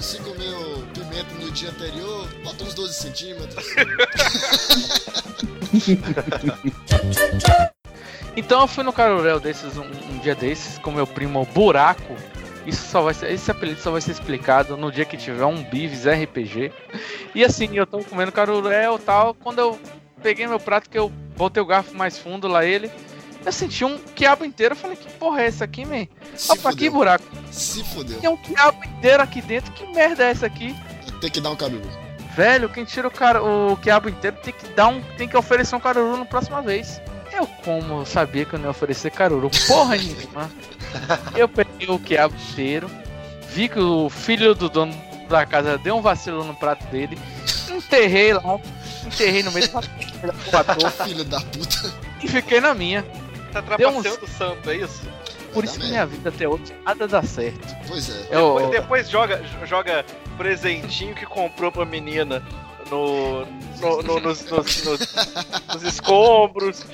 Se 0.00 0.18
comeu 0.18 0.86
pimenta 0.94 1.34
no 1.38 1.50
dia 1.52 1.68
anterior, 1.70 2.26
bota 2.42 2.64
uns 2.64 2.74
12 2.74 2.94
centímetros. 2.94 3.64
Então 8.36 8.60
eu 8.60 8.68
fui 8.68 8.84
no 8.84 8.92
Carurel 8.92 9.40
desses 9.40 9.76
um, 9.76 9.82
um 9.82 10.18
dia 10.18 10.34
desses 10.34 10.78
com 10.78 10.92
meu 10.92 11.06
primo 11.06 11.44
Buraco. 11.46 12.14
Isso 12.68 12.86
só 12.86 13.00
vai 13.00 13.14
ser, 13.14 13.32
esse 13.32 13.50
apelido 13.50 13.80
só 13.80 13.90
vai 13.90 14.02
ser 14.02 14.10
explicado 14.10 14.76
no 14.76 14.92
dia 14.92 15.06
que 15.06 15.16
tiver 15.16 15.46
um 15.46 15.64
Bives 15.64 16.04
RPG. 16.04 16.70
E 17.34 17.42
assim, 17.42 17.70
eu 17.72 17.86
tô 17.86 18.04
comendo 18.04 18.30
Carurel 18.30 18.96
e 18.96 18.98
tal. 18.98 19.32
Quando 19.32 19.58
eu 19.58 19.80
peguei 20.22 20.46
meu 20.46 20.60
prato, 20.60 20.90
que 20.90 20.98
eu 20.98 21.08
botei 21.34 21.62
o 21.62 21.66
garfo 21.66 21.96
mais 21.96 22.18
fundo 22.18 22.46
lá 22.46 22.66
ele, 22.66 22.90
eu 23.42 23.50
senti 23.52 23.86
um 23.86 23.96
quiabo 23.96 24.44
inteiro. 24.44 24.74
Eu 24.74 24.76
falei, 24.76 24.98
que 24.98 25.10
porra 25.14 25.40
é 25.40 25.46
essa 25.46 25.64
aqui, 25.64 25.86
man? 25.86 26.06
Se 26.36 26.52
Opa, 26.52 26.68
que 26.68 26.76
fudeu. 26.76 26.92
buraco. 26.92 27.24
Se 27.50 27.82
fudeu. 27.84 28.20
Tem 28.20 28.28
um 28.28 28.36
quiabo 28.36 28.84
inteiro 28.84 29.22
aqui 29.22 29.40
dentro. 29.40 29.72
Que 29.72 29.86
merda 29.86 30.24
é 30.24 30.30
essa 30.30 30.44
aqui? 30.44 30.76
Tem 31.22 31.30
que 31.30 31.40
dar 31.40 31.52
um 31.52 31.56
caruru. 31.56 31.88
Velho, 32.36 32.68
quem 32.68 32.84
tira 32.84 33.08
o, 33.08 33.10
cara, 33.10 33.42
o 33.42 33.78
quiabo 33.78 34.10
inteiro 34.10 34.36
tem 34.42 34.52
que 34.52 34.68
dar 34.74 34.88
um. 34.88 35.00
tem 35.16 35.26
que 35.26 35.38
oferecer 35.38 35.74
um 35.74 35.80
caruru 35.80 36.18
na 36.18 36.26
próxima 36.26 36.60
vez. 36.60 37.00
Eu 37.38 37.46
como 37.64 38.04
sabia 38.04 38.44
que 38.44 38.54
eu 38.54 38.58
não 38.58 38.66
ia 38.66 38.70
oferecer 38.70 39.10
caruru 39.10 39.50
porra 39.66 39.96
nenhuma. 39.96 40.50
Eu 41.36 41.48
peguei 41.48 41.88
o 41.88 41.98
quiabo 41.98 42.34
inteiro, 42.34 42.90
vi 43.50 43.68
que 43.68 43.78
o 43.78 44.08
filho 44.10 44.54
do 44.54 44.68
dono 44.68 44.94
da 45.28 45.44
casa 45.46 45.78
deu 45.78 45.96
um 45.96 46.00
vacilo 46.02 46.42
no 46.42 46.54
prato 46.54 46.84
dele, 46.86 47.18
enterrei 47.70 48.32
lá, 48.32 48.42
enterrei 49.06 49.42
no 49.42 49.52
meio 49.52 49.68
da 49.70 50.64
porra 50.64 50.90
Filho 50.90 51.24
da 51.24 51.40
puta. 51.40 51.94
e 52.22 52.28
fiquei 52.28 52.60
na 52.60 52.74
minha. 52.74 53.02
Tá 53.52 53.62
trapaceando 53.62 54.24
o 54.24 54.28
santo, 54.28 54.70
é 54.70 54.76
isso? 54.76 55.02
Por 55.52 55.64
isso 55.64 55.78
que 55.80 55.86
minha 55.86 56.04
vida 56.04 56.28
até 56.28 56.46
hoje 56.46 56.74
nada 56.84 57.08
dá 57.08 57.22
certo. 57.22 57.74
Pois 57.86 58.08
é. 58.10 58.26
Eu- 58.30 58.54
Depois, 58.54 58.70
depois 58.70 59.10
joga, 59.10 59.42
joga 59.64 60.04
presentinho 60.36 61.14
que 61.14 61.24
comprou 61.24 61.70
pra 61.72 61.84
menina 61.84 62.42
no, 62.90 63.44
no- 63.80 64.02
no- 64.02 64.20
nos, 64.20 64.42
nos- 64.44 64.84
nos- 64.84 65.14
nos 65.74 65.82
escombros. 65.82 66.84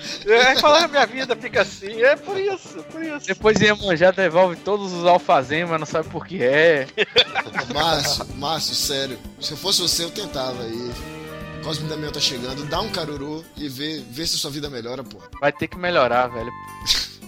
Aí 0.46 0.58
fala, 0.60 0.84
"Ah, 0.84 0.88
minha 0.88 1.06
vida 1.06 1.34
fica 1.36 1.62
assim. 1.62 2.02
É 2.02 2.16
por 2.16 2.38
isso, 2.38 2.82
por 2.90 3.02
isso. 3.02 3.26
Depois 3.26 3.60
Iemanjá 3.60 4.10
devolve 4.10 4.56
todos 4.56 4.92
os 4.92 5.06
alfazemas, 5.06 5.78
não 5.78 5.86
sabe 5.86 6.08
por 6.08 6.26
que 6.26 6.42
é. 6.42 6.86
Márcio, 7.72 8.26
Márcio, 8.36 8.74
sério. 8.74 9.18
Se 9.40 9.52
eu 9.52 9.56
fosse 9.56 9.80
você, 9.82 10.04
eu 10.04 10.10
tentava 10.10 10.62
aí. 10.62 10.90
Cosme 11.62 11.88
Damião 11.88 12.12
tá 12.12 12.20
chegando, 12.20 12.62
dá 12.66 12.78
um 12.82 12.90
caruru 12.90 13.42
e 13.56 13.70
vê, 13.70 14.02
vê 14.10 14.26
se 14.26 14.36
sua 14.36 14.50
vida 14.50 14.68
melhora, 14.68 15.02
pô. 15.02 15.16
Vai 15.40 15.50
ter 15.50 15.66
que 15.66 15.78
melhorar, 15.78 16.26
velho. 16.26 16.52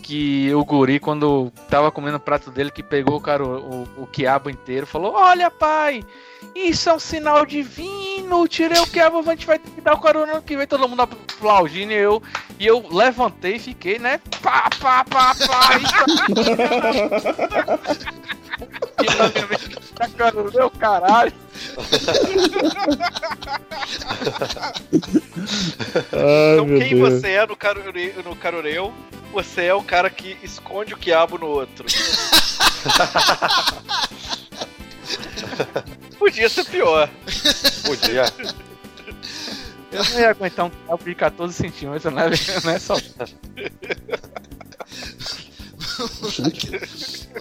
Que 0.06 0.54
o 0.54 0.64
guri, 0.64 1.00
quando 1.00 1.52
tava 1.68 1.90
comendo 1.90 2.16
o 2.16 2.20
prato 2.20 2.48
dele, 2.52 2.70
que 2.70 2.80
pegou 2.80 3.16
o, 3.16 3.20
cara, 3.20 3.44
o, 3.44 3.88
o 3.96 4.06
quiabo 4.06 4.48
inteiro, 4.48 4.86
falou: 4.86 5.12
Olha, 5.14 5.50
pai, 5.50 6.04
isso 6.54 6.88
é 6.88 6.94
um 6.94 6.98
sinal 7.00 7.44
divino. 7.44 8.46
Tirei 8.46 8.78
o 8.78 8.86
quiabo, 8.86 9.18
a 9.18 9.22
gente 9.22 9.44
vai 9.44 9.58
ter 9.58 9.68
que 9.68 9.80
dar 9.80 9.94
o 9.94 10.00
carona 10.00 10.34
ano 10.34 10.42
que 10.42 10.56
vem. 10.56 10.64
Todo 10.64 10.88
mundo 10.88 11.02
aplaudindo 11.02 11.90
e 11.90 11.96
eu. 11.96 12.22
E 12.56 12.64
eu 12.64 12.86
levantei 12.88 13.56
e 13.56 13.58
fiquei, 13.58 13.98
né? 13.98 14.20
Pá, 14.40 14.70
pá, 14.80 15.04
pá, 15.04 15.34
pá. 15.34 15.70
Isso... 19.02 19.16
na 19.18 19.28
minha 19.28 19.46
mente, 19.46 19.76
tá 19.94 20.08
meu 20.54 20.70
caralho. 20.70 21.32
Então 26.52 26.66
meu 26.66 26.78
quem 26.78 26.94
Deus. 26.94 27.12
você 27.14 27.32
é 27.32 27.46
no, 27.46 27.56
carure, 27.56 28.14
no 28.24 28.34
caroreu, 28.36 28.92
você 29.32 29.64
é 29.66 29.74
o 29.74 29.82
cara 29.82 30.08
que 30.10 30.36
esconde 30.42 30.94
o 30.94 30.98
quiabo 30.98 31.38
no 31.38 31.46
outro. 31.46 31.86
Podia 36.18 36.48
ser 36.48 36.64
pior. 36.64 37.08
Podia. 37.84 38.24
Eu 39.92 40.04
não 40.04 40.20
ia 40.20 40.30
aguentar 40.30 40.66
um 40.66 40.70
quiabo 40.70 41.04
de 41.04 41.14
14 41.14 41.54
centímetros, 41.54 42.12
né? 42.12 42.24
Não 42.64 42.70
é 42.70 42.78
só. 42.78 42.96
Que 45.96 46.02
eu 46.02 46.08
tô 46.08 46.26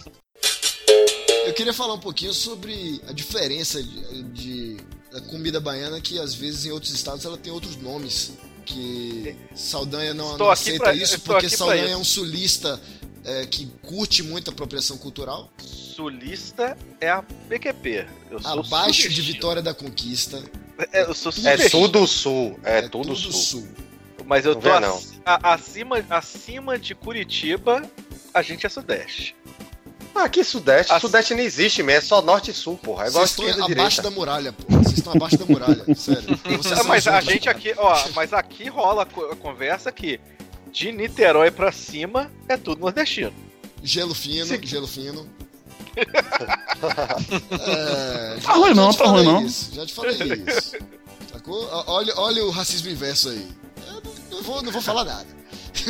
Eu 1.47 1.55
queria 1.55 1.73
falar 1.73 1.95
um 1.95 1.99
pouquinho 1.99 2.33
sobre 2.35 3.01
a 3.09 3.13
diferença 3.13 3.83
de, 3.83 4.23
de- 4.25 4.77
da 5.11 5.21
comida 5.23 5.59
baiana 5.59 6.01
que 6.01 6.19
às 6.19 6.35
vezes 6.35 6.67
em 6.67 6.71
outros 6.71 6.93
estados 6.93 7.25
ela 7.25 7.37
tem 7.39 7.53
outros 7.53 7.77
nomes. 7.77 8.33
Que 8.67 9.35
Saldanha 9.55 10.13
não, 10.13 10.37
não 10.37 10.51
aceita 10.51 10.85
pra- 10.85 10.95
isso 10.95 11.19
porque 11.21 11.49
Saldanha 11.49 11.85
isso. 11.85 11.93
é 11.95 11.97
um 11.97 12.05
sulista 12.05 12.79
é, 13.25 13.47
que 13.47 13.67
curte 13.83 14.23
muito 14.23 14.51
a 14.51 14.53
apropriação 14.53 14.99
cultural. 14.99 15.51
Sulista 15.59 16.77
é 17.01 17.09
a 17.09 17.23
PQP. 17.23 18.07
Eu 18.31 18.41
sou 18.43 18.51
Abaixo 18.61 18.93
de 18.93 19.03
sudestino. 19.15 19.33
Vitória 19.33 19.63
da 19.63 19.73
Conquista. 19.73 20.43
É, 20.93 21.01
eu 21.03 21.15
sou 21.15 21.31
É 21.31 21.35
sudestino. 21.35 21.71
tudo 21.71 22.07
sul. 22.07 22.61
É, 22.63 22.83
tudo, 22.83 23.17
sul. 23.17 23.33
sul. 23.33 23.69
Mas 24.27 24.45
eu 24.45 24.55
Não 24.55 24.61
tô 24.61 24.71
ac-. 24.71 25.18
A- 25.35 25.55
acima, 25.55 26.05
acima 26.11 26.79
de 26.79 26.95
Curitiba, 26.95 27.83
a 28.33 28.43
gente 28.43 28.65
é 28.67 28.69
sudeste. 28.69 29.35
Aqui 30.15 30.43
Sudeste, 30.43 30.93
As- 30.93 31.01
Sudeste 31.01 31.33
não 31.35 31.43
existe 31.43 31.81
mesmo, 31.83 31.99
é 31.99 32.01
só 32.09 32.21
Norte 32.21 32.51
e 32.51 32.55
Sul, 32.55 32.77
porra. 32.77 33.05
É 33.05 33.09
igual 33.09 33.25
Vocês 33.27 33.49
estão 33.51 33.65
abaixo 33.67 33.69
direita. 33.77 34.03
da 34.03 34.11
muralha, 34.11 34.53
pô. 34.53 34.65
Vocês 34.79 34.99
estão 34.99 35.13
abaixo 35.13 35.37
da 35.39 35.45
muralha, 35.47 35.85
sério. 35.95 36.37
Vocês 36.45 36.73
Ah, 36.73 36.77
são 36.77 36.85
mas 36.87 37.07
a 37.07 37.19
os 37.21 37.25
gente 37.25 37.49
aqui, 37.49 37.73
ó, 37.77 37.97
mas 38.17 38.33
aqui 38.33 38.69
rola 38.69 39.03
a 39.05 39.07
co- 39.07 39.27
a 39.31 39.37
conversa 39.37 39.93
que 39.93 40.19
de 40.73 40.91
Niterói 40.91 41.51
pra 41.53 41.71
cima 41.71 42.33
é 42.49 42.57
tudo 42.57 42.81
nordestino. 42.81 43.33
Gelo 43.83 44.13
fino, 44.15 44.47
Sim. 44.47 44.59
gelo 44.67 44.89
fino. 44.89 45.29
É, 47.61 48.39
Tá 48.41 48.53
ruim 48.55 48.75
não, 48.75 48.93
tá 48.93 49.05
ruim 49.07 49.25
não. 49.25 49.45
isso, 49.45 49.75
já 49.75 49.85
te 49.87 49.93
falei 49.95 50.13
isso. 50.47 50.77
Sacou? 51.33 51.69
Olha, 51.87 52.13
olha 52.17 52.45
o 52.45 52.51
racismo 52.51 52.89
inverso 52.91 53.29
aí. 53.31 53.47
Eu 54.31 54.37
não, 54.37 54.43
vou, 54.43 54.63
não 54.63 54.73
vou 54.73 54.83
falar 54.83 55.05
nada. 55.05 55.27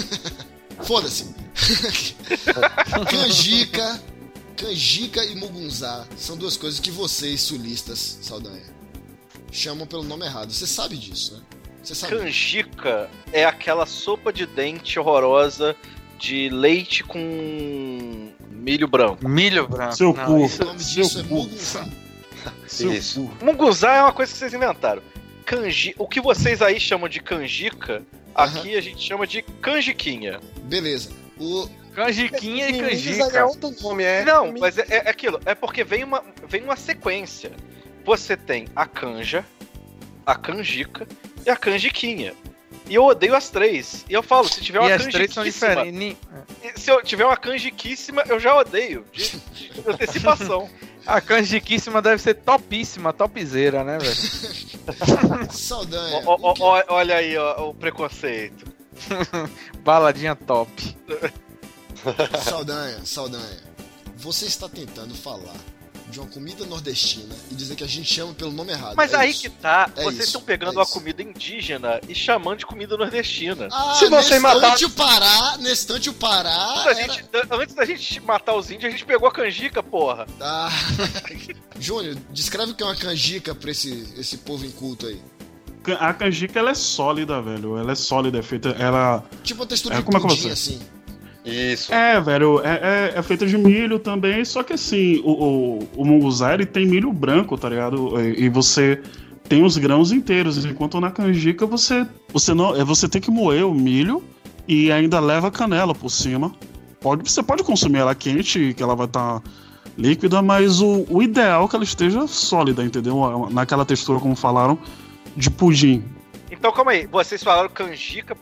Foda-se. 0.82 1.34
Canjica, 3.10 4.00
canjica 4.56 5.24
e 5.24 5.34
mugunzá 5.34 6.06
são 6.16 6.36
duas 6.36 6.56
coisas 6.56 6.78
que 6.80 6.90
vocês, 6.90 7.40
sulistas, 7.40 8.18
Saldanha, 8.22 8.62
chamam 9.50 9.86
pelo 9.86 10.02
nome 10.04 10.24
errado. 10.26 10.52
Você 10.52 10.66
sabe 10.66 10.96
disso, 10.96 11.34
né? 11.34 11.42
Você 11.82 11.94
sabe. 11.94 12.16
Canjica 12.16 13.10
é 13.32 13.44
aquela 13.44 13.86
sopa 13.86 14.32
de 14.32 14.46
dente 14.46 14.98
horrorosa 14.98 15.74
de 16.18 16.48
leite 16.48 17.02
com 17.04 18.32
milho 18.50 18.88
branco. 18.88 19.28
Milho 19.28 19.66
branco. 19.68 19.96
Seu 19.96 20.12
não, 20.12 20.24
cu. 20.26 20.44
isso- 20.44 20.62
O 20.62 20.66
nome 20.66 20.78
disso 20.78 21.10
Seu 21.10 21.20
é 21.20 21.24
cu. 21.24 21.34
mugunzá. 21.34 21.88
Seu 22.66 22.92
Isso. 22.94 23.22
cu. 23.38 23.44
Munguzá 23.44 23.94
é 23.94 24.02
uma 24.02 24.12
coisa 24.12 24.32
que 24.32 24.38
vocês 24.38 24.54
inventaram. 24.54 25.02
Canji... 25.44 25.94
O 25.98 26.06
que 26.06 26.20
vocês 26.20 26.60
aí 26.62 26.78
chamam 26.80 27.08
de 27.08 27.20
canjica, 27.20 28.02
aqui 28.44 28.76
a 28.76 28.80
gente 28.80 29.02
chama 29.02 29.26
de 29.26 29.42
canjiquinha. 29.42 30.40
Beleza. 30.62 31.10
O, 31.38 31.68
Canjiquinha 31.98 32.70
e 32.70 32.78
É 32.78 32.88
canjica. 32.88 33.46
outro 33.46 33.74
nome, 33.82 34.04
é. 34.04 34.24
Não, 34.24 34.52
mas 34.56 34.78
é, 34.78 34.86
é 34.88 35.10
aquilo. 35.10 35.40
É 35.44 35.52
porque 35.52 35.82
vem 35.82 36.04
uma, 36.04 36.24
vem 36.46 36.62
uma 36.62 36.76
sequência. 36.76 37.50
Você 38.04 38.36
tem 38.36 38.68
a 38.74 38.86
canja, 38.86 39.44
a 40.24 40.36
canjica 40.36 41.08
e 41.44 41.50
a 41.50 41.56
canjiquinha. 41.56 42.34
E 42.88 42.94
eu 42.94 43.04
odeio 43.04 43.34
as 43.34 43.50
três. 43.50 44.04
E 44.08 44.14
eu 44.14 44.22
falo, 44.22 44.48
se 44.48 44.60
tiver 44.62 44.78
uma 44.78 44.88
E 44.88 44.92
as 44.92 45.06
três 45.08 45.34
são 45.34 45.42
canjiquíssima, 45.42 45.84
diferentes. 45.84 46.16
Se 46.76 46.90
eu 46.90 47.02
tiver 47.02 47.26
uma 47.26 47.36
canjiquíssima, 47.36 48.22
eu 48.28 48.38
já 48.38 48.56
odeio. 48.56 49.04
De, 49.12 49.36
de 49.52 49.72
antecipação. 49.86 50.70
A 51.08 51.20
canjiquíssima 51.22 52.02
deve 52.02 52.20
ser 52.20 52.34
topíssima, 52.34 53.14
topzera, 53.14 53.82
né, 53.82 53.96
velho? 53.98 55.48
Ó, 56.26 56.50
o 56.50 56.54
que- 56.54 56.62
ó, 56.62 56.84
olha 56.88 57.16
aí 57.16 57.36
ó, 57.36 57.68
o 57.70 57.74
preconceito. 57.74 58.70
Baladinha 59.82 60.34
top. 60.36 60.70
Saldanha, 62.44 63.04
Saldanha. 63.06 63.68
Você 64.16 64.46
está 64.46 64.68
tentando 64.68 65.14
falar 65.14 65.54
de 66.10 66.18
uma 66.20 66.28
comida 66.28 66.64
nordestina 66.66 67.34
e 67.50 67.54
dizer 67.54 67.74
que 67.76 67.84
a 67.84 67.86
gente 67.86 68.12
chama 68.12 68.32
pelo 68.34 68.50
nome 68.52 68.72
errado. 68.72 68.94
Mas 68.96 69.12
é 69.12 69.16
aí 69.16 69.30
isso. 69.30 69.42
que 69.42 69.50
tá, 69.50 69.90
É 69.96 70.02
vocês 70.04 70.24
estão 70.26 70.40
pegando 70.40 70.78
é 70.78 70.80
a 70.80 70.82
isso. 70.84 70.92
comida 70.92 71.22
indígena 71.22 72.00
e 72.08 72.14
chamando 72.14 72.58
de 72.58 72.66
comida 72.66 72.96
nordestina. 72.96 73.68
Ah, 73.70 73.94
Se 73.98 74.08
você 74.08 74.38
matar- 74.38 74.74
instante 74.74 74.84
o 74.86 74.90
Pará, 74.90 75.56
nesse 75.58 75.72
instante 75.82 76.08
o 76.10 76.14
Pará. 76.14 76.72
Antes 76.72 76.84
da, 76.84 76.90
era- 77.02 77.12
gente, 77.12 77.24
antes 77.50 77.74
da 77.74 77.84
gente 77.84 78.20
matar 78.20 78.54
os 78.56 78.70
índios, 78.70 78.84
a 78.86 78.90
gente 78.90 79.04
pegou 79.04 79.28
a 79.28 79.32
canjica, 79.32 79.82
porra. 79.82 80.26
Ah. 80.40 80.68
Júnior, 81.78 82.16
descreve 82.30 82.72
o 82.72 82.74
que 82.74 82.82
é 82.82 82.86
uma 82.86 82.96
canjica 82.96 83.54
pra 83.54 83.70
esse, 83.70 84.12
esse 84.16 84.38
povo 84.38 84.64
inculto 84.64 85.06
aí. 85.06 85.20
A 86.00 86.12
canjica 86.12 86.58
ela 86.58 86.70
é 86.70 86.74
sólida, 86.74 87.40
velho. 87.40 87.78
Ela 87.78 87.92
é 87.92 87.94
sólida, 87.94 88.38
é 88.38 88.42
feita. 88.42 88.70
Ela. 88.70 89.24
Tipo 89.42 89.62
uma 89.62 89.66
textura 89.66 89.94
É, 89.94 89.98
de 89.98 90.04
como 90.04 90.18
é 90.18 90.20
pudim, 90.20 90.42
vou 90.42 90.52
assim. 90.52 90.80
Isso. 91.44 91.92
É, 91.92 92.20
velho, 92.20 92.60
é, 92.64 93.12
é, 93.14 93.18
é 93.18 93.22
feita 93.22 93.46
de 93.46 93.56
milho 93.56 93.98
também, 93.98 94.44
só 94.44 94.62
que 94.62 94.74
assim, 94.74 95.20
o, 95.24 95.30
o, 95.30 95.88
o 95.96 96.04
munguzá 96.04 96.54
ele 96.54 96.66
tem 96.66 96.86
milho 96.86 97.12
branco, 97.12 97.56
tá 97.56 97.68
ligado? 97.68 98.20
E, 98.20 98.44
e 98.44 98.48
você 98.48 99.00
tem 99.48 99.64
os 99.64 99.78
grãos 99.78 100.12
inteiros, 100.12 100.64
enquanto 100.64 101.00
na 101.00 101.10
canjica 101.10 101.64
você, 101.64 102.06
você, 102.32 102.52
não, 102.52 102.76
é, 102.76 102.84
você 102.84 103.08
tem 103.08 103.20
que 103.20 103.30
moer 103.30 103.66
o 103.66 103.72
milho 103.72 104.22
e 104.66 104.92
ainda 104.92 105.18
leva 105.20 105.50
canela 105.50 105.94
por 105.94 106.10
cima. 106.10 106.52
Pode, 107.00 107.30
você 107.30 107.42
pode 107.42 107.62
consumir 107.62 107.98
ela 107.98 108.14
quente, 108.14 108.74
que 108.76 108.82
ela 108.82 108.94
vai 108.94 109.06
estar 109.06 109.42
líquida, 109.96 110.42
mas 110.42 110.80
o, 110.80 111.06
o 111.08 111.22
ideal 111.22 111.64
é 111.64 111.68
que 111.68 111.76
ela 111.76 111.84
esteja 111.84 112.26
sólida, 112.26 112.84
entendeu? 112.84 113.48
Naquela 113.50 113.84
textura, 113.84 114.20
como 114.20 114.36
falaram, 114.36 114.78
de 115.36 115.50
pudim. 115.50 116.04
Então 116.50 116.72
calma 116.72 116.92
aí, 116.92 117.06
vocês 117.06 117.42
falaram 117.42 117.68
canjica. 117.68 118.36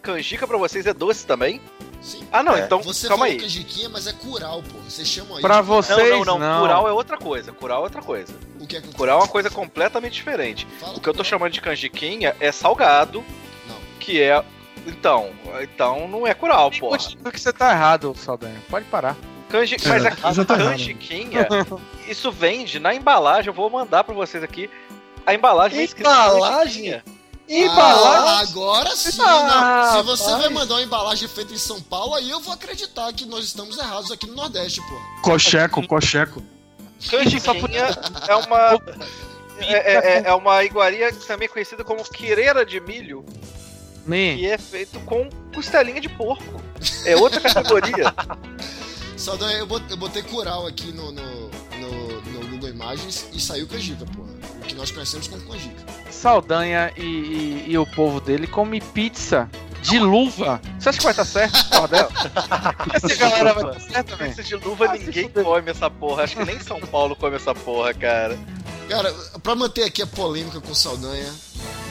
Canjica 0.00 0.46
pra 0.46 0.58
vocês 0.58 0.86
é 0.86 0.94
doce 0.94 1.26
também? 1.26 1.60
Sim. 2.02 2.26
Ah 2.32 2.42
não, 2.42 2.56
É. 2.56 2.60
então 2.64 2.82
Você 2.82 3.06
calma 3.08 3.24
falou 3.26 3.32
aí. 3.38 3.40
canjiquinha, 3.40 3.88
mas 3.88 4.06
é 4.06 4.12
curau, 4.12 4.62
pô. 4.62 4.78
Vocês 4.80 5.06
chamam 5.06 5.36
aí. 5.36 5.42
Pra 5.42 5.60
de- 5.60 5.66
vocês, 5.68 5.98
Não, 6.10 6.24
não, 6.24 6.38
não, 6.38 6.38
não. 6.38 6.60
Curau 6.62 6.88
é 6.88 6.92
outra 6.92 7.16
coisa. 7.16 7.52
Curau 7.52 7.80
é 7.80 7.84
outra 7.84 8.02
coisa. 8.02 8.34
O 8.60 8.66
que 8.66 8.76
é 8.76 8.80
que 8.80 8.88
Curau 8.92 9.18
é 9.20 9.22
uma 9.22 9.28
coisa 9.28 9.48
completamente 9.48 10.14
diferente. 10.14 10.66
Fala 10.80 10.96
O 10.96 11.00
que 11.00 11.08
eu 11.08 11.14
tô 11.14 11.22
chamando 11.22 11.52
de 11.52 11.60
canjiquinha 11.60 12.34
é 12.40 12.50
salgado, 12.50 13.24
Não. 13.68 13.76
que 14.00 14.20
é. 14.20 14.42
Então, 14.84 15.30
então 15.62 16.08
não 16.08 16.26
é 16.26 16.34
curau, 16.34 16.68
porra. 16.72 16.98
Continua 16.98 17.30
que 17.30 17.40
você 17.40 17.52
tá 17.52 17.70
errado, 17.70 18.12
Saldanha. 18.16 18.60
Pode 18.68 18.84
parar. 18.86 19.16
Canji... 19.48 19.76
Mas 19.86 20.04
É, 20.04 20.10
tá 20.10 20.54
errado. 20.54 20.70
canjiquinha, 20.70 21.46
isso 22.08 22.32
vende 22.32 22.80
na 22.80 22.92
embalagem. 22.92 23.46
Eu 23.48 23.54
vou 23.54 23.70
mandar 23.70 24.02
pra 24.02 24.12
vocês 24.14 24.42
aqui. 24.42 24.68
A 25.24 25.32
embalagem 25.34 25.78
é 25.78 25.84
escrita 25.84 26.10
Embalagem? 27.54 28.28
Ah, 28.28 28.40
agora 28.40 28.96
sim, 28.96 29.18
Ah. 29.20 29.94
Se 29.96 30.02
você 30.02 30.30
vai 30.36 30.48
mandar 30.48 30.74
uma 30.74 30.82
embalagem 30.82 31.28
feita 31.28 31.52
em 31.52 31.58
São 31.58 31.80
Paulo, 31.82 32.14
aí 32.14 32.30
eu 32.30 32.40
vou 32.40 32.54
acreditar 32.54 33.12
que 33.12 33.26
nós 33.26 33.44
estamos 33.44 33.76
errados 33.78 34.10
aqui 34.10 34.26
no 34.26 34.34
Nordeste, 34.34 34.80
pô. 34.80 35.00
Cocheco, 35.22 35.86
cocheco. 35.86 36.42
Canjiquinha 37.10 37.88
é 38.28 38.36
uma. 38.36 38.80
É, 39.58 39.94
é- 39.94 40.22
é 40.26 40.34
uma 40.34 40.64
iguaria 40.64 41.12
também 41.12 41.48
conhecida 41.48 41.84
como 41.84 42.02
quireira 42.04 42.64
de 42.64 42.80
milho, 42.80 43.24
Me. 44.06 44.36
que 44.36 44.46
é 44.46 44.56
feito 44.58 44.98
com 45.00 45.28
costelinha 45.54 46.00
de 46.00 46.08
porco. 46.08 46.62
É 47.04 47.14
outra 47.16 47.40
categoria. 47.40 48.12
Saldanha, 49.16 49.58
eu 49.58 49.66
bot- 49.66 49.84
eu 49.90 49.96
botei 49.96 50.22
aqui 50.66 50.90
no, 50.92 51.12
no, 51.12 51.50
Imagens 52.86 53.28
e 53.32 53.40
saiu 53.40 53.66
canjica, 53.68 54.04
pô. 54.14 54.22
O 54.22 54.60
que 54.66 54.74
nós 54.74 54.90
conhecemos 54.90 55.28
como 55.28 55.40
canjica. 55.42 55.82
Saldanha 56.10 56.92
e, 56.96 57.00
e- 57.02 57.64
e 57.70 57.78
o 57.78 57.86
povo 57.86 58.20
dele 58.20 58.46
come 58.46 58.80
pizza 58.80 59.48
de 59.82 59.98
luva. 59.98 60.60
Você 60.78 60.88
acha 60.88 60.98
que 60.98 61.04
vai 61.04 61.12
estar 61.12 61.24
certo? 61.24 61.68
Porra 61.70 61.88
dela? 61.88 62.08
Essa 62.92 63.14
galera 63.16 63.54
vai 63.54 63.64
estar 63.76 63.80
certa, 63.80 64.16
velho? 64.16 64.30
Pizza 64.34 64.42
de 64.42 64.56
luva 64.56 64.86
Ah, 64.86 64.92
ninguém 64.96 65.28
come 65.28 65.70
essa 65.70 65.88
porra. 65.90 66.24
Acho 66.24 66.36
que 66.36 66.44
nem 66.44 66.58
São 66.60 66.80
Paulo 66.80 67.14
come 67.16 67.36
essa 67.36 67.54
porra, 67.54 67.94
cara. 67.94 68.38
Cara, 68.88 69.12
pra 69.42 69.54
manter 69.54 69.84
aqui 69.84 70.02
a 70.02 70.06
polêmica 70.06 70.60
com 70.60 70.74
Saldanha, 70.74 71.32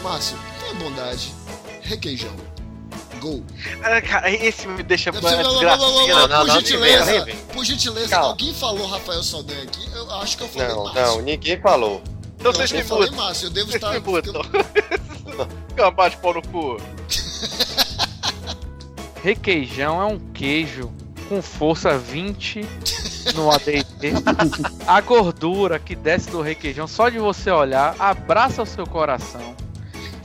Márcio, 0.04 0.38
tenha 0.60 0.74
bondade. 0.76 1.34
Requeijão. 1.82 2.36
Gol. 3.22 3.44
Ah, 3.84 4.02
cara, 4.02 4.32
esse 4.32 4.68
me 4.68 4.82
deixa 4.82 5.12
Não, 5.12 5.22
não, 5.22 6.28
não, 6.28 6.46
por 6.46 6.54
gentileza, 6.54 7.28
por 7.54 7.64
gentileza, 7.64 8.18
alguém 8.18 8.52
falou 8.52 8.88
Rafael 8.88 9.22
Saldanha 9.22 9.62
aqui? 9.62 9.88
Eu 9.94 10.12
acho 10.16 10.36
que 10.38 10.44
eu 10.44 10.48
falei 10.50 10.68
Não, 10.70 10.84
Márcio. 10.86 11.02
não, 11.04 11.22
ninguém 11.22 11.62
falou. 11.62 12.02
Então 12.40 12.52
Eu 12.52 12.58
vocês 12.58 12.72
me 12.72 12.80
eu 12.80 12.88
mutam. 12.88 13.16
Márcio, 13.16 13.46
eu 13.46 13.50
devo 13.52 13.72
Vocês 13.72 13.84
estar... 13.84 14.02
Cambá 15.76 16.10
de 16.10 16.18
pau 16.18 16.34
no 16.34 16.42
cu. 16.42 16.78
Requeijão 19.24 20.02
é 20.02 20.06
um 20.06 20.18
queijo 20.34 20.92
com 21.30 21.44
força 21.44 21.96
20 21.96 22.66
no 23.36 23.52
AD&D. 23.52 24.14
A 24.88 25.00
gordura 25.00 25.78
que 25.78 25.96
desce 25.96 26.32
do 26.32 26.42
requeijão, 26.42 26.88
só 26.88 27.08
de 27.08 27.20
você 27.20 27.52
olhar, 27.52 27.96
abraça 28.00 28.64
o 28.64 28.66
seu 28.66 28.88
coração 28.88 29.56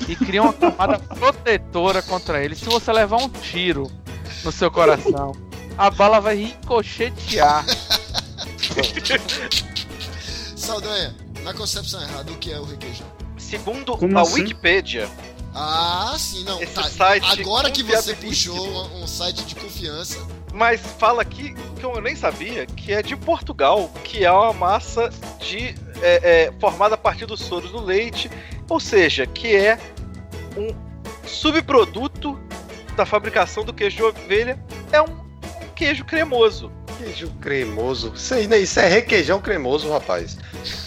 e 0.09 0.17
cria 0.17 0.43
uma 0.43 0.53
camada 0.53 0.99
protetora 0.99 2.03
contra 2.03 2.43
ele. 2.45 2.55
Se 2.55 2.67
você 2.67 2.93
levar 2.93 3.17
um 3.19 3.29
tiro 3.29 3.91
no 4.45 4.53
seu 4.53 4.71
coração, 4.71 5.33
a 5.77 5.91
bala 5.91 6.21
vai 6.21 6.37
ricochetear. 6.37 7.65
Saldanha, 10.57 11.15
na 11.43 11.55
concepção 11.55 12.01
errada, 12.03 12.31
o 12.33 12.37
que 12.37 12.53
é 12.53 12.59
o 12.59 12.65
requeijão? 12.65 13.07
Segundo 13.39 13.97
Como 13.97 14.19
a 14.19 14.23
assim? 14.23 14.43
Wikipedia, 14.43 15.09
Ah, 15.55 16.15
sim, 16.19 16.45
não. 16.45 16.61
Esse 16.61 16.75
tá. 16.75 16.83
site 16.85 17.41
Agora 17.41 17.71
que 17.71 17.83
você 17.83 18.15
puxou 18.15 18.57
um, 18.59 19.05
um 19.05 19.07
site 19.07 19.45
de 19.45 19.55
confiança. 19.55 20.19
mas 20.53 20.81
fala 20.99 21.23
aqui 21.23 21.55
que 21.79 21.85
eu 21.85 22.01
nem 22.01 22.17
sabia 22.17 22.67
que 22.67 22.93
é 22.93 23.03
de 23.03 23.17
Portugal, 23.17 23.91
que 24.05 24.25
é 24.25 24.33
uma 24.33 24.53
massa 24.53 25.11
de 25.41 25.75
é, 26.03 26.47
é, 26.47 26.53
formada 26.61 26.95
a 26.95 26.99
partir 26.99 27.27
dos 27.27 27.41
soros 27.41 27.71
do 27.71 27.81
leite, 27.81 28.31
ou 28.69 28.81
seja, 28.81 29.27
que 29.27 29.55
é 29.55 29.79
um 30.57 30.75
subproduto 31.27 32.39
da 32.97 33.05
fabricação 33.05 33.65
do 33.65 33.73
queijo 33.75 33.97
de 33.97 34.03
ovelha, 34.03 34.59
é 34.93 35.01
um, 35.01 35.05
um 35.07 35.69
queijo 35.75 36.05
cremoso. 36.05 36.73
Queijo 36.99 37.31
cremoso. 37.41 38.13
Isso 38.17 38.35
aí, 38.35 38.47
né? 38.47 38.59
Isso 38.59 38.81
é 38.81 38.89
requeijão 38.89 39.41
cremoso, 39.41 39.91
rapaz. 39.91 40.39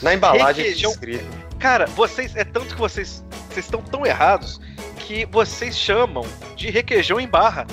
Na 0.01 0.13
embalagem 0.13 0.63
Requeijão- 0.65 0.91
escrito. 0.91 1.25
Cara, 1.59 1.85
vocês 1.87 2.35
é 2.35 2.43
tanto 2.43 2.73
que 2.73 2.79
vocês 2.79 3.23
vocês 3.49 3.65
estão 3.65 3.81
tão 3.81 4.05
errados 4.05 4.61
que 4.99 5.25
vocês 5.25 5.77
chamam 5.77 6.23
de 6.55 6.69
requeijão 6.69 7.19
em 7.19 7.27
barra. 7.27 7.65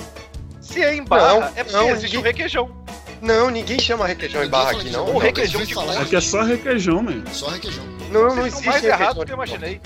Se 0.59 0.83
é 0.83 0.95
em 0.95 1.03
barra, 1.03 1.33
Não, 1.33 1.43
é 1.55 1.63
porque 1.63 1.71
não, 1.71 1.89
existe 1.91 2.17
um 2.17 2.19
ninguém- 2.19 2.31
requeijão. 2.33 2.77
Não, 3.21 3.49
ninguém 3.49 3.79
chama 3.79 4.05
requeijão 4.05 4.43
em 4.43 4.49
barra 4.49 4.71
aqui, 4.71 4.89
não. 4.89 5.15
O 5.15 5.17
requeijão 5.17 5.63
de 5.63 5.73
É 5.73 6.05
que 6.05 6.15
é 6.15 6.21
só 6.21 6.41
requeijão, 6.43 7.01
mano. 7.01 7.23
Só 7.31 7.49
requeijão. 7.49 7.83
Não, 8.11 8.35
não 8.35 8.45
existe 8.45 8.65
mais 8.67 8.83
errado 8.83 8.99
requeijão 8.99 9.13
do 9.15 9.25
que 9.25 9.31
eu 9.31 9.35
imaginei. 9.35 9.81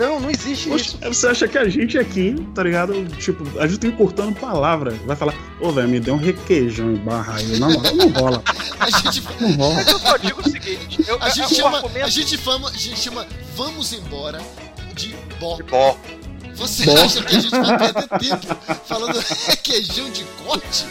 Não, 0.00 0.18
não 0.18 0.30
existe 0.30 0.68
Poxa, 0.70 0.84
isso. 0.84 0.98
você 1.02 1.26
acha 1.28 1.46
que 1.48 1.58
a 1.58 1.68
gente 1.68 1.98
aqui, 1.98 2.34
tá 2.54 2.62
ligado? 2.62 3.04
Tipo, 3.18 3.44
a 3.60 3.66
gente 3.66 3.80
tá 3.80 3.86
encurtando 3.88 4.32
palavra. 4.34 4.92
Vai 5.04 5.14
falar, 5.14 5.34
ô, 5.60 5.70
velho, 5.70 5.88
me 5.88 6.00
deu 6.00 6.14
um 6.14 6.16
requeijão 6.16 6.90
em 6.92 6.96
barra 6.96 7.36
aí. 7.36 7.58
Na 7.58 7.68
moral, 7.68 7.94
não 7.94 8.08
rola. 8.08 8.42
A 8.80 8.88
gente, 8.88 9.22
Não 9.38 9.52
rola. 9.52 9.74
Mas 9.74 9.86
eu 9.88 9.98
só 9.98 10.16
digo 10.16 10.40
o 10.40 10.50
seguinte: 10.50 11.04
eu, 11.06 11.18
a 11.22 11.28
gente 11.28 11.54
chama, 11.54 11.76
argumento- 11.76 12.06
a 12.06 12.08
gente 12.08 12.38
fama, 12.38 12.68
a 12.70 12.72
gente 12.72 12.98
chama 12.98 13.26
vamos 13.54 13.92
embora 13.92 14.40
de 14.94 15.14
bó. 15.38 15.58
Bó. 15.70 15.96
Você 16.54 16.86
Bó. 16.86 16.94
acha 17.02 17.22
que 17.22 17.36
a 17.36 17.40
gente 17.40 17.50
vai 17.50 17.78
perder 17.92 18.08
tempo 18.18 18.56
falando 18.86 19.18
requeijão 19.46 20.08
de 20.10 20.24
corte? 20.44 20.86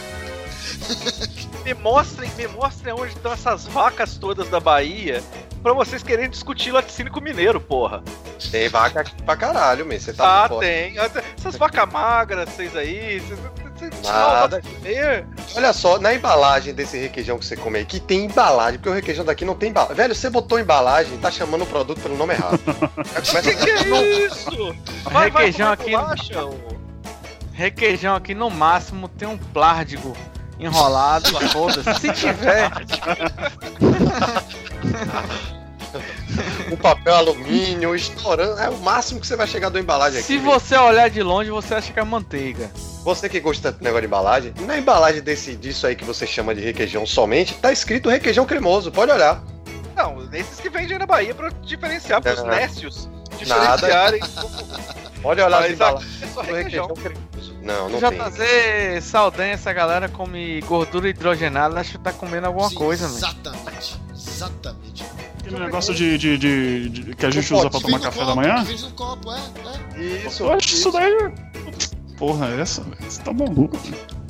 me 1.64 1.74
mostrem, 1.74 2.30
me 2.36 2.46
mostrem 2.48 2.94
onde 2.94 3.12
estão 3.12 3.32
essas 3.32 3.66
vacas 3.66 4.16
todas 4.16 4.48
da 4.48 4.58
Bahia 4.60 5.22
pra 5.62 5.72
vocês 5.72 6.02
quererem 6.02 6.30
discutir 6.30 6.72
laticínio 6.72 7.12
com 7.12 7.20
mineiro, 7.20 7.60
porra. 7.60 8.02
Tem 8.50 8.68
vaca 8.68 9.00
aqui 9.00 9.22
pra 9.22 9.36
caralho, 9.36 9.86
meu. 9.86 10.00
Você 10.00 10.12
tá 10.12 10.44
Ah, 10.44 10.48
tem. 10.48 10.94
Essas 11.38 11.56
vacas 11.56 11.90
magras, 11.90 12.48
vocês 12.50 12.76
aí. 12.76 13.20
Vocês, 13.20 13.38
Nada. 14.04 14.60
Olha 15.56 15.72
só, 15.72 15.98
na 15.98 16.12
embalagem 16.12 16.74
desse 16.74 16.98
requeijão 16.98 17.38
que 17.38 17.46
você 17.46 17.56
come 17.56 17.78
aí, 17.78 17.84
que 17.86 17.98
tem 17.98 18.26
embalagem, 18.26 18.78
porque 18.78 18.90
o 18.90 18.92
requeijão 18.92 19.24
daqui 19.24 19.44
não 19.44 19.54
tem 19.54 19.70
embalagem. 19.70 19.96
Velho, 19.96 20.14
você 20.14 20.28
botou 20.28 20.58
embalagem, 20.58 21.16
tá 21.18 21.30
chamando 21.30 21.62
o 21.62 21.66
produto 21.66 22.00
pelo 22.00 22.16
nome 22.16 22.34
errado. 22.34 22.60
que 23.42 23.54
que 23.54 23.70
é 23.70 24.26
isso? 24.26 24.76
Vai, 25.04 25.30
vai 25.30 25.46
requeijão 25.46 25.76
comer 25.76 25.94
aqui. 25.94 25.96
bolacha. 25.96 26.70
Requeijão 27.52 28.14
aqui 28.14 28.34
no 28.34 28.50
máximo 28.50 29.08
tem 29.08 29.28
um 29.28 29.38
plárdigo 29.38 30.14
enrolado, 30.60 31.30
foda-se. 31.50 32.00
Se 32.00 32.12
tiver, 32.12 32.70
o 36.70 36.76
papel 36.76 37.14
alumínio, 37.14 37.94
estourando. 37.94 38.60
É 38.60 38.68
o 38.68 38.78
máximo 38.78 39.20
que 39.20 39.26
você 39.26 39.36
vai 39.36 39.46
chegar 39.46 39.68
do 39.68 39.78
embalagem 39.78 40.20
aqui. 40.20 40.26
se 40.26 40.38
você 40.38 40.76
olhar 40.76 41.10
de 41.10 41.22
longe, 41.22 41.50
você 41.50 41.74
acha 41.74 41.92
que 41.92 41.98
é 41.98 42.04
manteiga. 42.04 42.70
Você 43.04 43.28
que 43.28 43.40
gosta 43.40 43.72
de 43.72 43.82
negócio 43.82 44.02
de 44.02 44.06
embalagem, 44.06 44.54
na 44.66 44.78
embalagem 44.78 45.22
desse, 45.22 45.56
disso 45.56 45.86
aí 45.86 45.96
que 45.96 46.04
você 46.04 46.26
chama 46.26 46.54
de 46.54 46.60
requeijão 46.60 47.06
somente, 47.06 47.54
tá 47.54 47.72
escrito 47.72 48.10
requeijão 48.10 48.44
cremoso, 48.44 48.92
pode 48.92 49.10
olhar. 49.10 49.42
Não, 49.96 50.16
nesses 50.26 50.60
que 50.60 50.68
vendem 50.68 50.98
na 50.98 51.06
Bahia 51.06 51.34
pra 51.34 51.48
diferenciar, 51.62 52.20
pros 52.20 52.38
Não. 52.38 52.48
nécios 52.48 53.08
Nada. 53.46 53.76
diferenciarem. 53.76 54.20
Pode 54.20 54.99
olhar 55.22 55.46
as 55.46 55.52
Mas 55.52 55.80
aqui 55.80 56.24
é 56.24 56.26
só 56.28 56.42
do 56.42 56.52
requeijão. 56.52 56.86
requeijão 56.88 56.88
cremoso. 56.96 57.54
Não, 57.62 57.88
não 57.90 58.00
Já 58.00 58.08
tem. 58.08 58.18
fazer 58.18 59.02
saldanha, 59.02 59.52
essa 59.52 59.72
galera 59.72 60.08
come 60.08 60.60
gordura 60.62 61.08
hidrogenada, 61.08 61.78
acho 61.78 61.92
que 61.92 61.98
tá 61.98 62.12
comendo 62.12 62.46
alguma 62.46 62.68
Sim, 62.70 62.74
coisa, 62.76 63.06
velho. 63.06 63.18
Exatamente. 63.18 64.00
Exatamente. 64.14 65.04
Aquele 65.40 65.58
negócio 65.58 65.94
de, 65.94 66.16
de, 66.18 66.38
de- 66.38 66.88
de- 66.88 67.14
que 67.16 67.26
a 67.26 67.30
gente 67.30 67.52
usa 67.52 67.68
pra 67.70 67.80
Que 67.80 67.86
tomar 67.86 67.98
no 67.98 68.04
café 68.04 68.18
da 68.20 68.24
copo, 68.26 68.36
manhã? 68.36 68.64
que 68.64 68.72
Vem 68.72 68.80
no 68.82 68.90
copo, 68.92 69.32
é, 69.32 69.40
é. 69.96 70.26
Isso. 70.26 70.42
Eu 70.44 70.52
acho 70.52 70.68
isso 70.74 70.90
daí. 70.92 71.32
Porra, 72.16 72.48
é 72.50 72.60
essa, 72.60 72.82
velho. 72.82 72.96
Você 73.10 73.22
tá 73.22 73.32
maluco, 73.32 73.76
velho. 73.78 74.20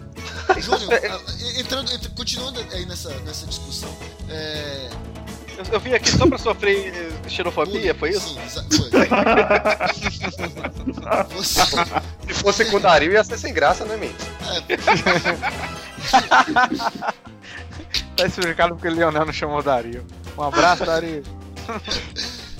Júnior, 0.60 0.90
ah, 1.10 1.60
entrando, 1.60 1.92
entra- 1.92 2.10
continuando 2.16 2.60
aí 2.72 2.84
nessa, 2.86 3.10
nessa 3.20 3.46
discussão, 3.46 3.88
é, 4.28 4.88
Eu, 5.60 5.64
eu 5.74 5.80
vim 5.80 5.92
aqui 5.92 6.10
só 6.10 6.26
pra 6.26 6.38
sofrer 6.38 6.94
eh, 6.94 7.10
xenofobia, 7.28 7.94
foi 7.94 8.10
isso? 8.10 8.36
Sim, 8.48 8.66
foi. 8.76 8.90
Você, 11.34 11.60
Se 12.26 12.34
fosse 12.34 12.64
com 12.66 12.76
o 12.78 12.80
Dario, 12.80 13.12
ia 13.12 13.22
ser 13.22 13.38
sem 13.38 13.52
graça, 13.52 13.84
né, 13.84 13.96
mim? 13.96 14.12
Tá 18.16 18.26
explicado 18.26 18.74
porque 18.74 18.88
o 18.88 18.92
Leonel 18.92 19.24
não 19.24 19.32
chamou 19.32 19.58
o 19.58 19.62
Dario. 19.62 20.04
Um 20.36 20.42
abraço, 20.42 20.84
Dario. 20.84 21.22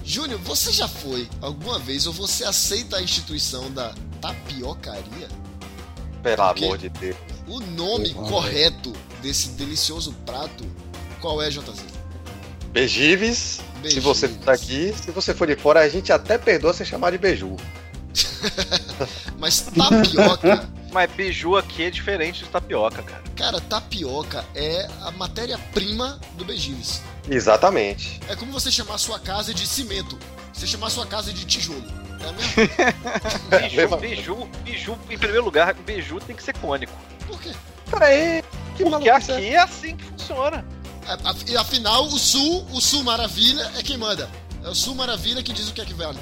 Júnior, 0.02 0.40
você 0.40 0.72
já 0.72 0.88
foi 0.88 1.28
alguma 1.42 1.78
vez 1.78 2.06
ou 2.06 2.14
você 2.14 2.44
aceita 2.44 2.96
a 2.96 3.02
instituição 3.02 3.70
da 3.70 3.92
tapiocaria? 4.22 5.28
Pelo 6.22 6.46
Porque 6.46 6.64
amor 6.64 6.78
de 6.78 6.88
Deus. 6.88 7.16
O 7.46 7.60
nome 7.60 8.14
correto 8.14 8.94
desse 9.20 9.50
delicioso 9.50 10.14
prato, 10.24 10.64
qual 11.20 11.42
é, 11.42 11.50
JZ? 11.50 11.84
Bejives, 12.72 13.60
se 13.84 14.00
você 14.00 14.28
tá 14.28 14.52
aqui, 14.52 14.94
se 14.94 15.10
você 15.10 15.34
for 15.34 15.46
de 15.46 15.56
fora, 15.56 15.80
a 15.80 15.88
gente 15.88 16.12
até 16.12 16.38
perdoa 16.38 16.72
você 16.72 16.84
chamar 16.84 17.10
de 17.10 17.18
beiju. 17.18 17.56
Mas 19.38 19.60
tapioca, 19.60 20.68
Mas 20.92 21.10
biju 21.12 21.56
aqui 21.56 21.84
é 21.84 21.90
diferente 21.90 22.44
de 22.44 22.50
tapioca, 22.50 23.02
cara. 23.02 23.22
cara, 23.36 23.60
tapioca 23.60 24.44
é 24.54 24.88
a 25.02 25.10
matéria-prima 25.12 26.20
do 26.34 26.44
Bejives. 26.44 27.02
Exatamente. 27.28 28.20
É 28.28 28.36
como 28.36 28.52
você 28.52 28.70
chamar 28.70 28.98
sua 28.98 29.18
casa 29.18 29.54
de 29.54 29.66
cimento. 29.66 30.18
Você 30.52 30.66
chamar 30.66 30.90
sua 30.90 31.06
casa 31.06 31.32
de 31.32 31.44
tijolo. 31.44 31.84
É 32.20 33.56
a 33.56 33.60
mesma 33.60 33.96
Biju, 33.96 34.36
biju, 34.36 34.48
biju, 34.64 34.98
em 35.08 35.16
primeiro 35.18 35.44
lugar, 35.44 35.72
biju 35.74 36.20
tem 36.20 36.36
que 36.36 36.42
ser 36.42 36.54
cônico. 36.58 36.92
Por 37.26 37.40
quê? 37.40 37.52
Peraí, 37.90 38.42
que 38.76 38.84
Porque 38.84 39.08
aqui 39.08 39.46
é 39.46 39.58
assim 39.58 39.96
que 39.96 40.04
funciona. 40.04 40.64
A- 41.24 41.34
E 41.46 41.56
afinal, 41.56 42.04
o 42.04 42.18
Sul, 42.18 42.66
o 42.72 42.80
Sul 42.80 43.02
Maravilha 43.04 43.70
é 43.76 43.82
quem 43.82 43.96
manda. 43.98 44.28
É 44.64 44.68
o 44.68 44.74
Sul 44.74 44.94
Maravilha 44.94 45.42
que 45.42 45.52
diz 45.52 45.68
o 45.68 45.72
que 45.72 45.80
é 45.80 45.84
que 45.84 45.94
vale. 45.94 46.18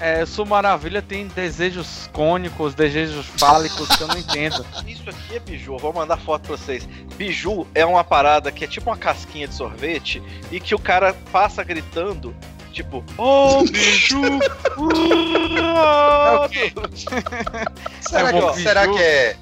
É, 0.00 0.24
Sul 0.24 0.46
Maravilha 0.46 1.02
tem 1.02 1.26
desejos 1.26 2.08
cônicos, 2.12 2.72
desejos 2.72 3.26
fálicos 3.36 3.88
que 3.88 4.00
eu 4.00 4.06
não 4.06 4.16
entendo. 4.18 4.64
Isso 4.86 5.02
aqui 5.10 5.34
é 5.36 5.40
biju, 5.40 5.76
vou 5.78 5.92
mandar 5.92 6.16
foto 6.18 6.42
pra 6.46 6.56
vocês. 6.56 6.88
Biju 7.16 7.66
é 7.74 7.84
uma 7.84 8.04
parada 8.04 8.52
que 8.52 8.64
é 8.64 8.68
tipo 8.68 8.88
uma 8.90 8.96
casquinha 8.96 9.48
de 9.48 9.54
sorvete 9.54 10.22
e 10.52 10.60
que 10.60 10.72
o 10.72 10.78
cara 10.78 11.12
passa 11.32 11.64
gritando, 11.64 12.32
tipo, 12.72 13.04
oh, 13.16 13.64
biju! 13.64 14.22
É 15.58 16.36
o 16.44 16.48
quê? 16.48 16.72
Será, 18.00 18.28
É 18.30 18.52
que, 18.52 18.62
será 18.62 18.88
que 18.88 18.98
é. 18.98 19.36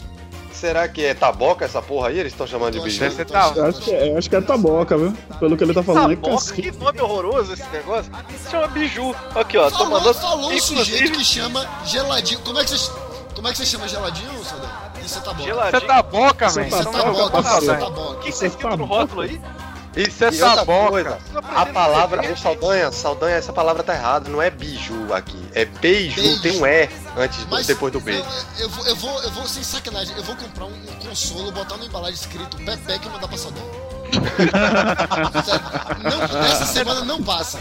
Será 0.56 0.88
que 0.88 1.04
é 1.04 1.12
taboca 1.12 1.64
essa 1.66 1.82
porra 1.82 2.08
aí? 2.08 2.18
Eles 2.18 2.32
estão 2.32 2.46
chamando 2.46 2.72
de 2.80 2.90
Você 2.90 3.24
tô 3.26 3.32
tá- 3.34 3.48
acho, 3.68 3.80
que, 3.82 3.90
eu 3.90 4.16
acho 4.16 4.30
que 4.30 4.36
é 4.36 4.40
taboca, 4.40 4.96
viu? 4.96 5.12
Pelo 5.38 5.54
que 5.56 5.62
ele 5.64 5.74
tá 5.74 5.82
falando 5.82 6.08
aí, 6.10 6.16
Taboca, 6.16 6.30
que 6.54 6.62
casquinha. 6.62 6.72
nome 6.82 7.00
horroroso 7.00 7.52
esse 7.52 7.68
negócio. 7.68 8.10
Se 8.42 8.50
chama 8.50 8.66
biju. 8.68 9.14
Aqui, 9.34 9.58
ó, 9.58 9.70
Falou, 9.70 9.90
mandando. 9.90 10.14
falou 10.14 10.50
um 10.50 10.58
sujeito 10.60 11.12
que 11.12 11.24
chama 11.24 11.68
geladinho. 11.84 12.40
Como 12.40 12.58
é 12.58 12.64
que 12.64 12.70
você, 12.70 12.90
como 13.34 13.48
é 13.48 13.52
que 13.52 13.58
você 13.58 13.66
chama 13.66 13.86
geladinho, 13.86 14.44
Saldanha? 14.44 14.72
Isso 15.04 15.18
é 15.18 15.20
taboca. 15.20 15.44
Geladinho. 15.44 15.80
Você 15.80 15.86
tá 15.86 16.02
boca, 16.02 16.48
Você 16.48 16.60
velho. 16.60 16.70
tá 16.72 16.78
é 16.78 16.84
não 16.84 16.92
taboca, 16.92 17.42
vai 17.42 17.58
isso 17.58 17.70
é 17.70 17.74
passar. 17.74 17.78
taboca. 17.78 18.10
O 18.12 18.16
que, 18.20 18.24
que 18.24 18.32
Você 18.32 18.40
tá 18.40 18.46
escrito 18.46 18.70
tá 18.70 18.76
no 18.78 18.84
rótulo 18.86 19.20
aí? 19.20 19.40
Isso 19.96 20.24
é 20.24 20.30
Não 20.30 21.40
a 21.54 21.66
palavra, 21.66 22.18
português. 22.18 22.38
o 22.38 22.42
Saldanha, 22.42 22.92
Saldanha, 22.92 23.36
essa 23.36 23.52
palavra 23.52 23.82
tá 23.82 23.94
errada, 23.94 24.28
não 24.28 24.42
é 24.42 24.50
biju 24.50 25.14
aqui, 25.14 25.42
é 25.54 25.64
beiju, 25.64 26.20
Beijo. 26.20 26.42
tem 26.42 26.60
um 26.60 26.66
E 26.66 26.88
antes 27.16 27.44
do, 27.44 27.50
Mas 27.50 27.66
depois 27.66 27.92
do 27.92 28.00
B. 28.00 28.12
Eu, 28.12 28.24
eu 28.58 28.68
vou, 28.68 28.86
eu 28.86 28.96
vou, 28.96 29.22
eu 29.22 29.30
vou, 29.30 29.46
sem 29.46 29.62
sacanagem, 29.62 30.14
eu 30.16 30.22
vou 30.22 30.36
comprar 30.36 30.66
um, 30.66 30.74
um 30.74 30.94
consolo, 31.08 31.50
botar 31.50 31.78
na 31.78 31.86
embalagem 31.86 32.14
escrito 32.14 32.58
Pepeca 32.58 33.06
e 33.06 33.08
mandar 33.08 33.26
pra 33.26 33.38
Saldanha. 33.38 33.66
Não, 36.02 36.44
essa 36.44 36.66
semana 36.66 37.04
não 37.04 37.22
passa. 37.22 37.58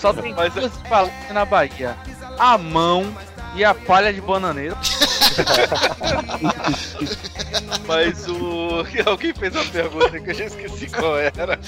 Só 0.00 0.12
tem 0.12 0.34
Mas- 0.34 0.52
duas 0.52 0.72
palavras 0.88 1.14
na 1.32 1.44
Bahia. 1.44 1.96
A 2.38 2.58
mão 2.58 3.16
e 3.54 3.64
a 3.64 3.74
palha 3.74 4.12
de 4.12 4.20
bananeira. 4.20 4.76
Mas 7.86 8.26
o. 8.28 8.84
Alguém 9.06 9.34
fez 9.34 9.54
uma 9.54 9.64
pergunta 9.64 10.20
que 10.20 10.30
eu 10.30 10.34
já 10.34 10.44
esqueci 10.44 10.88
qual 10.88 11.18
era. 11.18 11.58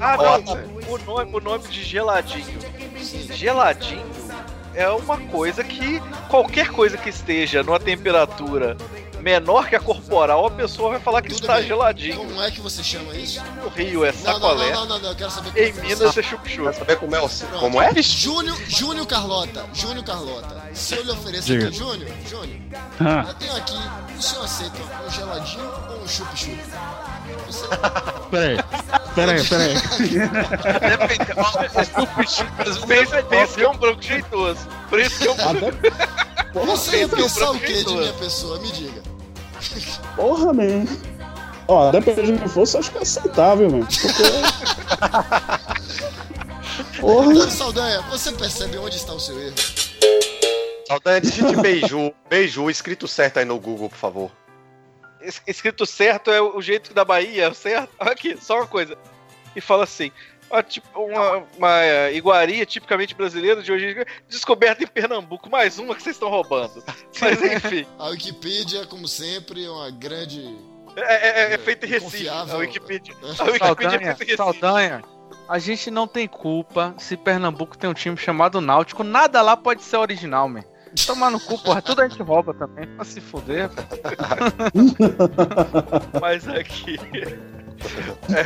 Ah, 0.00 0.16
não. 0.16 0.92
O 0.92 0.98
nome, 0.98 1.36
o 1.36 1.40
nome 1.40 1.68
de 1.68 1.82
geladinho. 1.82 2.60
Geladinho 3.32 4.06
é 4.74 4.88
uma 4.88 5.18
coisa 5.18 5.62
que 5.62 6.00
qualquer 6.28 6.68
coisa 6.68 6.96
que 6.96 7.10
esteja 7.10 7.62
numa 7.62 7.80
temperatura 7.80 8.76
menor 9.22 9.68
que 9.68 9.76
a 9.76 9.80
corporal, 9.80 10.46
a 10.46 10.50
pessoa 10.50 10.90
vai 10.90 11.00
falar 11.00 11.22
que 11.22 11.28
Tudo 11.28 11.40
está 11.40 11.54
bem. 11.56 11.66
geladinho. 11.66 12.16
Como 12.16 12.42
é 12.42 12.50
que 12.50 12.60
você 12.60 12.82
chama 12.82 13.14
isso? 13.14 13.40
No 13.62 13.68
Rio 13.70 14.04
é 14.04 14.12
Não, 14.12 14.18
não, 14.18 14.32
sacolé. 14.32 14.70
não, 14.72 14.80
não, 14.80 14.86
não, 14.86 14.98
não, 14.98 15.08
eu 15.10 15.14
quero 15.16 15.30
saber 15.30 15.50
como 15.50 15.62
Em 15.62 15.68
é 15.68 15.72
que 15.72 15.80
Minas 15.80 16.16
é 16.18 16.22
chup-chup. 16.22 16.62
Quer 16.64 16.74
saber 16.74 16.96
como 16.96 17.14
é? 17.16 17.20
o- 17.22 17.28
Pronto. 17.28 17.58
Como 17.60 17.80
é? 17.80 18.02
Júnior, 18.02 18.58
Júnior 18.68 19.06
Carlota, 19.06 19.64
Júnior 19.72 20.04
Carlota. 20.04 20.62
Se 20.74 20.94
eu 20.96 21.04
lhe 21.04 21.10
oferecer 21.12 21.64
aqui, 21.66 21.76
Júnior, 21.76 22.10
Júnior, 22.28 22.58
Ah, 23.00 23.24
eu 23.28 23.34
tenho 23.34 23.56
aqui, 23.56 23.74
o 24.18 24.22
senhor 24.22 24.44
aceita 24.44 24.78
um 25.06 25.10
geladinho 25.10 25.72
ou 25.90 26.02
um 26.02 26.08
chup-chup? 26.08 26.58
Você... 27.46 27.66
peraí. 28.30 28.56
Peraí, 29.14 29.44
peraí. 29.46 29.74
Pensa, 33.28 33.54
que 33.54 33.62
é 33.62 33.68
um 33.68 33.76
branco 33.76 34.02
jeitoso. 34.02 34.60
Por 34.88 35.00
isso 35.00 35.18
que 35.18 35.28
é 35.28 35.30
um 35.30 35.36
branco. 35.36 35.78
Você 36.66 36.96
ia 36.98 37.04
é 37.04 37.08
pensar 37.08 37.50
o 37.50 37.58
que 37.58 37.84
de 37.84 37.92
minha 37.94 38.12
pessoa? 38.14 38.58
Me 38.58 38.70
diga. 38.72 39.02
Porra, 40.16 40.52
man. 40.52 40.84
Ó, 41.68 41.90
depende 41.90 42.32
do 42.32 42.38
que 42.42 42.48
fosse, 42.48 42.76
acho 42.76 42.90
que 42.90 42.98
é 42.98 43.02
aceitável, 43.02 43.70
mano. 43.70 43.86
Porque. 43.86 44.22
Porra. 47.00 47.50
Saldanha, 47.50 48.00
você 48.02 48.32
percebe 48.32 48.78
onde 48.78 48.96
está 48.96 49.12
o 49.12 49.20
seu 49.20 49.38
erro? 49.40 49.54
Saldanha, 50.86 51.20
digite 51.20 51.56
beiju, 51.56 52.12
beiju, 52.28 52.70
escrito 52.70 53.08
certo 53.08 53.38
aí 53.38 53.44
no 53.44 53.58
Google, 53.58 53.88
por 53.88 53.98
favor. 53.98 54.30
es- 55.20 55.42
escrito 55.46 55.86
certo 55.86 56.30
é 56.30 56.40
o 56.40 56.60
jeito 56.60 56.92
da 56.92 57.04
Bahia, 57.04 57.44
é 57.44 57.48
o 57.48 57.54
certo? 57.54 57.90
Aqui, 57.98 58.36
só 58.40 58.56
uma 58.56 58.66
coisa. 58.66 58.96
E 59.54 59.60
fala 59.60 59.84
assim. 59.84 60.10
Ó, 60.52 60.62
tipo, 60.62 61.00
uma, 61.00 61.44
uma 61.56 61.82
é, 61.82 62.14
iguaria 62.14 62.64
tipicamente 62.66 63.14
brasileira 63.14 63.62
de 63.62 63.72
hoje, 63.72 64.06
descoberta 64.28 64.84
em 64.84 64.86
Pernambuco. 64.86 65.48
Mais 65.50 65.78
uma 65.78 65.94
que 65.94 66.02
vocês 66.02 66.14
estão 66.14 66.28
roubando. 66.28 66.84
Mas 67.20 67.42
enfim, 67.42 67.86
A 67.98 68.08
Wikipedia, 68.08 68.86
como 68.86 69.08
sempre, 69.08 69.64
é 69.64 69.70
uma 69.70 69.90
grande. 69.90 70.56
é, 70.96 71.52
é, 71.52 71.54
é 71.54 71.58
feita 71.58 71.86
em 71.86 71.88
Recife. 71.88 72.28
A 72.28 72.56
Wikipedia, 72.56 73.14
a 73.40 73.44
Wikipedia 73.44 73.56
é 73.56 73.58
Saldanha, 73.58 73.90
feita 73.90 74.04
em 74.04 74.06
Recife. 74.06 74.36
Saldanha, 74.36 75.02
a 75.48 75.58
gente 75.58 75.90
não 75.90 76.06
tem 76.06 76.28
culpa 76.28 76.94
se 76.98 77.16
Pernambuco 77.16 77.76
tem 77.76 77.88
um 77.88 77.94
time 77.94 78.16
chamado 78.16 78.60
Náutico. 78.60 79.02
Nada 79.02 79.40
lá 79.40 79.56
pode 79.56 79.82
ser 79.82 79.96
original, 79.96 80.48
man. 80.48 80.62
Tomar 81.06 81.30
no 81.30 81.40
cu, 81.40 81.58
porra. 81.58 81.80
Tudo 81.80 82.02
a 82.02 82.08
gente 82.08 82.22
rouba 82.22 82.52
também. 82.52 82.86
Pra 82.86 83.04
se 83.04 83.18
fuder, 83.20 83.70
velho. 83.70 83.88
Mas 86.20 86.46
aqui. 86.46 86.98
É. 88.28 88.44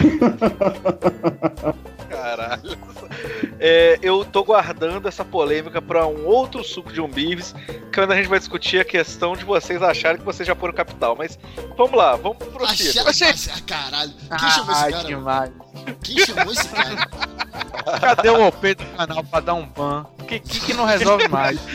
Caralho. 2.09 2.79
É, 3.59 3.99
eu 4.03 4.25
tô 4.25 4.45
guardando 4.45 5.09
essa 5.09 5.25
polêmica 5.25 5.81
pra 5.81 6.07
um 6.07 6.27
outro 6.27 6.63
suco 6.63 6.93
de 6.93 7.01
umbibes, 7.01 7.53
que 7.53 7.95
quando 7.95 8.13
a 8.13 8.17
gente 8.17 8.29
vai 8.29 8.39
discutir 8.39 8.81
a 8.81 8.85
questão 8.85 9.37
de 9.37 9.45
vocês 9.45 9.83
acharem 9.83 10.19
que 10.19 10.25
vocês 10.25 10.47
já 10.47 10.55
foram 10.55 10.73
capital. 10.75 11.17
Mas 11.17 11.39
vamos 11.77 11.97
lá, 11.97 12.17
vamos. 12.17 12.39
Achar... 12.61 13.35
Ah, 13.57 13.61
caralho. 13.67 14.13
Quem 14.39 14.51
chamou 14.51 14.73
esse 14.73 14.85
Ai, 14.85 14.93
cara? 14.93 15.05
demais. 15.05 15.53
Quem 16.03 16.19
chamou 16.19 16.53
esse 16.53 16.69
cara? 16.69 17.09
Cadê 18.01 18.31
o 18.31 18.47
OP 18.49 18.75
do 18.75 18.85
canal 18.97 19.25
pra 19.25 19.41
dar 19.41 19.55
um 19.55 19.67
ban? 19.67 20.07
Que, 20.27 20.41
que, 20.41 20.61
que 20.61 20.75
não 20.75 20.85
resolve 20.85 21.29
mais? 21.29 21.59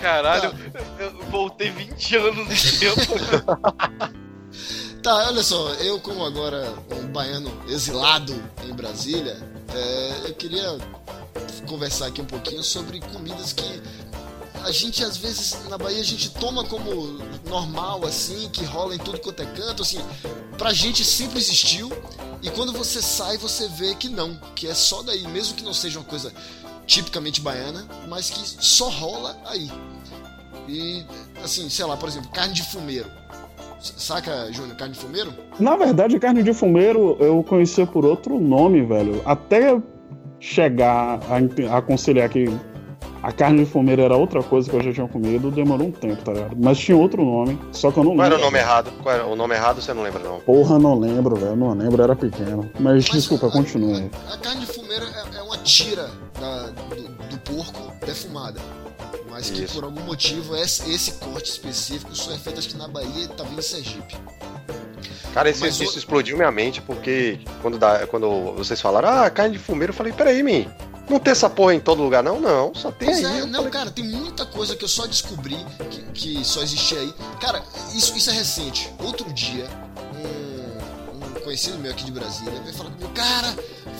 Caralho, 0.00 0.54
eu 0.98 1.12
voltei 1.30 1.70
20 1.70 2.16
anos 2.16 2.36
no 2.36 2.46
tempo. 2.78 3.00
Tá, 5.02 5.28
olha 5.28 5.42
só, 5.42 5.74
eu 5.74 6.00
como 6.00 6.24
agora 6.24 6.72
um 6.90 7.06
baiano 7.08 7.52
exilado 7.68 8.34
em 8.64 8.72
Brasília, 8.72 9.36
é, 9.74 10.28
eu 10.30 10.34
queria 10.34 10.78
conversar 11.66 12.06
aqui 12.06 12.22
um 12.22 12.26
pouquinho 12.26 12.62
sobre 12.62 13.00
comidas 13.00 13.52
que 13.52 13.82
a 14.64 14.72
gente 14.72 15.04
às 15.04 15.16
vezes 15.16 15.68
na 15.68 15.76
Bahia 15.76 16.00
a 16.00 16.04
gente 16.04 16.30
toma 16.30 16.64
como 16.64 17.18
normal 17.48 18.04
assim, 18.06 18.48
que 18.48 18.64
rola 18.64 18.94
em 18.94 18.98
tudo 18.98 19.20
quanto 19.20 19.42
é 19.42 19.46
canto, 19.46 19.82
assim, 19.82 20.00
pra 20.56 20.72
gente 20.72 21.04
sempre 21.04 21.38
existiu 21.38 21.90
e 22.42 22.50
quando 22.50 22.72
você 22.72 23.02
sai 23.02 23.36
você 23.36 23.68
vê 23.68 23.94
que 23.94 24.08
não, 24.08 24.36
que 24.54 24.66
é 24.66 24.74
só 24.74 25.02
daí, 25.02 25.26
mesmo 25.28 25.54
que 25.54 25.62
não 25.62 25.74
seja 25.74 25.98
uma 25.98 26.04
coisa 26.04 26.32
tipicamente 26.86 27.40
baiana, 27.40 27.86
mas 28.08 28.30
que 28.30 28.40
só 28.40 28.88
rola 28.88 29.36
aí. 29.46 29.70
E 30.68 31.04
assim, 31.42 31.68
sei 31.68 31.84
lá, 31.84 31.96
por 31.96 32.08
exemplo, 32.08 32.30
carne 32.30 32.54
de 32.54 32.62
fumeiro. 32.62 33.08
Saca, 33.80 34.50
Júnior, 34.50 34.76
carne 34.76 34.94
de 34.94 35.00
fumeiro? 35.00 35.32
Na 35.60 35.76
verdade, 35.76 36.18
carne 36.18 36.42
de 36.42 36.54
fumeiro 36.54 37.18
eu 37.20 37.42
conhecia 37.42 37.86
por 37.86 38.04
outro 38.04 38.40
nome, 38.40 38.82
velho. 38.82 39.20
Até 39.26 39.78
chegar 40.40 41.20
a, 41.28 41.76
a 41.76 41.82
conciliar 41.82 42.30
que 42.30 42.46
a 43.26 43.32
carne 43.32 43.64
de 43.64 43.70
fumeiro 43.70 44.02
era 44.02 44.14
outra 44.16 44.42
coisa 44.42 44.68
que 44.68 44.76
eu 44.76 44.82
já 44.82 44.92
tinha 44.92 45.08
comido, 45.08 45.50
demorou 45.50 45.86
um 45.86 45.90
tempo, 45.90 46.22
tá 46.22 46.32
ligado? 46.32 46.56
Mas 46.60 46.78
tinha 46.78 46.96
outro 46.96 47.24
nome, 47.24 47.58
só 47.72 47.90
que 47.90 47.98
eu 47.98 48.04
não 48.04 48.14
Qual 48.16 48.26
era 48.26 48.34
lembro. 48.34 48.48
o 48.48 48.50
nome 48.50 48.58
errado? 48.58 48.92
Qual 49.02 49.14
era 49.14 49.26
o 49.26 49.34
nome 49.34 49.54
errado 49.54 49.80
você 49.80 49.94
não 49.94 50.02
lembra, 50.02 50.22
não. 50.22 50.40
Porra, 50.40 50.78
não 50.78 50.98
lembro, 50.98 51.34
velho. 51.34 51.56
Não 51.56 51.72
lembro, 51.72 52.02
era 52.02 52.14
pequeno. 52.14 52.70
Mas, 52.78 53.04
desculpa, 53.06 53.48
continue. 53.50 53.94
aí. 53.94 54.10
A 54.32 54.36
carne 54.36 54.60
de 54.60 54.66
fumeiro 54.72 55.04
é, 55.06 55.38
é 55.38 55.42
uma 55.42 55.56
tira 55.58 56.10
da- 56.38 56.66
do, 56.68 56.96
do 57.30 57.38
porco 57.38 57.92
defumada. 58.04 58.60
Mas 59.30 59.50
que 59.50 59.64
Isso. 59.64 59.74
por 59.74 59.84
algum 59.84 60.02
motivo 60.02 60.54
esse, 60.54 60.88
esse 60.92 61.12
corte 61.14 61.50
específico 61.50 62.14
só 62.14 62.30
é 62.32 62.36
feito 62.38 62.58
acho 62.60 62.68
que 62.68 62.76
na 62.76 62.86
Bahia 62.86 63.24
e 63.24 63.28
tá 63.28 63.42
vindo 63.42 63.58
em 63.58 63.62
Sergipe. 63.62 64.14
Cara, 65.32 65.50
esse, 65.50 65.60
Mas 65.60 65.80
o- 65.80 65.82
isso 65.84 65.98
explodiu 65.98 66.36
minha 66.36 66.50
mente, 66.52 66.80
porque 66.80 67.40
quando, 67.60 67.76
dá- 67.78 68.06
quando 68.06 68.52
vocês 68.56 68.80
falaram, 68.80 69.08
ah, 69.08 69.28
carne 69.30 69.54
de 69.54 69.58
fumeiro, 69.58 69.90
eu 69.92 69.96
falei, 69.96 70.12
peraí, 70.12 70.42
mim, 70.42 70.68
não 71.08 71.18
tem 71.18 71.32
essa 71.32 71.50
porra 71.50 71.74
em 71.74 71.80
todo 71.80 72.02
lugar, 72.02 72.22
não? 72.22 72.40
Não, 72.40 72.74
só 72.74 72.90
tem 72.90 73.08
Pois 73.08 73.24
aí. 73.24 73.40
é, 73.40 73.46
não, 73.46 73.56
falei, 73.58 73.70
cara, 73.70 73.90
tem 73.90 74.04
muita 74.04 74.46
coisa 74.46 74.74
que 74.74 74.84
eu 74.84 74.88
só 74.88 75.06
descobri 75.06 75.56
que, 75.90 76.02
que 76.12 76.44
só 76.44 76.62
existia 76.62 76.98
aí. 76.98 77.14
Cara, 77.40 77.62
isso, 77.94 78.16
isso 78.16 78.30
é 78.30 78.32
recente. 78.32 78.90
Outro 79.02 79.30
dia, 79.32 79.68
um, 80.14 81.16
um 81.38 81.40
conhecido 81.42 81.78
meu 81.78 81.90
aqui 81.92 82.04
de 82.04 82.12
Brasília 82.12 82.58
veio 82.62 82.74
falar 82.74 82.90
comigo, 82.90 83.12
cara, 83.12 83.54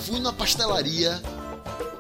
fui 0.05 0.19
na 0.21 0.33
pastelaria. 0.33 1.21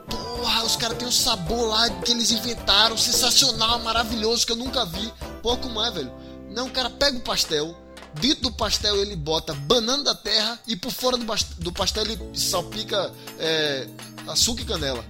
Porra, 0.09 0.65
os 0.65 0.77
caras 0.77 0.97
têm 0.99 1.09
um 1.09 1.13
sabor 1.13 1.69
lá 1.69 1.89
que 1.91 2.13
eles 2.13 2.31
inventaram, 2.31 2.97
sensacional, 2.97 3.79
maravilhoso, 3.81 4.47
que 4.47 4.53
eu 4.53 4.57
nunca 4.57 4.85
vi. 4.85 5.13
Como 5.43 5.85
é, 5.85 5.91
velho? 5.91 6.13
Não, 6.51 6.67
o 6.67 6.71
cara 6.71 6.89
pega 6.89 7.19
o 7.19 7.21
pastel, 7.21 7.77
dentro 8.15 8.45
do 8.45 8.53
pastel 8.53 8.97
ele 8.97 9.17
bota 9.17 9.53
banana 9.55 10.03
da 10.05 10.15
terra 10.15 10.59
e 10.67 10.77
por 10.77 10.91
fora 10.91 11.17
do, 11.17 11.27
do 11.59 11.73
pastel 11.73 12.05
ele 12.05 12.19
salpica 12.33 13.13
é, 13.39 13.87
açúcar 14.29 14.62
e 14.62 14.64
canela. 14.64 15.05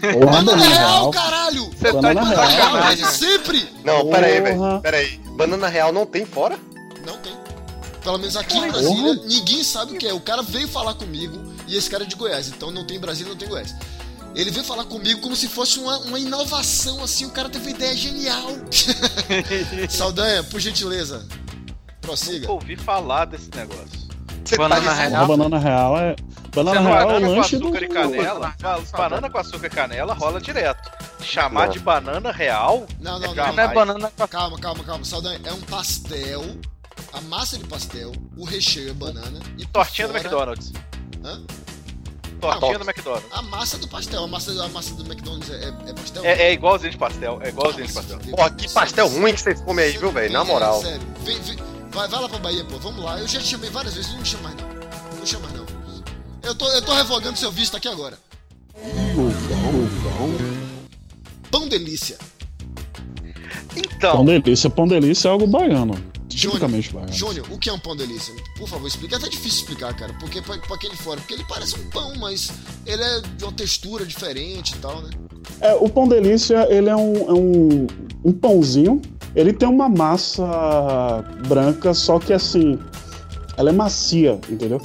Porra, 0.00 0.26
Banana 0.42 0.56
real, 0.56 0.70
real. 0.78 1.10
caralho! 1.10 1.64
Você 1.70 1.84
tá 1.84 1.92
Banana 1.92 2.20
de 2.22 2.28
real. 2.28 2.50
sacanagem. 2.50 2.96
Desde 2.96 3.18
sempre! 3.18 3.68
Não, 3.84 4.10
peraí, 4.10 4.40
velho, 4.40 4.56
Porra. 4.56 4.80
peraí. 4.80 5.20
Banana 5.36 5.68
real 5.68 5.92
não 5.92 6.06
tem 6.06 6.24
fora? 6.26 6.58
Não 7.06 7.16
tem. 7.18 7.32
Pelo 8.02 8.18
menos 8.18 8.36
aqui 8.36 8.56
em 8.56 8.60
Porra. 8.60 8.72
Brasília, 8.72 9.14
ninguém 9.26 9.64
sabe 9.64 9.94
o 9.94 9.98
que 9.98 10.06
é. 10.06 10.12
O 10.12 10.20
cara 10.20 10.42
veio 10.42 10.68
falar 10.68 10.94
comigo, 10.94 11.52
e 11.66 11.76
esse 11.76 11.88
cara 11.90 12.04
é 12.04 12.06
de 12.06 12.14
Goiás, 12.14 12.48
então 12.48 12.70
não 12.70 12.86
tem 12.86 13.00
Brasília, 13.00 13.30
não 13.30 13.38
tem 13.38 13.48
Goiás. 13.48 13.74
Ele 14.34 14.50
veio 14.50 14.64
falar 14.64 14.84
comigo 14.84 15.22
como 15.22 15.34
se 15.34 15.48
fosse 15.48 15.78
uma, 15.78 15.96
uma 16.00 16.18
inovação, 16.20 17.02
assim, 17.02 17.24
o 17.24 17.30
cara 17.30 17.48
teve 17.48 17.64
uma 17.68 17.70
ideia 17.76 17.96
genial. 17.96 18.48
Saldanha, 19.88 20.42
por 20.44 20.60
gentileza, 20.60 21.26
prossiga. 22.02 22.50
Ouvi 22.52 22.76
falar 22.76 23.24
desse 23.24 23.48
negócio. 23.56 24.06
Você 24.44 24.56
Banana 24.56 24.82
tá 24.84 24.92
real. 24.92 25.26
Banana 25.26 25.58
real 25.58 25.98
é. 25.98 26.14
Banana 26.64 26.80
real 26.80 27.00
é 27.00 27.04
o 27.04 27.06
Banana 27.06 27.26
com 27.28 27.34
lanche 27.36 27.56
do. 27.58 27.66
açúcar 27.68 27.82
e 27.84 27.88
canela, 27.88 28.54
ba- 28.60 28.80
banana 28.96 29.30
com 29.30 29.38
açúcar 29.38 29.66
e 29.66 29.70
canela 29.70 30.14
rola 30.14 30.40
direto. 30.40 30.90
Chamar 31.22 31.66
Não. 31.66 31.72
de 31.72 31.78
banana 31.80 32.32
real, 32.32 32.86
Não, 33.00 33.18
não, 33.18 33.32
É 33.32 33.34
não. 33.34 33.52
Não 33.52 33.62
é 33.62 33.74
banana 33.74 34.12
com 34.16 34.28
Calma, 34.28 34.58
calma, 34.58 34.84
calma. 34.84 35.04
Saldanha, 35.04 35.40
é 35.44 35.52
um 35.52 35.60
pastel, 35.62 36.42
a 37.12 37.20
massa 37.22 37.58
de 37.58 37.64
pastel, 37.64 38.12
o 38.36 38.44
recheio 38.44 38.90
é 38.90 38.92
banana 38.92 39.38
e 39.58 39.66
tortinha 39.66 40.06
do 40.08 40.12
fora- 40.14 40.24
McDonald's. 40.24 40.72
Hã? 41.24 41.42
Tortinha 42.40 42.74
Ah, 42.76 42.78
do 42.78 42.84
McDonald's. 42.84 43.28
A 43.32 43.42
massa 43.42 43.78
do 43.78 43.88
pastel, 43.88 44.22
a 44.24 44.28
massa, 44.28 44.64
a 44.64 44.68
massa 44.68 44.94
do 44.94 45.02
McDonald's 45.04 45.50
é, 45.50 45.68
é 45.88 45.92
pastel? 45.92 46.24
É, 46.24 46.42
é 46.48 46.52
igualzinho 46.52 46.90
de 46.92 46.98
pastel, 46.98 47.40
é 47.42 47.48
igualzinho 47.48 47.86
de 47.86 47.92
pastel. 47.92 48.18
Porra, 48.18 48.50
que 48.50 48.70
pastel 48.72 49.08
ruim 49.08 49.32
que 49.34 49.40
vocês 49.40 49.60
comem 49.62 49.84
aí, 49.86 49.96
viu, 49.98 50.12
velho? 50.12 50.32
Na 50.32 50.44
moral. 50.44 50.80
Sério, 50.82 51.00
vem, 51.24 51.40
vem, 51.40 51.56
vai, 51.90 52.06
vai 52.08 52.20
lá 52.20 52.28
pra 52.28 52.38
Bahia, 52.38 52.64
pô. 52.64 52.78
Vamos 52.78 53.02
lá. 53.04 53.18
Eu 53.18 53.26
já 53.26 53.40
te 53.40 53.46
chamei 53.46 53.70
várias 53.70 53.94
vezes, 53.94 54.12
não 54.12 54.20
me 54.20 54.26
chama 54.26 54.42
mais 54.44 54.56
não. 54.56 54.68
Não 54.68 55.20
me 55.20 55.26
chama 55.26 55.48
mais 55.48 55.58
não. 55.58 55.65
Eu 56.46 56.54
tô, 56.54 56.68
eu 56.68 56.80
tô 56.80 56.94
revogando 56.94 57.36
seu 57.36 57.50
visto 57.50 57.76
aqui 57.76 57.88
agora. 57.88 58.16
Pão 61.50 61.68
delícia. 61.68 62.16
Então, 63.76 64.12
Pão 64.18 64.24
delícia. 64.24 64.70
Pão 64.70 64.86
delícia 64.86 65.28
é 65.28 65.32
algo 65.32 65.44
baiano. 65.48 65.94
Júnior, 66.30 66.60
Tipicamente 66.60 66.92
baiano. 66.92 67.12
Júnior, 67.12 67.46
o 67.50 67.58
que 67.58 67.68
é 67.68 67.72
um 67.72 67.80
pão 67.80 67.96
delícia? 67.96 68.32
Por 68.56 68.68
favor, 68.68 68.86
explica. 68.86 69.16
É 69.16 69.18
até 69.18 69.28
difícil 69.28 69.62
explicar, 69.62 69.92
cara. 69.96 70.14
Porque 70.20 70.40
pra, 70.40 70.56
pra 70.58 70.78
quem 70.78 70.88
de 70.88 70.96
fora. 70.96 71.18
Porque 71.18 71.34
ele 71.34 71.44
parece 71.48 71.80
um 71.80 71.90
pão, 71.90 72.14
mas 72.14 72.52
ele 72.86 73.02
é 73.02 73.20
de 73.22 73.42
uma 73.42 73.52
textura 73.52 74.06
diferente 74.06 74.72
e 74.74 74.78
tal, 74.78 75.02
né? 75.02 75.10
É, 75.60 75.74
o 75.74 75.88
pão 75.88 76.06
delícia, 76.06 76.64
ele 76.70 76.88
é 76.88 76.94
um, 76.94 77.16
é 77.28 77.32
um, 77.32 77.86
um 78.24 78.32
pãozinho. 78.32 79.02
Ele 79.34 79.52
tem 79.52 79.68
uma 79.68 79.88
massa 79.88 81.24
branca, 81.48 81.92
só 81.92 82.20
que 82.20 82.32
assim, 82.32 82.78
ela 83.56 83.70
é 83.70 83.72
macia, 83.72 84.40
entendeu? 84.48 84.80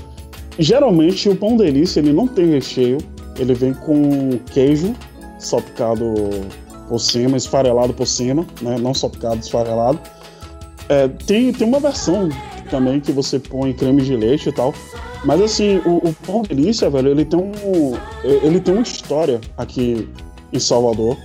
Geralmente 0.59 1.29
o 1.29 1.35
pão 1.35 1.55
delícia, 1.57 1.99
ele 1.99 2.13
não 2.13 2.27
tem 2.27 2.51
recheio. 2.51 2.97
Ele 3.37 3.53
vem 3.53 3.73
com 3.73 4.37
queijo 4.51 4.93
salpicado 5.39 6.05
por 6.87 6.99
cima, 6.99 7.37
esfarelado 7.37 7.93
por 7.93 8.05
cima, 8.05 8.45
né? 8.61 8.77
Não 8.77 8.93
salpicado, 8.93 9.39
esfarelado. 9.39 9.99
É, 10.89 11.07
tem, 11.07 11.51
tem 11.53 11.65
uma 11.67 11.79
versão 11.79 12.29
também 12.69 12.99
que 12.99 13.11
você 13.11 13.39
põe 13.39 13.73
creme 13.73 14.01
de 14.01 14.15
leite 14.15 14.49
e 14.49 14.51
tal. 14.51 14.73
Mas 15.23 15.39
assim, 15.41 15.77
o, 15.85 15.97
o 16.09 16.13
pão 16.25 16.41
delícia, 16.41 16.89
velho, 16.89 17.09
ele 17.09 17.23
tem 17.25 17.39
um. 17.39 17.93
Ele 18.23 18.59
tem 18.59 18.73
uma 18.73 18.83
história 18.83 19.39
aqui 19.57 20.07
em 20.51 20.59
Salvador. 20.59 21.17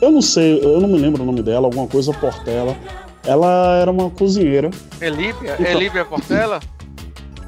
Eu 0.00 0.10
não 0.10 0.22
sei, 0.22 0.58
eu 0.64 0.80
não 0.80 0.88
me 0.88 0.98
lembro 0.98 1.22
o 1.22 1.26
nome 1.26 1.42
dela, 1.42 1.66
alguma 1.66 1.86
coisa 1.86 2.12
Portela. 2.12 2.76
Ela 3.24 3.76
era 3.76 3.90
uma 3.90 4.10
cozinheira, 4.10 4.70
Elíbia? 5.00 5.56
Então- 5.58 5.72
Elíbia 5.72 6.04
Portela? 6.04 6.58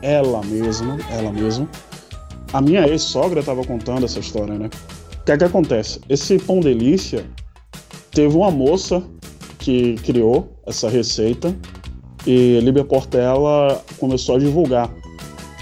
ela 0.05 0.43
mesma, 0.45 0.99
ela 1.11 1.33
mesma. 1.33 1.67
A 2.53 2.61
minha 2.61 2.87
ex-sogra 2.87 3.41
estava 3.41 3.65
contando 3.65 4.05
essa 4.05 4.21
história, 4.21 4.55
né? 4.55 4.69
O 5.21 5.25
que 5.25 5.33
é 5.33 5.39
que 5.39 5.45
acontece? 5.45 5.99
Esse 6.09 6.39
pão 6.39 6.61
delícia 6.61 7.25
teve 8.11 8.37
uma 8.37 8.51
moça 8.51 9.03
que 9.59 9.95
criou 10.05 10.53
essa 10.67 10.91
receita 10.91 11.57
e 12.27 12.61
Líbia 12.61 12.85
Portela 12.85 13.83
começou 13.99 14.37
a 14.37 14.39
divulgar. 14.39 14.91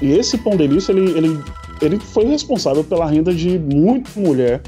E 0.03 0.11
esse 0.11 0.37
pão 0.37 0.57
delícia, 0.57 0.91
ele, 0.91 1.13
ele, 1.13 1.45
ele 1.81 2.01
foi 2.01 2.25
responsável 2.25 2.83
pela 2.83 3.07
renda 3.07 3.33
de 3.33 3.59
muita 3.61 4.11
mulher 4.19 4.61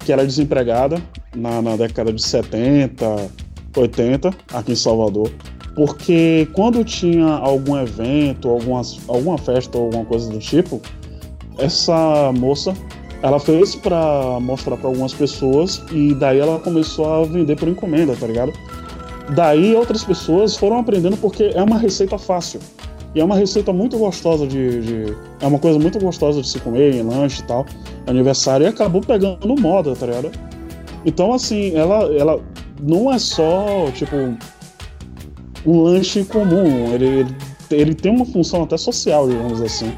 que 0.00 0.12
era 0.12 0.26
desempregada 0.26 1.02
na, 1.34 1.62
na 1.62 1.76
década 1.76 2.12
de 2.12 2.22
70, 2.22 3.30
80, 3.74 4.30
aqui 4.52 4.72
em 4.72 4.76
Salvador. 4.76 5.30
Porque 5.74 6.48
quando 6.52 6.84
tinha 6.84 7.26
algum 7.26 7.76
evento, 7.76 8.48
algumas, 8.48 8.98
alguma 9.08 9.36
festa 9.38 9.76
ou 9.76 9.86
alguma 9.86 10.04
coisa 10.04 10.30
do 10.30 10.38
tipo, 10.38 10.80
essa 11.58 12.32
moça 12.32 12.74
ela 13.22 13.40
fez 13.40 13.74
pra 13.74 14.38
mostrar 14.40 14.76
pra 14.76 14.88
algumas 14.88 15.14
pessoas 15.14 15.82
e 15.90 16.14
daí 16.14 16.38
ela 16.38 16.58
começou 16.58 17.06
a 17.12 17.24
vender 17.24 17.56
por 17.56 17.66
encomenda, 17.68 18.14
tá 18.14 18.26
ligado? 18.26 18.52
Daí 19.34 19.74
outras 19.74 20.04
pessoas 20.04 20.54
foram 20.56 20.78
aprendendo 20.78 21.16
porque 21.16 21.50
é 21.54 21.62
uma 21.62 21.78
receita 21.78 22.18
fácil. 22.18 22.60
E 23.14 23.20
é 23.20 23.24
uma 23.24 23.36
receita 23.36 23.72
muito 23.72 23.96
gostosa 23.96 24.46
de, 24.46 24.80
de- 24.82 25.16
É 25.40 25.46
uma 25.46 25.58
coisa 25.58 25.78
muito 25.78 25.98
gostosa 25.98 26.42
de 26.42 26.48
se 26.48 26.58
comer 26.60 26.94
em 26.96 27.02
lanche 27.02 27.40
e 27.40 27.44
tal. 27.44 27.64
Aniversário 28.06 28.64
e 28.66 28.68
acabou 28.68 29.00
pegando 29.00 29.58
moda, 29.58 29.94
tá 29.96 30.04
ligado? 30.04 30.30
Então, 31.06 31.32
assim, 31.32 31.74
ela, 31.74 32.12
ela 32.14 32.40
não 32.82 33.10
é 33.12 33.18
só, 33.18 33.86
tipo, 33.94 34.16
um 35.66 35.82
lanche 35.82 36.24
comum. 36.24 36.92
Ele, 36.94 37.06
ele, 37.06 37.36
ele 37.70 37.94
tem 37.94 38.10
uma 38.14 38.24
função 38.26 38.62
até 38.64 38.76
social, 38.76 39.28
digamos 39.28 39.60
assim. 39.62 39.96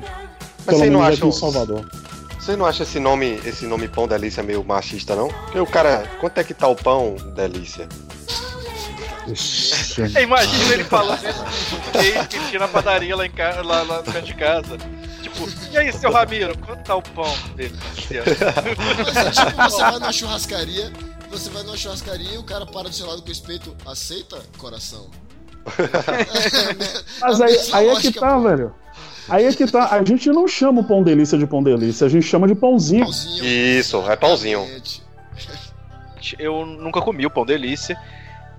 Pelo 0.64 0.78
você 0.78 0.90
não 0.90 1.00
menos 1.00 1.06
acha 1.06 1.16
aqui 1.16 1.24
em 1.26 1.28
os- 1.28 1.38
Salvador. 1.38 1.88
Você 2.40 2.54
não 2.56 2.64
acha 2.64 2.84
esse 2.84 3.00
nome, 3.00 3.40
esse 3.44 3.66
nome 3.66 3.88
pão 3.88 4.06
delícia 4.06 4.40
meio 4.42 4.62
machista, 4.64 5.16
não? 5.16 5.26
Porque 5.28 5.58
o 5.58 5.66
cara, 5.66 6.08
quanto 6.20 6.38
é 6.38 6.44
que 6.44 6.54
tá 6.54 6.68
o 6.68 6.76
pão 6.76 7.16
delícia? 7.34 7.88
É, 10.14 10.22
Imagina 10.22 10.74
ele 10.74 10.84
falando 10.84 11.18
isso 11.28 11.44
com 11.70 11.98
um 11.98 12.26
que 12.26 12.38
tinha 12.48 12.60
na 12.60 12.68
padaria 12.68 13.16
lá, 13.16 13.26
em 13.26 13.30
ca... 13.30 13.60
lá, 13.62 13.82
lá 13.82 13.96
no 13.98 14.04
canto 14.04 14.22
de 14.26 14.34
casa. 14.34 14.78
Tipo, 15.20 15.48
e 15.72 15.76
aí, 15.76 15.92
seu 15.92 16.12
Ramiro, 16.12 16.56
quanto 16.58 16.84
tá 16.84 16.94
o 16.94 17.02
pão 17.02 17.34
dele? 17.56 17.74
Mas 19.04 19.16
é 19.16 19.30
tipo, 19.30 19.62
você 19.62 19.80
vai 19.82 19.92
numa 19.98 20.12
churrascaria, 20.12 20.92
você 21.28 21.50
vai 21.50 21.62
numa 21.64 21.76
churrascaria 21.76 22.34
e 22.34 22.38
o 22.38 22.44
cara 22.44 22.64
para 22.64 22.88
do 22.88 22.94
seu 22.94 23.06
lado 23.08 23.22
com 23.22 23.28
o 23.28 23.32
espeto, 23.32 23.74
aceita, 23.84 24.40
coração? 24.56 25.10
Mas 27.20 27.40
aí, 27.40 27.56
aí 27.72 27.88
é 27.88 27.96
que 27.96 28.12
tá, 28.12 28.38
velho. 28.38 28.74
Aí 29.28 29.44
é 29.44 29.52
que 29.52 29.70
tá. 29.70 29.88
A 29.90 30.04
gente 30.04 30.28
não 30.30 30.46
chama 30.46 30.80
o 30.80 30.84
pão 30.84 31.02
delícia 31.02 31.36
de 31.36 31.46
pão 31.46 31.62
delícia, 31.62 32.06
a 32.06 32.10
gente 32.10 32.26
chama 32.26 32.46
de 32.46 32.54
pãozinho. 32.54 33.06
Isso, 33.42 34.04
é 34.08 34.16
pãozinho. 34.16 34.64
Eu 36.38 36.64
nunca 36.64 37.00
comi 37.00 37.26
o 37.26 37.30
pão 37.30 37.44
delícia. 37.44 37.98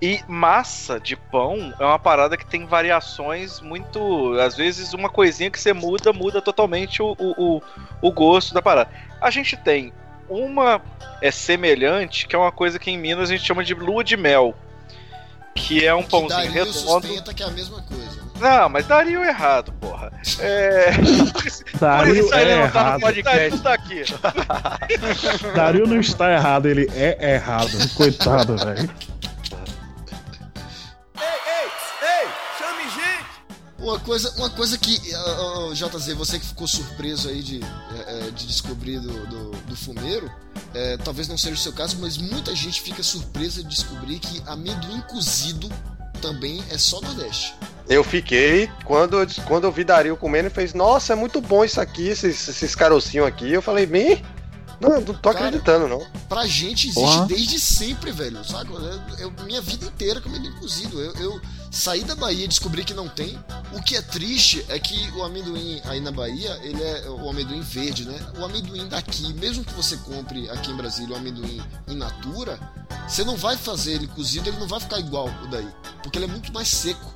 E 0.00 0.20
massa 0.28 1.00
de 1.00 1.16
pão 1.16 1.74
é 1.78 1.84
uma 1.84 1.98
parada 1.98 2.36
que 2.36 2.46
tem 2.46 2.64
variações 2.66 3.60
muito. 3.60 4.34
Às 4.40 4.56
vezes, 4.56 4.92
uma 4.92 5.08
coisinha 5.08 5.50
que 5.50 5.58
você 5.58 5.72
muda, 5.72 6.12
muda 6.12 6.40
totalmente 6.40 7.02
o, 7.02 7.16
o, 7.18 7.56
o, 7.56 7.62
o 8.02 8.12
gosto 8.12 8.54
da 8.54 8.62
parada. 8.62 8.90
A 9.20 9.30
gente 9.30 9.56
tem 9.56 9.92
uma 10.28 10.80
é 11.20 11.30
semelhante, 11.30 12.28
que 12.28 12.36
é 12.36 12.38
uma 12.38 12.52
coisa 12.52 12.78
que 12.78 12.90
em 12.90 12.98
Minas 12.98 13.28
a 13.28 13.32
gente 13.32 13.44
chama 13.44 13.64
de 13.64 13.74
lua 13.74 14.04
de 14.04 14.16
mel. 14.16 14.54
Que 15.58 15.84
é 15.84 15.94
um 15.94 16.02
pãozinho 16.02 16.28
Dario 16.30 16.52
redondo. 16.52 16.72
sustenta 16.72 17.34
que 17.34 17.42
é 17.42 17.46
a 17.46 17.50
mesma 17.50 17.82
coisa. 17.82 18.18
Não, 18.40 18.68
mas 18.68 18.86
daria 18.86 19.18
o 19.20 19.24
errado, 19.24 19.72
porra. 19.80 20.12
É. 20.38 20.90
Dario 21.80 22.14
Por 22.14 22.24
isso 22.24 22.34
aí 22.34 22.44
é 22.44 22.52
ele 22.52 22.60
não 22.62 22.70
tá 22.70 22.82
no 22.82 22.88
errado. 22.88 23.00
podcast. 23.00 23.58
tá 23.60 23.74
aqui. 23.74 24.02
Dario 25.54 25.86
não 25.86 26.00
está 26.00 26.32
errado, 26.32 26.66
ele 26.66 26.88
é 26.94 27.34
errado. 27.34 27.70
Coitado, 27.94 28.56
velho. 28.56 28.88
Uma 33.88 33.98
coisa, 33.98 34.30
uma 34.36 34.50
coisa 34.50 34.76
que, 34.76 35.00
JZ, 35.72 36.12
você 36.14 36.38
que 36.38 36.44
ficou 36.44 36.68
surpreso 36.68 37.30
aí 37.30 37.42
de, 37.42 37.62
eh, 37.62 38.04
eh, 38.06 38.30
de 38.32 38.46
descobrir 38.46 39.00
do, 39.00 39.26
do, 39.26 39.50
do 39.50 39.74
fumeiro, 39.74 40.30
eh, 40.74 40.98
talvez 41.02 41.26
não 41.26 41.38
seja 41.38 41.54
o 41.54 41.58
seu 41.58 41.72
caso, 41.72 41.96
mas 41.98 42.18
muita 42.18 42.54
gente 42.54 42.82
fica 42.82 43.02
surpresa 43.02 43.62
de 43.62 43.68
descobrir 43.70 44.18
que 44.18 44.42
amendoim 44.44 45.00
cozido 45.08 45.70
também 46.20 46.62
é 46.68 46.76
só 46.76 47.00
Nordeste. 47.00 47.54
Eu 47.88 48.04
fiquei, 48.04 48.70
quando, 48.84 49.26
quando 49.46 49.64
eu 49.64 49.72
vi 49.72 49.84
Dario 49.84 50.18
comendo, 50.18 50.48
ele 50.48 50.54
fez, 50.54 50.74
nossa, 50.74 51.14
é 51.14 51.16
muito 51.16 51.40
bom 51.40 51.64
isso 51.64 51.80
aqui, 51.80 52.08
esses, 52.08 52.46
esses 52.46 52.74
carocinhos 52.74 53.26
aqui. 53.26 53.50
Eu 53.50 53.62
falei, 53.62 53.86
bem, 53.86 54.22
não, 54.80 54.90
eu 54.96 55.00
não 55.00 55.14
tô 55.14 55.28
acreditando, 55.30 55.88
não. 55.88 56.06
Pra 56.28 56.46
gente 56.46 56.88
existe 56.88 56.94
Porra. 56.94 57.26
desde 57.26 57.58
sempre, 57.58 58.12
velho. 58.12 58.44
Sabe? 58.44 58.72
Eu, 58.72 58.82
eu- 59.18 59.44
minha 59.44 59.60
vida 59.60 59.84
inteira 59.86 60.20
com 60.20 60.28
amendoim 60.28 60.52
cozido. 60.58 61.00
Eu, 61.00 61.12
eu 61.14 61.40
saí 61.70 62.02
da 62.04 62.14
Bahia 62.14 62.44
e 62.44 62.48
descobri 62.48 62.84
que 62.84 62.94
não 62.94 63.08
tem. 63.08 63.38
O 63.72 63.82
que 63.82 63.96
é 63.96 64.02
triste 64.02 64.64
é 64.68 64.78
que 64.78 65.10
o 65.12 65.22
amendoim 65.24 65.80
aí 65.84 66.00
na 66.00 66.10
Bahia, 66.12 66.58
ele 66.62 66.82
é 66.82 67.08
o 67.08 67.28
amendoim 67.28 67.60
verde, 67.60 68.04
né? 68.04 68.18
O 68.38 68.44
amendoim 68.44 68.88
daqui, 68.88 69.32
mesmo 69.34 69.64
que 69.64 69.72
você 69.74 69.96
compre 69.98 70.48
aqui 70.50 70.70
em 70.70 70.76
Brasília 70.76 71.14
o 71.14 71.18
amendoim 71.18 71.60
in 71.88 71.94
natura, 71.96 72.58
você 73.06 73.24
não 73.24 73.36
vai 73.36 73.56
fazer 73.56 73.92
ele 73.92 74.06
cozido, 74.06 74.48
ele 74.48 74.58
não 74.58 74.68
vai 74.68 74.80
ficar 74.80 74.98
igual 74.98 75.28
o 75.42 75.46
daí. 75.48 75.68
Porque 76.02 76.18
ele 76.18 76.24
é 76.26 76.28
muito 76.28 76.52
mais 76.52 76.68
seco. 76.68 77.12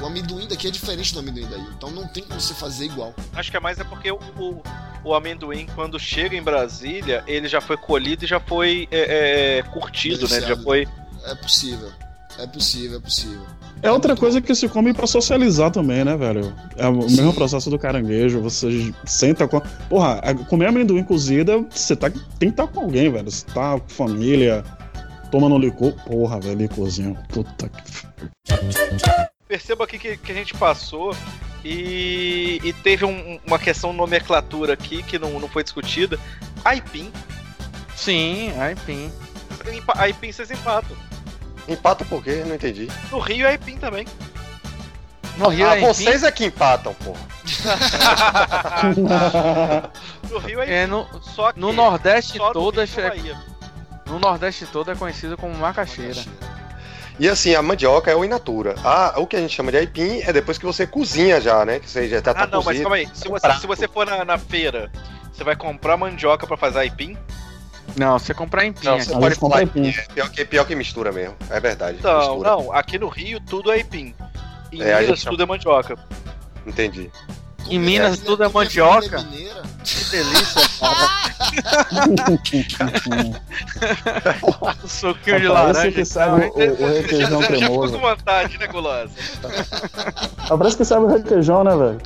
O 0.00 0.06
amendoim 0.06 0.48
daqui 0.48 0.66
é 0.66 0.70
diferente 0.70 1.12
do 1.12 1.20
amendoim 1.20 1.46
daí. 1.48 1.64
Então 1.76 1.90
não 1.90 2.08
tem 2.08 2.24
como 2.24 2.40
você 2.40 2.54
fazer 2.54 2.86
igual. 2.86 3.14
Acho 3.34 3.50
que 3.50 3.56
é 3.56 3.60
mais 3.60 3.78
é 3.78 3.84
porque 3.84 4.10
o, 4.10 4.16
o, 4.38 4.62
o 5.04 5.14
amendoim, 5.14 5.66
quando 5.74 5.98
chega 5.98 6.36
em 6.36 6.42
Brasília, 6.42 7.24
ele 7.26 7.48
já 7.48 7.60
foi 7.60 7.76
colhido 7.76 8.24
e 8.24 8.28
já 8.28 8.40
foi 8.40 8.88
é, 8.90 9.58
é, 9.58 9.62
curtido, 9.62 10.28
né? 10.28 10.36
Ele 10.36 10.46
já 10.46 10.56
foi. 10.56 10.88
É 11.24 11.34
possível. 11.34 11.90
É 12.38 12.46
possível, 12.46 12.98
é 12.98 13.00
possível. 13.00 13.46
É 13.82 13.90
outra 13.90 14.16
coisa 14.16 14.40
que 14.40 14.54
se 14.54 14.68
come 14.68 14.94
pra 14.94 15.06
socializar 15.08 15.70
também, 15.70 16.04
né, 16.04 16.16
velho? 16.16 16.54
É 16.76 16.86
o 16.86 16.98
mesmo 16.98 17.34
processo 17.34 17.68
do 17.68 17.78
caranguejo. 17.78 18.40
Você 18.40 18.94
senta 19.04 19.48
com. 19.48 19.60
Porra, 19.88 20.20
comer 20.48 20.68
amendoim 20.68 21.02
cozida, 21.02 21.58
você 21.68 21.96
tá, 21.96 22.08
tem 22.08 22.20
que 22.38 22.46
estar 22.46 22.68
com 22.68 22.80
alguém, 22.80 23.10
velho. 23.10 23.28
Você 23.30 23.44
tá 23.46 23.78
com 23.78 23.88
família, 23.88 24.64
tomando 25.32 25.58
licor. 25.58 25.92
Porra, 26.04 26.40
velho, 26.40 26.58
licorzinho. 26.58 27.18
Puta 27.28 27.68
que. 27.68 27.82
Perceba 29.48 29.84
aqui 29.84 29.98
que, 29.98 30.16
que 30.16 30.32
a 30.32 30.34
gente 30.34 30.54
passou 30.54 31.14
e, 31.64 32.60
e 32.64 32.72
teve 32.72 33.04
um- 33.04 33.38
uma 33.46 33.58
questão 33.58 33.90
de 33.90 33.96
nomenclatura 33.96 34.72
aqui 34.74 35.02
que 35.02 35.18
não, 35.18 35.38
não 35.38 35.48
foi 35.48 35.62
discutida. 35.62 36.18
Aipim. 36.64 37.12
Sim, 37.94 38.52
aipim. 38.58 39.12
Empa- 39.72 39.94
Aipim 39.98 40.32
vocês 40.32 40.50
empatam. 40.50 40.96
Empata 41.68 42.04
por 42.04 42.22
quê? 42.24 42.42
Não 42.46 42.54
entendi. 42.54 42.88
No 43.10 43.18
Rio 43.20 43.46
é 43.46 43.50
aipim 43.50 43.76
também. 43.76 44.06
No 45.38 45.48
Rio 45.48 45.68
ah, 45.68 45.76
é 45.76 45.80
vocês 45.80 46.24
é 46.24 46.32
que 46.32 46.46
empatam, 46.46 46.94
porra. 46.94 47.20
No 50.30 50.38
Rio 50.38 50.58
é 50.60 50.62
aipim. 50.62 50.72
É, 50.72 50.86
no, 50.86 51.06
Só 51.22 51.52
que 51.52 51.60
no 51.60 51.72
Nordeste 51.72 52.38
só 52.38 52.48
no 52.48 52.52
todo 52.54 52.80
é, 52.80 52.84
e 52.84 53.00
na 53.00 53.08
Bahia. 53.08 53.38
no 54.06 54.18
Nordeste 54.18 54.66
todo 54.66 54.90
é 54.90 54.94
conhecido 54.96 55.36
como 55.36 55.54
macaxeira. 55.56 56.20
E 57.18 57.28
assim, 57.28 57.54
a 57.54 57.62
mandioca 57.62 58.10
é 58.10 58.16
o 58.16 58.24
in 58.24 58.28
natura. 58.28 58.74
Ah, 58.84 59.14
o 59.16 59.26
que 59.26 59.36
a 59.36 59.40
gente 59.40 59.54
chama 59.54 59.70
de 59.70 59.76
aipim 59.78 60.20
é 60.22 60.32
depois 60.32 60.58
que 60.58 60.64
você 60.64 60.86
cozinha 60.86 61.40
já, 61.40 61.64
né? 61.64 61.78
Que 61.78 61.88
você 61.88 62.08
já 62.08 62.20
tá 62.22 62.32
Ah, 62.36 62.46
não, 62.46 62.58
mas 62.58 62.64
cozido. 62.64 62.82
calma 62.82 62.96
aí. 62.96 63.08
Se 63.12 63.28
você, 63.28 63.52
se 63.60 63.66
você 63.66 63.86
for 63.88 64.06
na, 64.06 64.24
na 64.24 64.38
feira, 64.38 64.90
você 65.32 65.44
vai 65.44 65.54
comprar 65.54 65.96
mandioca 65.96 66.46
pra 66.46 66.56
fazer 66.56 66.80
aipim? 66.80 67.16
Não, 67.96 68.18
você 68.18 68.32
comprar 68.32 68.62
aipim. 68.62 68.86
Não, 68.86 68.98
você 68.98 69.12
pode 69.12 69.34
falar 69.34 69.58
aipim. 69.58 69.88
É 69.90 70.02
pior 70.14 70.30
que, 70.30 70.44
pior 70.44 70.64
que 70.66 70.74
mistura 70.74 71.12
mesmo. 71.12 71.36
É 71.50 71.60
verdade. 71.60 71.98
Não, 72.02 72.18
mistura. 72.18 72.50
não. 72.50 72.72
Aqui 72.72 72.98
no 72.98 73.08
Rio 73.08 73.38
tudo 73.40 73.70
é 73.70 73.74
aipim. 73.74 74.14
Em 74.72 74.80
É, 74.80 74.94
a 74.94 75.00
Minas 75.00 75.18
gente 75.18 75.28
tudo 75.28 75.42
é 75.42 75.46
mandioca. 75.46 75.96
Entendi. 76.66 77.10
Em 77.68 77.78
Minas 77.78 78.18
tudo 78.18 78.42
é 78.44 78.48
mandioca. 78.48 79.24
Que 79.84 80.04
delícia, 80.10 80.62
cara. 80.78 81.22
Suquinho 84.86 85.40
de 85.40 85.48
Parece 85.48 85.50
laranja. 85.78 85.92
que 85.92 86.04
sabe 86.04 86.46
o, 86.46 86.54
o 86.54 86.86
requeijão 86.94 87.40
Já 87.42 87.48
cremoso. 87.48 87.92
com 87.94 87.98
vontade, 88.00 88.58
né, 88.58 88.66
Gulosa? 88.68 89.10
Ah, 90.48 90.56
Parece 90.56 90.76
que 90.76 90.84
sabe 90.84 91.06
o 91.06 91.08
requeijão, 91.08 91.64
né, 91.64 91.74
velho? 91.76 92.00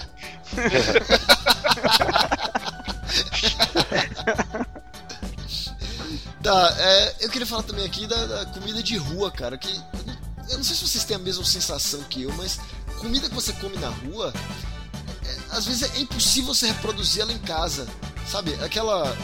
Tá, 6.42 6.74
é, 6.78 7.14
eu 7.20 7.28
queria 7.30 7.46
falar 7.46 7.62
também 7.64 7.84
aqui 7.84 8.06
da, 8.06 8.26
da 8.26 8.46
comida 8.46 8.82
de 8.82 8.96
rua, 8.96 9.30
cara. 9.32 9.58
Que 9.58 9.68
eu 10.50 10.56
não 10.56 10.64
sei 10.64 10.76
se 10.76 10.86
vocês 10.86 11.04
têm 11.04 11.16
a 11.16 11.20
mesma 11.20 11.44
sensação 11.44 12.00
que 12.04 12.22
eu, 12.22 12.32
mas 12.34 12.60
comida 13.00 13.28
que 13.28 13.34
você 13.34 13.52
come 13.54 13.76
na 13.78 13.88
rua, 13.88 14.32
às 15.50 15.66
vezes 15.66 15.82
é 15.82 15.98
impossível 16.00 16.54
você 16.54 16.66
reproduzir 16.68 17.22
ela 17.22 17.32
em 17.32 17.38
casa. 17.38 17.86
Sabe? 18.28 18.54
Aquela. 18.64 19.16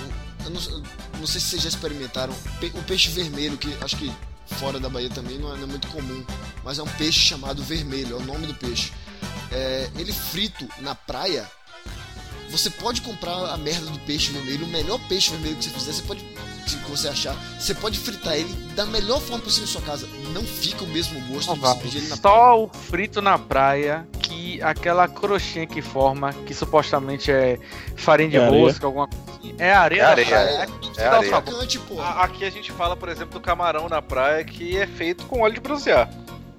Eu 0.44 0.50
não, 0.50 0.60
eu 0.60 0.82
não 1.20 1.26
sei 1.26 1.40
se 1.40 1.48
vocês 1.48 1.62
já 1.62 1.68
experimentaram 1.68 2.34
pe- 2.60 2.72
o 2.74 2.82
peixe 2.82 3.08
vermelho, 3.10 3.56
que 3.56 3.72
acho 3.80 3.96
que 3.96 4.12
fora 4.58 4.78
da 4.80 4.88
Bahia 4.88 5.08
também 5.10 5.38
não 5.38 5.52
é, 5.52 5.56
não 5.56 5.64
é 5.64 5.66
muito 5.66 5.88
comum, 5.88 6.24
mas 6.64 6.78
é 6.78 6.82
um 6.82 6.88
peixe 6.88 7.18
chamado 7.20 7.62
vermelho, 7.62 8.16
é 8.16 8.20
o 8.20 8.24
nome 8.24 8.46
do 8.46 8.54
peixe. 8.54 8.92
É, 9.50 9.90
ele 9.96 10.12
frito 10.12 10.68
na 10.80 10.94
praia. 10.94 11.50
Você 12.50 12.68
pode 12.68 13.00
comprar 13.00 13.32
a 13.52 13.56
merda 13.56 13.86
do 13.86 13.98
peixe 14.00 14.30
vermelho, 14.30 14.66
o 14.66 14.68
melhor 14.68 14.98
peixe 15.08 15.30
vermelho 15.30 15.56
que 15.56 15.64
você 15.64 15.70
fizer, 15.70 15.92
você 15.92 16.02
pode, 16.02 16.22
se 16.66 16.76
você 16.88 17.08
achar, 17.08 17.34
você 17.58 17.74
pode 17.74 17.98
fritar 17.98 18.34
ele 18.34 18.52
da 18.74 18.84
melhor 18.86 19.20
forma 19.20 19.42
possível 19.42 19.64
em 19.68 19.70
sua 19.72 19.82
casa. 19.82 20.08
Não 20.32 20.42
fica 20.42 20.84
o 20.84 20.86
mesmo 20.86 21.20
gosto 21.32 21.54
você 21.54 21.60
vai. 21.60 21.76
pedir 21.78 21.98
ele 21.98 22.08
na 22.08 22.16
Só 22.16 22.62
o 22.64 22.68
frito 22.68 23.20
na 23.22 23.38
praia 23.38 24.06
que 24.20 24.32
que 24.32 24.62
aquela 24.62 25.06
crochinha 25.06 25.66
que 25.66 25.82
forma, 25.82 26.32
que 26.32 26.54
supostamente 26.54 27.30
é 27.30 27.58
farinha 27.96 28.30
de 28.30 28.36
É 28.38 28.44
areia. 28.46 28.64
rosca, 28.64 28.86
alguma 28.86 29.06
coisa 29.06 29.24
assim, 29.38 29.54
é 29.58 29.72
areia. 29.72 30.00
É 30.00 30.04
areia, 30.04 30.34
é. 30.34 30.66
que 30.66 31.00
É 31.00 31.10
o 31.10 31.14
areia. 31.14 31.30
sabor. 31.30 31.52
Crocante, 31.52 31.78
pô. 31.80 32.00
A- 32.00 32.24
Aqui 32.24 32.44
a 32.44 32.50
gente 32.50 32.72
fala, 32.72 32.96
por 32.96 33.08
exemplo, 33.10 33.34
do 33.38 33.40
camarão 33.40 33.88
na 33.90 34.00
praia 34.00 34.42
que 34.42 34.76
é 34.78 34.86
feito 34.86 35.24
com 35.26 35.42
óleo 35.42 35.54
de 35.54 35.60
bronzear. 35.60 36.08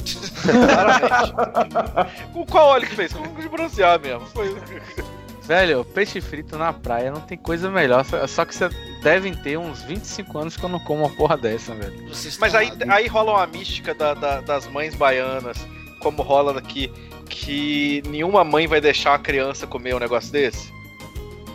Claramente. 0.43 2.31
com 2.33 2.45
qual 2.45 2.67
óleo 2.69 2.87
que 2.87 2.95
fez? 2.95 3.11
Com 3.13 3.23
de 3.41 3.49
bronzear 3.49 3.99
mesmo. 3.99 4.25
Foi... 4.27 4.55
Velho, 5.45 5.83
peixe 5.83 6.21
frito 6.21 6.57
na 6.57 6.71
praia 6.71 7.11
não 7.11 7.19
tem 7.21 7.37
coisa 7.37 7.69
melhor. 7.69 8.05
só- 8.05 8.25
que 8.45 8.55
você 8.55 8.69
devem 9.01 9.33
ter 9.33 9.57
uns 9.57 9.81
25 9.81 10.37
anos 10.37 10.55
que 10.55 10.63
eu 10.63 10.69
não 10.69 10.79
como 10.79 11.03
uma 11.03 11.09
porra 11.09 11.35
dessa, 11.37 11.75
velho. 11.75 12.07
Mas 12.39 12.55
aí, 12.55 12.71
aí 12.89 13.07
rola 13.07 13.33
uma 13.33 13.47
mística 13.47 13.93
da- 13.93 14.13
da- 14.13 14.41
das 14.41 14.65
mães 14.67 14.95
baianas, 14.95 15.57
como 15.99 16.21
rola 16.21 16.53
daqui, 16.53 16.91
que 17.29 18.01
nenhuma 18.07 18.43
mãe 18.43 18.67
vai 18.67 18.79
deixar 18.79 19.11
uma 19.11 19.19
criança 19.19 19.67
comer 19.67 19.93
um 19.95 19.99
negócio 19.99 20.31
desse? 20.31 20.71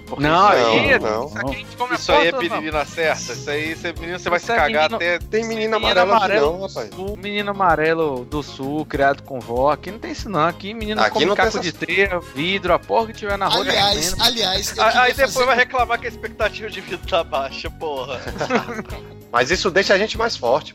Porque 0.08 0.22
Não, 0.22 0.48
isso 0.48 0.56
aí, 0.68 0.92
aí, 0.94 0.98
não. 0.98 1.26
isso 1.26 1.38
aqui 1.38 1.50
a 1.54 1.58
gente 1.58 1.76
come 1.76 1.92
a 1.92 1.96
isso 1.96 2.12
aí 2.12 2.26
é 2.28 2.30
porra 2.32 2.42
toda, 2.42 2.56
pedir 2.56 2.72
na 2.72 2.84
certa. 2.86 3.32
Isso 3.32 3.50
aí, 3.50 3.74
você, 3.74 3.92
menino, 3.92 4.18
você 4.18 4.30
vai 4.30 4.40
se 4.40 4.46
Você 4.46 4.52
é 4.52 4.56
cagar 4.56 4.82
menino- 4.90 4.96
até. 4.96 5.18
Tem 5.18 5.44
menino 5.46 5.76
amarelo 5.76 6.12
aqui 6.12 6.16
amarelo 6.16 6.46
não, 6.52 6.58
do 6.60 6.66
rapaz. 6.66 6.94
sul, 6.94 7.16
menino 7.18 7.50
amarelo 7.50 8.24
do 8.24 8.42
sul, 8.42 8.86
criado 8.86 9.22
com 9.22 9.38
vó. 9.38 9.70
Aqui 9.72 9.90
não 9.90 9.98
tem 9.98 10.12
isso 10.12 10.28
não. 10.30 10.40
Aqui 10.46 10.72
menino 10.72 11.00
Aqui 11.00 11.10
come 11.10 11.26
não 11.26 11.34
caco 11.36 11.48
essas- 11.48 11.60
de 11.62 11.72
teia, 11.72 12.18
vidro, 12.34 12.72
a 12.72 12.78
porra 12.78 13.08
que 13.08 13.12
tiver 13.12 13.36
na 13.36 13.48
rua. 13.48 13.60
Aliás, 13.60 14.10
comendo. 14.10 14.22
aliás, 14.24 14.78
Aí 14.78 15.12
depois 15.12 15.34
fazer- 15.34 15.46
vai 15.46 15.56
reclamar 15.56 15.98
que 16.00 16.06
a 16.06 16.10
expectativa 16.10 16.70
de 16.70 16.80
vida 16.80 16.98
tá 17.08 17.22
baixa, 17.22 17.70
porra. 17.70 18.20
Mas 19.30 19.50
isso 19.50 19.70
deixa 19.70 19.92
a 19.94 19.98
gente 19.98 20.16
mais 20.16 20.36
forte. 20.36 20.74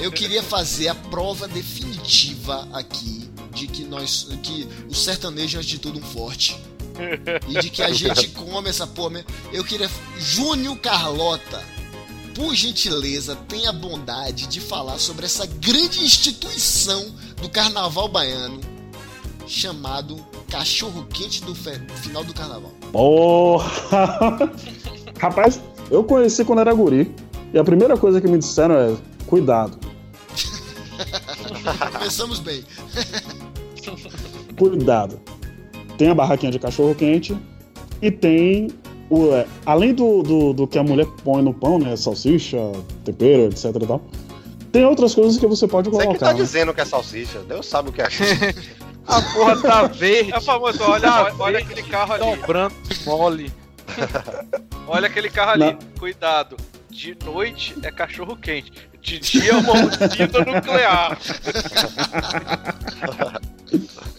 Eu 0.00 0.10
queria 0.10 0.42
fazer 0.42 0.88
a 0.88 0.94
prova 0.94 1.46
definitiva 1.46 2.66
aqui 2.72 3.30
de 3.52 3.66
que 3.66 3.84
nós, 3.84 4.26
que 4.42 4.68
o 4.88 4.94
sertanejo 4.94 5.56
é 5.56 5.60
antes 5.60 5.70
de 5.70 5.78
tudo 5.78 5.98
um 5.98 6.02
forte. 6.02 6.60
E 7.48 7.60
de 7.60 7.70
que 7.70 7.82
a 7.82 7.92
gente 7.92 8.28
come 8.28 8.68
essa 8.70 8.86
porra 8.86 9.10
mesmo. 9.10 9.28
Eu 9.52 9.64
queria. 9.64 9.90
Júnior 10.18 10.76
Carlota, 10.78 11.62
por 12.34 12.54
gentileza, 12.54 13.36
tenha 13.48 13.70
a 13.70 13.72
bondade 13.72 14.46
de 14.46 14.60
falar 14.60 14.98
sobre 14.98 15.26
essa 15.26 15.46
grande 15.46 16.04
instituição 16.04 17.12
do 17.40 17.48
carnaval 17.48 18.08
baiano 18.08 18.60
chamado 19.46 20.16
Cachorro 20.50 21.04
Quente 21.12 21.42
do 21.44 21.54
fe- 21.54 21.80
final 22.02 22.24
do 22.24 22.32
carnaval. 22.32 22.72
Porra! 22.92 24.50
Rapaz, 25.20 25.60
eu 25.90 26.02
conheci 26.04 26.44
quando 26.44 26.60
era 26.60 26.72
guri. 26.72 27.14
E 27.52 27.58
a 27.58 27.64
primeira 27.64 27.96
coisa 27.96 28.20
que 28.20 28.26
me 28.26 28.38
disseram 28.38 28.74
é: 28.76 28.96
cuidado, 29.26 29.78
Começamos 31.92 32.38
bem. 32.40 32.64
cuidado. 34.56 35.20
Tem 35.98 36.10
a 36.10 36.14
barraquinha 36.14 36.52
de 36.52 36.58
cachorro 36.58 36.94
quente 36.94 37.36
e 38.02 38.10
tem 38.10 38.70
o. 39.08 39.32
é, 39.32 39.46
além 39.64 39.94
do, 39.94 40.22
do, 40.22 40.52
do 40.52 40.66
que 40.66 40.78
a 40.78 40.82
mulher 40.82 41.06
põe 41.22 41.42
no 41.42 41.54
pão, 41.54 41.78
né? 41.78 41.96
Salsicha, 41.96 42.58
tempero, 43.04 43.44
etc 43.44 43.66
e 43.80 43.86
tal. 43.86 44.02
Tem 44.72 44.84
outras 44.84 45.14
coisas 45.14 45.38
que 45.38 45.46
você 45.46 45.68
pode 45.68 45.88
Você 45.88 45.98
que 45.98 46.04
colocar. 46.06 46.26
tá 46.26 46.32
né? 46.32 46.40
dizendo 46.40 46.74
que 46.74 46.80
é 46.80 46.84
salsicha. 46.84 47.38
Deus 47.40 47.66
sabe 47.66 47.90
o 47.90 47.92
que 47.92 48.02
é. 48.02 48.08
A 49.06 49.20
porra 49.20 49.60
tá 49.60 49.86
verde. 49.86 50.32
É 50.34 50.40
famoso, 50.40 50.82
olha, 50.82 51.02
Tá 51.02 51.24
olha, 51.24 51.34
olha 51.38 51.58
aquele 51.58 51.82
carro 51.82 52.14
ali. 52.14 52.36
Dobrando 52.36 52.74
mole. 53.04 53.52
Olha 54.88 55.06
aquele 55.06 55.28
carro 55.30 55.50
ali. 55.62 55.76
Cuidado. 55.98 56.56
De 56.90 57.16
noite 57.24 57.74
é 57.82 57.90
cachorro 57.90 58.36
quente. 58.36 58.72
De 59.02 59.18
dia 59.18 59.52
é 59.52 59.56
uma 59.56 59.72
usina 59.72 60.54
nuclear. 60.54 61.18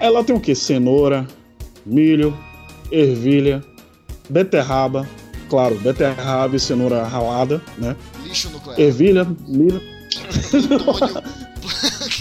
Ela 0.00 0.24
tem 0.24 0.34
o 0.34 0.40
que? 0.40 0.54
Cenoura, 0.54 1.26
milho, 1.84 2.36
ervilha, 2.90 3.62
beterraba. 4.28 5.06
Claro, 5.48 5.74
beterraba 5.80 6.54
e 6.56 6.60
cenoura 6.60 7.04
ralada, 7.04 7.60
né? 7.76 7.96
Lixo 8.24 8.50
nuclear. 8.50 8.78
Ervilha, 8.80 9.26
milho. 9.46 9.80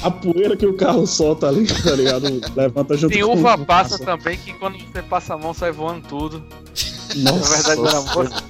A 0.03 0.11
poeira 0.11 0.55
que 0.55 0.65
o 0.65 0.75
carro 0.75 1.05
solta 1.05 1.47
ali, 1.47 1.65
tá 1.65 1.91
ligado? 1.95 2.41
Levanta 2.55 2.95
junto 2.97 3.13
Tem 3.13 3.23
uva 3.23 3.57
com 3.57 3.65
passa 3.65 3.91
massa. 3.97 4.05
também, 4.05 4.37
que 4.37 4.53
quando 4.53 4.77
você 4.77 5.01
passa 5.01 5.33
a 5.33 5.37
mão 5.37 5.53
sai 5.53 5.71
voando 5.71 6.07
tudo. 6.07 6.43
Nossa, 7.17 7.49
Na 7.49 7.73
verdade, 7.75 7.81
era 7.81 8.01
Senhora. 8.01 8.29
moça. 8.29 8.43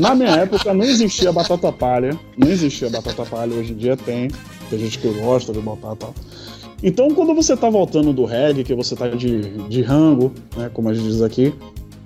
Na 0.00 0.14
minha 0.14 0.30
época 0.30 0.74
não 0.74 0.84
existia 0.84 1.32
batata 1.32 1.72
palha. 1.72 2.18
Não 2.36 2.48
existia 2.48 2.90
batata 2.90 3.24
palha. 3.24 3.54
Hoje 3.54 3.72
em 3.72 3.76
dia 3.76 3.96
tem. 3.96 4.28
Tem 4.70 4.78
gente 4.78 4.98
que 4.98 5.08
gosta 5.08 5.52
de 5.52 5.60
botar 5.60 5.94
e 5.94 5.96
tal. 5.96 6.14
Então, 6.82 7.10
quando 7.14 7.34
você 7.34 7.56
tá 7.56 7.70
voltando 7.70 8.12
do 8.12 8.24
reggae, 8.24 8.64
que 8.64 8.74
você 8.74 8.96
tá 8.96 9.08
de, 9.08 9.40
de 9.68 9.82
rango, 9.82 10.32
né? 10.56 10.70
Como 10.72 10.88
a 10.88 10.94
gente 10.94 11.06
diz 11.06 11.22
aqui, 11.22 11.54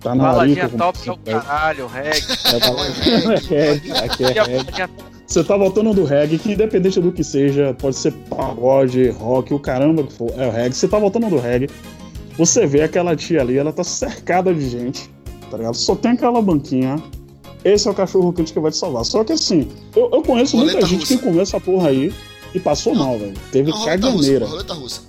tá 0.01 0.15
na 0.15 0.23
Baladinha 0.25 0.69
top 0.69 0.99
você 0.99 1.09
é 1.09 1.13
o 1.13 1.17
pede. 1.17 1.41
caralho, 1.41 1.87
reggae. 1.87 2.21
É, 2.47 2.59
tá- 2.59 3.33
é 3.33 3.39
reggae, 3.71 3.91
aqui 3.97 4.25
é 4.25 4.39
a 4.39 4.45
reggae. 4.45 4.65
baladinha 4.65 4.91
Você 5.27 5.43
tá 5.43 5.57
voltando 5.57 5.93
do 5.95 6.05
reggae, 6.05 6.39
que 6.39 6.53
independente 6.53 7.01
do 7.01 7.11
que 7.11 7.25
seja, 7.25 7.75
pode 7.79 7.97
ser 7.97 8.13
pagode, 8.31 9.09
rock, 9.11 9.53
o 9.53 9.59
caramba 9.59 10.03
que 10.05 10.13
for, 10.13 10.31
é 10.37 10.47
o 10.47 10.51
reggae. 10.53 10.75
Você 10.75 10.87
tá 10.87 10.99
voltando 10.99 11.29
do 11.29 11.39
reggae, 11.39 11.69
você 12.39 12.67
vê 12.67 12.83
aquela 12.83 13.17
tia 13.17 13.41
ali, 13.41 13.57
ela 13.57 13.73
tá 13.73 13.83
cercada 13.83 14.55
de 14.55 14.69
gente, 14.69 15.11
tá 15.51 15.57
ligado? 15.57 15.75
Só 15.75 15.97
tem 15.97 16.13
aquela 16.13 16.41
banquinha. 16.43 17.03
Esse 17.65 17.89
é 17.89 17.91
o 17.91 17.95
cachorro 17.95 18.33
quente 18.33 18.53
que 18.53 18.61
vai 18.61 18.71
te 18.71 18.77
salvar. 18.77 19.05
Só 19.05 19.25
que 19.25 19.33
assim, 19.33 19.67
eu, 19.97 20.09
eu 20.13 20.23
conheço 20.23 20.57
muita 20.57 20.73
Roleta 20.75 20.87
gente 20.87 21.01
russa. 21.01 21.17
que 21.17 21.23
comeu 21.23 21.43
essa 21.43 21.59
porra 21.59 21.89
aí 21.89 22.13
e 22.55 22.61
passou 22.61 22.95
mal, 22.95 23.19
velho. 23.19 23.35
Teve 23.53 23.71
Não, 23.71 23.79
russa, 23.79 23.91
caganeira. 23.91 24.47
roleta 24.47 24.75
russa. 24.75 25.01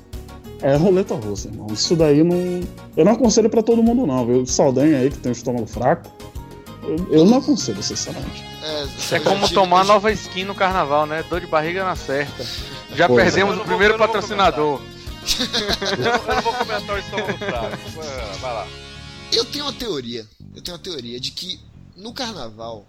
É 0.61 0.75
roleta 0.75 1.13
russa, 1.15 1.47
irmão. 1.49 1.67
Isso 1.71 1.95
daí 1.95 2.23
não. 2.23 2.61
Eu 2.95 3.05
não 3.05 3.11
aconselho 3.11 3.49
pra 3.49 3.61
todo 3.61 3.83
mundo, 3.83 4.07
não, 4.07 4.25
viu? 4.25 4.45
Saldanha 4.45 4.97
aí 4.99 5.09
que 5.09 5.17
tem 5.19 5.31
o 5.31 5.33
estômago 5.33 5.67
fraco. 5.67 6.09
Eu, 6.83 7.19
eu 7.19 7.25
não 7.25 7.37
aconselho, 7.37 7.81
sinceramente. 7.83 8.43
É, 9.11 9.15
É 9.15 9.19
como 9.19 9.47
tomar 9.49 9.85
nova 9.85 10.11
skin 10.11 10.45
no 10.45 10.55
carnaval, 10.55 11.05
né? 11.05 11.23
Dor 11.29 11.41
de 11.41 11.47
barriga 11.47 11.83
na 11.83 11.95
certa. 11.95 12.43
Já 12.95 13.07
Pois 13.07 13.19
é. 13.21 13.23
perdemos 13.25 13.55
o 13.55 13.59
não 13.59 13.65
primeiro 13.65 13.97
não 13.97 13.99
patrocinador. 14.05 14.81
Eu 15.39 15.97
não, 15.97 16.09
eu 16.11 16.35
não 16.35 16.41
vou 16.41 16.53
comentar 16.53 16.95
o 16.95 16.99
estômago 16.99 17.37
fraco. 17.37 17.77
Vai 18.39 18.53
lá. 18.53 18.67
Eu 19.31 19.43
tenho 19.45 19.65
uma 19.65 19.73
teoria. 19.73 20.25
Eu 20.55 20.61
tenho 20.61 20.75
uma 20.77 20.81
teoria 20.83 21.19
de 21.19 21.31
que 21.31 21.59
no 21.95 22.13
carnaval 22.13 22.87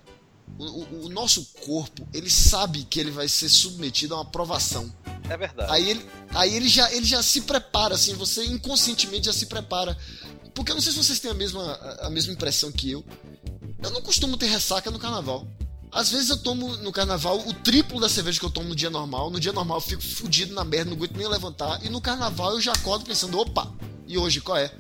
o, 0.59 0.65
o- 0.65 1.07
o 1.07 1.09
nosso 1.09 1.45
corpo 1.65 2.07
ele 2.13 2.31
sabe 2.31 2.85
que 2.85 2.99
ele 3.01 3.11
vai 3.11 3.29
ser 3.29 3.49
submetido 3.49 4.15
a 4.15 4.19
uma 4.19 4.25
provação. 4.25 4.93
É 5.29 5.37
verdade. 5.37 5.71
Aí 5.73 5.91
ele, 5.91 6.07
aí 6.31 6.55
ele 6.55 6.69
já 6.69 6.91
ele 6.93 7.05
já 7.07 7.23
se 7.23 7.43
prepara 7.43 7.95
assim. 7.95 8.15
Você 8.15 8.45
inconscientemente 8.47 9.27
já 9.27 9.33
se 9.33 9.47
prepara. 9.47 9.97
Porque 10.55 10.73
eu 10.73 10.75
não 10.75 10.83
sei 10.83 10.93
se 10.93 10.99
vocês 10.99 11.21
têm 11.21 11.31
a 11.31 11.35
mesma 11.35 11.73
a- 12.01 12.11
mesma 12.11 12.33
impressão 12.33 12.73
que 12.73 12.91
eu. 12.91 13.05
Eu 13.83 13.91
não 13.91 14.01
costumo 14.03 14.37
ter 14.37 14.47
ressaca 14.47 14.91
no 14.91 14.99
carnaval. 14.99 15.47
Às 15.93 16.11
vezes 16.11 16.29
eu 16.31 16.37
tomo 16.43 16.77
no 16.79 16.93
carnaval 16.93 17.39
o 17.47 17.53
triplo 17.55 18.01
da 18.01 18.09
cerveja 18.09 18.39
que 18.41 18.45
eu 18.45 18.51
tomo 18.51 18.69
no 18.71 18.75
dia 18.77 18.91
normal. 18.91 19.31
No 19.31 19.39
dia 19.41 19.53
normal 19.53 19.79
eu 19.79 19.83
fico 19.83 20.03
fudido 20.03 20.53
na 20.55 20.65
merda, 20.65 20.91
não 20.91 20.97
aguento 20.97 21.17
nem 21.17 21.27
levantar. 21.29 21.83
E 21.85 21.89
no 21.89 22.01
carnaval 22.01 22.53
eu 22.53 22.61
já 22.61 22.73
acordo 22.73 23.05
pensando, 23.07 23.39
opa, 23.39 23.73
e 24.07 24.19
hoje 24.19 24.41
qual 24.41 24.57
é? 24.59 24.71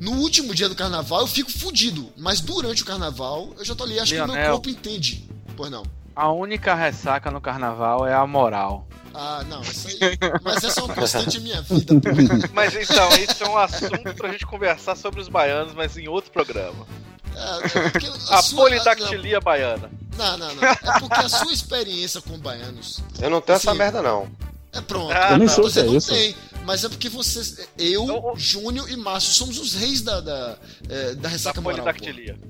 No 0.00 0.12
último 0.12 0.54
dia 0.54 0.68
do 0.68 0.74
carnaval 0.74 1.20
eu 1.20 1.26
fico 1.26 1.52
fudido. 1.52 2.10
Mas 2.16 2.40
durante 2.40 2.82
o 2.82 2.86
carnaval 2.86 3.50
eu 3.58 3.64
já 3.64 3.74
tô 3.74 3.84
ali, 3.84 4.00
acho 4.00 4.14
que 4.14 4.20
o 4.20 4.26
meu 4.26 4.50
corpo 4.52 4.68
entende. 4.70 5.28
Pois 5.56 5.70
não. 5.70 5.82
A 6.16 6.30
única 6.32 6.74
ressaca 6.74 7.30
no 7.30 7.40
carnaval 7.40 8.06
é 8.06 8.14
a 8.14 8.26
moral. 8.26 8.86
Ah, 9.14 9.44
não, 9.48 9.60
isso 9.62 9.88
aí. 9.88 9.98
Mas 10.42 10.62
essa 10.64 10.80
é 10.80 10.82
uma 10.84 10.94
constante 10.94 11.40
minha 11.40 11.60
vida. 11.62 11.94
Mas 12.54 12.74
então, 12.74 13.08
esse 13.12 13.42
é 13.42 13.48
um 13.48 13.56
assunto 13.58 14.14
pra 14.16 14.30
gente 14.32 14.46
conversar 14.46 14.96
sobre 14.96 15.20
os 15.20 15.28
baianos, 15.28 15.74
mas 15.74 15.96
em 15.96 16.06
outro 16.08 16.30
programa. 16.30 16.86
É, 17.34 17.78
é 17.78 17.90
porque 17.90 18.06
A 18.30 18.40
sua- 18.42 18.62
polidactilia 18.64 19.40
baiana. 19.40 19.90
Não, 20.16 20.36
não, 20.38 20.54
não. 20.54 20.64
É 20.64 20.74
porque 21.00 21.20
a 21.20 21.28
sua 21.28 21.52
experiência 21.52 22.20
com 22.20 22.38
baianos. 22.38 23.00
Eu 23.20 23.30
não 23.30 23.40
tenho 23.40 23.56
essa 23.56 23.70
Assim, 23.70 23.78
merda, 23.78 24.00
não. 24.02 24.28
É 24.72 24.80
pronto. 24.80 25.10
Ah, 25.12 25.32
Eu 25.32 25.38
nem 25.38 25.48
sei 25.48 25.64
o 25.64 25.68
você 25.70 25.80
é 25.80 25.84
não 25.84 25.96
isso. 25.96 26.12
tem. 26.12 26.36
Mas 26.64 26.84
é 26.84 26.88
porque 26.88 27.08
vocês. 27.08 27.68
Eu, 27.78 28.34
Júnior 28.36 28.90
e 28.90 28.96
Márcio 28.96 29.32
somos 29.32 29.58
os 29.58 29.74
reis 29.74 30.02
da, 30.02 30.20
da, 30.20 30.56
é, 30.88 31.14
da 31.14 31.28
ressaca 31.28 31.56
Da 31.56 31.62
moral. 31.62 31.78
polidactilia. 31.84 32.34
pô. 32.40 32.46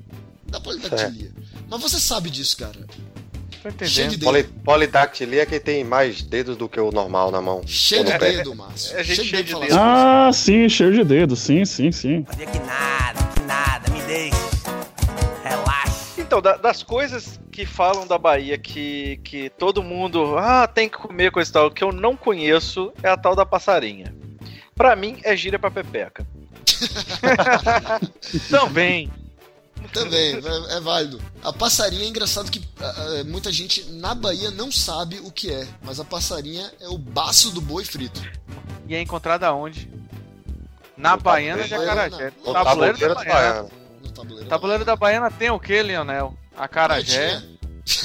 Da 0.50 0.60
polidactilia. 0.60 1.32
Mas 1.68 1.80
você 1.80 2.00
sabe 2.00 2.28
disso, 2.30 2.56
cara. 2.56 2.78
Tô 3.62 3.84
Cheio 3.86 4.08
de 4.08 4.16
entendendo. 4.16 4.18
dedo. 4.18 4.24
Poli, 4.24 4.42
polidactilia 4.64 5.42
é 5.42 5.46
que 5.46 5.60
tem 5.60 5.84
mais 5.84 6.22
dedos 6.22 6.56
do 6.56 6.68
que 6.68 6.80
o 6.80 6.90
normal 6.90 7.30
na 7.30 7.40
mão. 7.42 7.62
Cheio 7.66 8.04
de 8.04 8.12
é? 8.12 8.18
dedo, 8.18 8.54
Márcio. 8.54 8.96
É 8.96 9.04
gente 9.04 9.24
cheia 9.24 9.44
de 9.44 9.52
falar 9.52 9.66
dedo. 9.66 9.78
Ah, 9.78 10.30
sim, 10.32 10.68
cheio 10.68 10.92
de 10.92 11.04
dedo, 11.04 11.36
sim, 11.36 11.64
sim, 11.64 11.92
sim. 11.92 12.24
Sabia 12.28 12.46
que 12.46 12.58
nada, 12.60 13.22
que 13.34 13.40
nada, 13.42 13.90
me 13.92 14.00
deixe. 14.02 14.36
Relaxa. 15.44 15.79
Então, 16.30 16.40
da- 16.40 16.56
das 16.56 16.80
coisas 16.80 17.40
que 17.50 17.66
falam 17.66 18.06
da 18.06 18.16
Bahia 18.16 18.56
que, 18.56 19.16
que 19.24 19.50
todo 19.50 19.82
mundo 19.82 20.38
ah, 20.38 20.64
tem 20.68 20.88
que 20.88 20.96
comer 20.96 21.32
coisa 21.32 21.50
e 21.50 21.52
tal, 21.52 21.70
que 21.72 21.82
eu 21.82 21.90
não 21.90 22.16
conheço 22.16 22.92
é 23.02 23.08
a 23.08 23.16
tal 23.16 23.34
da 23.34 23.44
passarinha. 23.44 24.14
Pra 24.76 24.94
mim 24.94 25.18
é 25.24 25.36
gíria 25.36 25.58
pra 25.58 25.72
pepeca. 25.72 26.24
Também. 28.48 29.10
Também, 29.92 30.36
é, 30.36 30.76
é 30.76 30.80
válido. 30.80 31.20
A 31.42 31.52
passarinha 31.52 32.04
é 32.04 32.08
engraçado 32.08 32.48
que 32.48 32.62
ah, 32.80 33.24
muita 33.26 33.50
gente 33.50 33.90
na 33.90 34.14
Bahia 34.14 34.52
não 34.52 34.70
sabe 34.70 35.18
o 35.24 35.32
que 35.32 35.52
é. 35.52 35.66
Mas 35.82 35.98
a 35.98 36.04
passarinha 36.04 36.70
é 36.80 36.88
o 36.88 36.96
baço 36.96 37.50
do 37.50 37.60
boi 37.60 37.84
frito. 37.84 38.22
E 38.86 38.94
é 38.94 39.00
encontrada 39.02 39.52
onde? 39.52 39.90
Na 40.96 41.16
No 41.16 41.22
Baiana 41.22 41.64
de 41.64 41.74
Acarajé. 41.74 42.32
Tabuleiro 42.52 42.98
da 43.00 43.14
Baiana. 43.16 43.79
No 44.10 44.14
tabuleiro. 44.16 44.48
Tabuleiro 44.48 44.84
da 44.84 44.96
Baiana 44.96 45.30
tem 45.30 45.50
o 45.50 45.58
que, 45.60 45.82
Leonel? 45.82 46.34
Acarajé, 46.56 47.30
Punhetinha. 47.40 47.60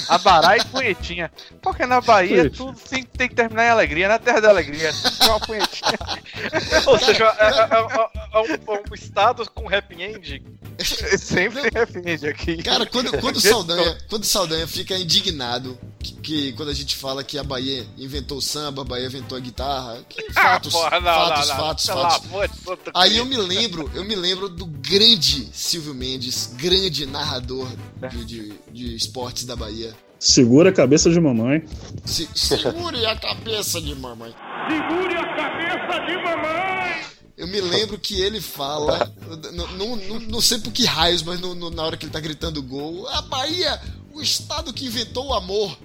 Abará 0.09 0.57
e 0.57 0.63
punhetinha. 0.65 1.31
Porque 1.61 1.85
na 1.85 1.99
Bahia 2.01 2.49
tudo 2.49 2.79
tem, 2.79 3.03
tem 3.03 3.27
que 3.27 3.35
terminar 3.35 3.65
em 3.65 3.69
alegria, 3.69 4.07
na 4.07 4.17
terra 4.17 4.39
da 4.41 4.49
alegria. 4.49 4.91
Tem 5.19 5.27
uma 5.29 5.39
punhetinha. 5.39 5.99
Ou 6.87 6.97
seja, 6.99 7.25
é, 7.37 7.45
é- 7.47 7.49
é- 7.51 8.09
é 8.33 8.39
um, 8.39 8.75
é 8.75 8.83
um 8.89 8.95
estado 8.95 9.49
com 9.51 9.67
happy 9.73 10.01
end. 10.01 10.43
Sempre 11.17 11.69
defende 11.69 12.27
aqui. 12.27 12.57
Cara, 12.63 12.85
quando, 12.85 13.11
quando 13.19 13.37
o 13.37 13.41
Saldanha, 13.41 13.97
quando 14.09 14.23
o 14.23 14.27
Saldanha 14.27 14.67
fica 14.67 14.97
indignado 14.97 15.77
que, 15.99 16.13
que 16.15 16.53
quando 16.53 16.69
a 16.69 16.73
gente 16.73 16.95
fala 16.95 17.23
que 17.23 17.37
a 17.37 17.43
Bahia 17.43 17.85
inventou 17.97 18.37
o 18.37 18.41
samba, 18.41 18.81
a 18.81 18.85
Bahia 18.85 19.07
inventou 19.07 19.37
a 19.37 19.41
guitarra, 19.41 20.03
que 20.07 20.31
fatos, 20.33 20.73
Porra, 20.73 20.99
não, 20.99 21.13
fatos, 21.13 21.47
não, 21.47 21.55
não. 21.55 21.63
fatos, 21.63 21.85
fatos. 21.85 22.29
Santo 22.63 22.91
Aí 22.93 23.17
eu 23.17 23.25
me 23.25 23.37
lembro, 23.37 23.89
eu 23.93 24.03
me 24.03 24.15
lembro 24.15 24.49
do 24.49 24.65
grande 24.65 25.49
Silvio 25.51 25.93
Mendes, 25.93 26.53
grande 26.57 27.05
narrador 27.05 27.67
de, 28.11 28.25
de, 28.25 28.53
de 28.71 28.95
esportes 28.95 29.45
da 29.45 29.55
Bahia. 29.55 29.93
Segura 30.19 30.69
a 30.69 30.73
cabeça 30.73 31.09
de 31.09 31.19
mamãe. 31.19 31.63
Se, 32.05 32.27
segure 32.33 33.05
a 33.05 33.15
cabeça 33.15 33.81
de 33.81 33.93
mamãe. 33.93 34.33
Segure 34.67 35.15
a 35.15 35.35
cabeça 35.35 35.99
de 36.05 36.15
mamãe! 36.23 37.14
Eu 37.37 37.47
me 37.47 37.59
lembro 37.59 37.97
que 37.99 38.21
ele 38.21 38.39
fala, 38.39 39.11
não, 39.53 39.67
não, 39.97 40.19
não, 40.21 40.41
sei 40.41 40.57
por 40.59 40.71
que 40.71 40.85
raios, 40.85 41.21
mas 41.21 41.39
no- 41.41 41.53
no- 41.53 41.69
na 41.69 41.83
hora 41.83 41.97
que 41.97 42.05
ele 42.05 42.11
tá 42.13 42.19
gritando 42.19 42.63
gol, 42.63 43.07
a 43.09 43.21
Bahia, 43.23 43.81
o 44.13 44.21
estado 44.21 44.71
que 44.73 44.85
inventou 44.85 45.27
o 45.27 45.33
amor. 45.33 45.77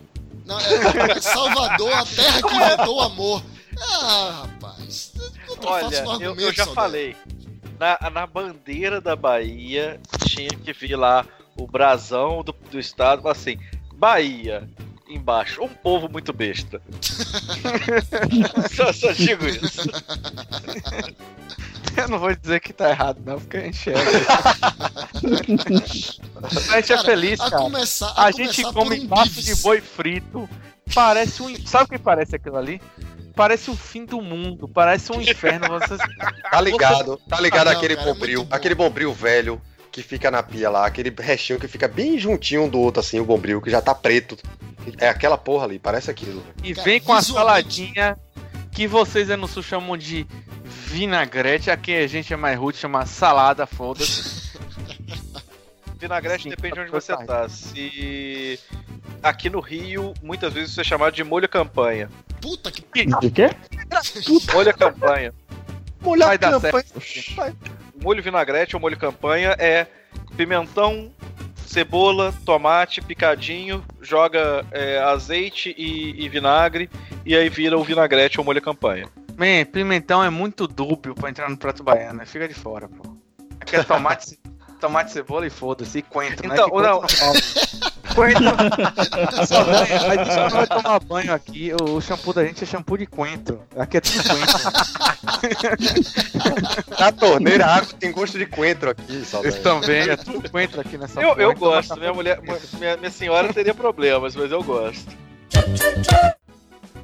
Não, 0.47 0.59
é 0.59 1.21
Salvador, 1.21 1.93
a 1.93 2.05
terra 2.07 2.43
que 2.43 2.55
inventou 2.55 2.97
o 2.97 3.01
amor. 3.01 3.43
Ah, 3.81 4.43
rapaz. 4.45 5.13
Olha, 5.65 6.09
o 6.09 6.23
eu, 6.23 6.37
eu 6.37 6.53
já 6.53 6.67
falei. 6.67 7.17
Na, 7.79 8.11
na 8.11 8.27
bandeira 8.27 9.01
da 9.01 9.17
Bahia 9.17 10.01
tinha 10.27 10.51
que 10.51 10.73
vir 10.73 10.97
lá 10.97 11.27
o 11.57 11.67
brasão 11.67 12.43
do, 12.45 12.53
do 12.71 12.79
estado, 12.79 13.27
assim, 13.29 13.59
Bahia, 13.95 14.69
embaixo, 15.11 15.63
um 15.63 15.69
povo 15.69 16.09
muito 16.09 16.33
besta. 16.33 16.81
só, 18.75 18.93
só 18.93 19.13
digo 19.13 19.47
isso. 19.47 19.83
Eu 21.97 22.09
não 22.09 22.19
vou 22.19 22.35
dizer 22.35 22.61
que 22.61 22.73
tá 22.73 22.91
errado, 22.91 23.21
não, 23.25 23.39
porque 23.39 23.57
a 23.57 23.61
gente 23.63 23.91
é. 23.91 23.95
a 26.73 26.81
gente 26.81 26.93
é 26.93 26.97
Cara, 26.97 27.05
feliz, 27.05 27.41
a 27.41 27.51
cara. 27.51 27.63
começar- 27.63 28.13
A, 28.17 28.25
a 28.27 28.31
gente 28.31 28.63
come 28.73 29.01
um 29.01 29.25
de 29.25 29.55
boi 29.57 29.81
frito. 29.81 30.49
Parece 30.95 31.43
um. 31.43 31.67
Sabe 31.67 31.85
o 31.85 31.89
que 31.89 31.99
parece 31.99 32.37
aquilo 32.37 32.57
ali? 32.57 32.81
Parece 33.35 33.71
o 33.71 33.77
fim 33.77 34.05
do 34.05 34.21
mundo, 34.21 34.69
parece 34.69 35.13
um 35.13 35.21
inferno. 35.21 35.69
Vocês... 35.69 36.01
Tá 36.51 36.61
ligado, 36.61 37.17
tá 37.29 37.41
ligado 37.41 37.69
Ah, 37.69 37.73
não, 37.73 37.79
aquele 37.79 37.97
cara, 37.97 38.09
é 38.09 38.13
bombril, 38.13 38.45
bom. 38.45 38.55
aquele 38.55 38.75
bombril 38.75 39.13
velho 39.15 39.61
que 39.91 40.03
fica 40.03 40.31
na 40.31 40.43
pia 40.43 40.71
lá, 40.71 40.87
aquele 40.87 41.13
restinho 41.19 41.59
que 41.59 41.69
fica 41.69 41.89
bem 41.89 42.19
juntinho 42.19 42.65
um 42.65 42.69
do 42.69 42.79
outro, 42.79 43.01
assim, 43.01 43.19
o 43.19 43.25
bombril, 43.25 43.61
que 43.61 43.71
já 43.71 43.81
tá 43.81 43.95
preto. 43.95 44.37
É 44.99 45.09
aquela 45.09 45.37
porra 45.37 45.65
ali, 45.65 45.79
parece 45.79 46.11
aquilo. 46.11 46.43
E 46.63 46.73
vem 46.73 47.01
com 47.01 47.13
a 47.13 47.23
saladinha 47.23 48.17
que 48.73 48.87
vocês 48.87 49.31
aí 49.31 49.37
no 49.37 49.49
sul 49.49 49.63
chamam 49.63 49.97
de 49.97 50.27
vinagrete. 50.65 51.71
Aqui 51.71 51.95
a 51.95 52.07
gente 52.07 52.33
é 52.33 52.37
mais 52.37 52.59
rude, 52.59 52.79
chama 52.79 53.05
salada, 53.05 53.67
foda-se. 53.67 54.51
Vinagrete 55.99 56.45
Sim, 56.45 56.49
depende 56.49 56.75
de 56.75 56.81
onde 56.81 56.91
pra 56.91 57.01
você 57.01 57.15
tá. 57.27 57.47
Se 57.47 58.59
aqui 59.23 59.51
no 59.51 59.61
Rio, 59.61 60.15
muitas 60.23 60.55
vezes 60.55 60.71
isso 60.71 60.81
é 60.81 60.85
chamado 60.85 61.13
de 61.13 61.23
molho 61.23 61.47
campanha. 61.47 62.09
Puta 62.41 62.71
que. 62.71 62.83
De 63.05 63.31
quê? 63.31 63.51
Molho 64.55 64.75
campanha. 64.75 65.35
Vai 66.01 66.39
dar 66.39 66.59
certo. 66.59 66.95
Molho 68.03 68.23
vinagrete 68.23 68.75
ou 68.77 68.81
molho 68.81 68.97
campanha 68.97 69.55
é 69.59 69.87
pimentão, 70.37 71.13
cebola, 71.67 72.33
tomate 72.45 73.01
picadinho, 73.01 73.85
joga 74.01 74.65
é, 74.73 74.99
azeite 74.99 75.75
e, 75.77 76.25
e 76.25 76.29
vinagre 76.29 76.89
e 77.25 77.37
aí 77.37 77.49
vira 77.49 77.79
o 77.79 77.85
vinagrete 77.85 78.39
ou 78.41 78.45
molho 78.45 78.63
campanha. 78.63 79.07
Man, 79.37 79.65
pimentão 79.71 80.23
é 80.23 80.29
muito 80.31 80.67
dúbio 80.67 81.15
pra 81.15 81.31
entrar 81.31 81.49
no 81.49 81.57
prato 81.57 81.83
baiano. 81.83 82.19
né? 82.19 82.27
Fica 82.27 82.47
de 82.49 82.55
fora, 82.55 82.89
pô. 82.89 83.17
Aqui 83.61 83.77
é 83.77 83.83
tomate, 83.83 84.39
tomate, 84.81 85.13
cebola 85.13 85.47
e 85.47 85.51
foda-se. 85.51 85.99
E 85.99 86.03
coentro, 86.03 86.49
né? 86.49 86.55
Então, 86.55 86.69
Que 86.71 86.83
não. 86.83 87.03
Coentro 88.15 88.45
a 88.51 90.17
gente 90.17 90.33
só 90.33 90.49
vai 90.49 90.67
tomar 90.67 91.01
banho 91.01 91.33
aqui. 91.33 91.73
O, 91.81 92.01
shampoo 92.01 92.33
da 92.33 92.45
gente 92.45 92.65
é 92.65 92.67
shampoo 92.67 92.97
de 92.97 93.07
coentro. 93.07 93.63
Aqui 93.77 93.97
é 93.97 94.01
tudo 94.01 94.23
coentro. 94.29 94.59
Na 96.99 97.13
torneira, 97.13 97.67
a 97.67 97.77
água 97.77 97.95
tem 97.99 98.13
gosto 98.13 98.39
de 98.39 98.47
coentro 98.47 98.91
aqui, 98.91 99.25
saudade. 99.25 99.55
Vocês 99.55 99.63
também, 99.63 100.09
é 100.09 100.17
tudo 100.17 100.51
coentro 100.51 100.81
aqui 100.81 100.99
nessa 100.99 101.21
Eu, 101.21 101.31
porra, 101.31 101.43
eu 101.43 101.53
então 101.53 101.69
gosto, 101.69 101.89
tá 101.89 101.97
minha 101.97 102.13
mulher, 102.13 102.41
minha, 102.79 102.97
minha 102.97 103.11
senhora 103.11 103.53
teria 103.53 103.75
problemas, 103.75 104.35
mas 104.37 104.51
eu 104.51 104.63
gosto. 104.63 105.11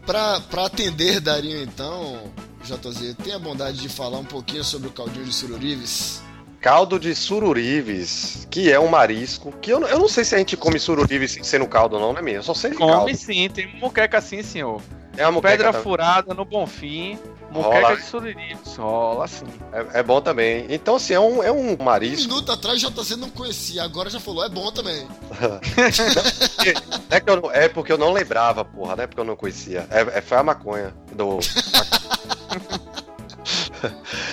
Pra, 0.05 0.41
pra 0.41 0.67
atender 0.67 1.21
Darinho, 1.21 1.63
então, 1.63 2.33
JZ, 2.63 3.17
tenha 3.23 3.37
a 3.37 3.39
bondade 3.39 3.79
de 3.79 3.89
falar 3.89 4.19
um 4.19 4.25
pouquinho 4.25 4.63
sobre 4.63 4.89
o 4.89 4.93
caldinho 4.93 5.25
de 5.25 5.33
sururives. 5.33 6.23
Caldo 6.67 6.99
de 6.99 7.15
sururives, 7.15 8.45
que 8.51 8.73
é 8.73 8.81
um 8.81 8.89
marisco, 8.89 9.53
que 9.63 9.71
eu, 9.73 9.79
não- 9.79 9.87
eu 9.87 10.01
não 10.01 10.09
sei 10.09 10.25
se 10.25 10.35
a 10.35 10.39
gente 10.39 10.57
come 10.57 10.81
sururives 10.81 11.37
no 11.53 11.69
caldo 11.69 11.97
não, 12.01 12.13
né, 12.13 12.21
minha? 12.21 12.39
Eu 12.39 12.43
só 12.43 12.55
sei 12.55 12.73
de 12.73 12.77
Come 12.77 12.91
caldo. 12.91 13.15
sim, 13.17 13.49
tem 13.49 13.73
moqueca 13.79 14.19
assim, 14.19 14.43
senhor. 14.43 14.83
É 15.17 15.25
uma 15.25 15.31
moqueca 15.31 15.53
Pedra 15.59 15.69
também. 15.71 15.83
furada 15.85 16.35
no 16.35 16.45
Bonfim. 16.45 17.17
Moqueca 17.53 17.81
Rola. 17.83 17.97
de 17.97 18.03
sururives. 18.03 18.77
Rola 18.77 19.29
sim. 19.29 19.47
É, 19.73 20.01
é 20.01 20.03
bom 20.03 20.21
também. 20.21 20.67
Então, 20.69 20.97
assim, 20.97 21.15
é 21.15 21.21
um, 21.21 21.41
é 21.41 21.53
um 21.53 21.77
Um 21.81 21.85
marisco. 21.85 22.27
minuto 22.29 22.51
atrás 22.51 22.81
JZ 22.81 23.11
não 23.17 23.31
conhecia, 23.31 23.85
agora 23.85 24.11
já 24.11 24.19
falou, 24.19 24.45
é 24.45 24.49
bom 24.49 24.73
também. 24.73 25.07
É, 27.11 27.21
que 27.21 27.31
eu 27.31 27.41
não- 27.41 27.53
é 27.53 27.69
porque 27.69 27.93
eu 27.93 27.99
não 27.99 28.13
lembrava, 28.13 28.65
porra, 28.65 28.97
não 28.97 29.05
é 29.05 29.07
porque 29.07 29.21
eu 29.21 29.25
não 29.25 29.37
conhecia. 29.37 29.87
É, 29.89 30.19
é 30.19 30.21
foi 30.21 30.37
a 30.37 30.43
maconha 30.43 30.93
do. 31.13 31.39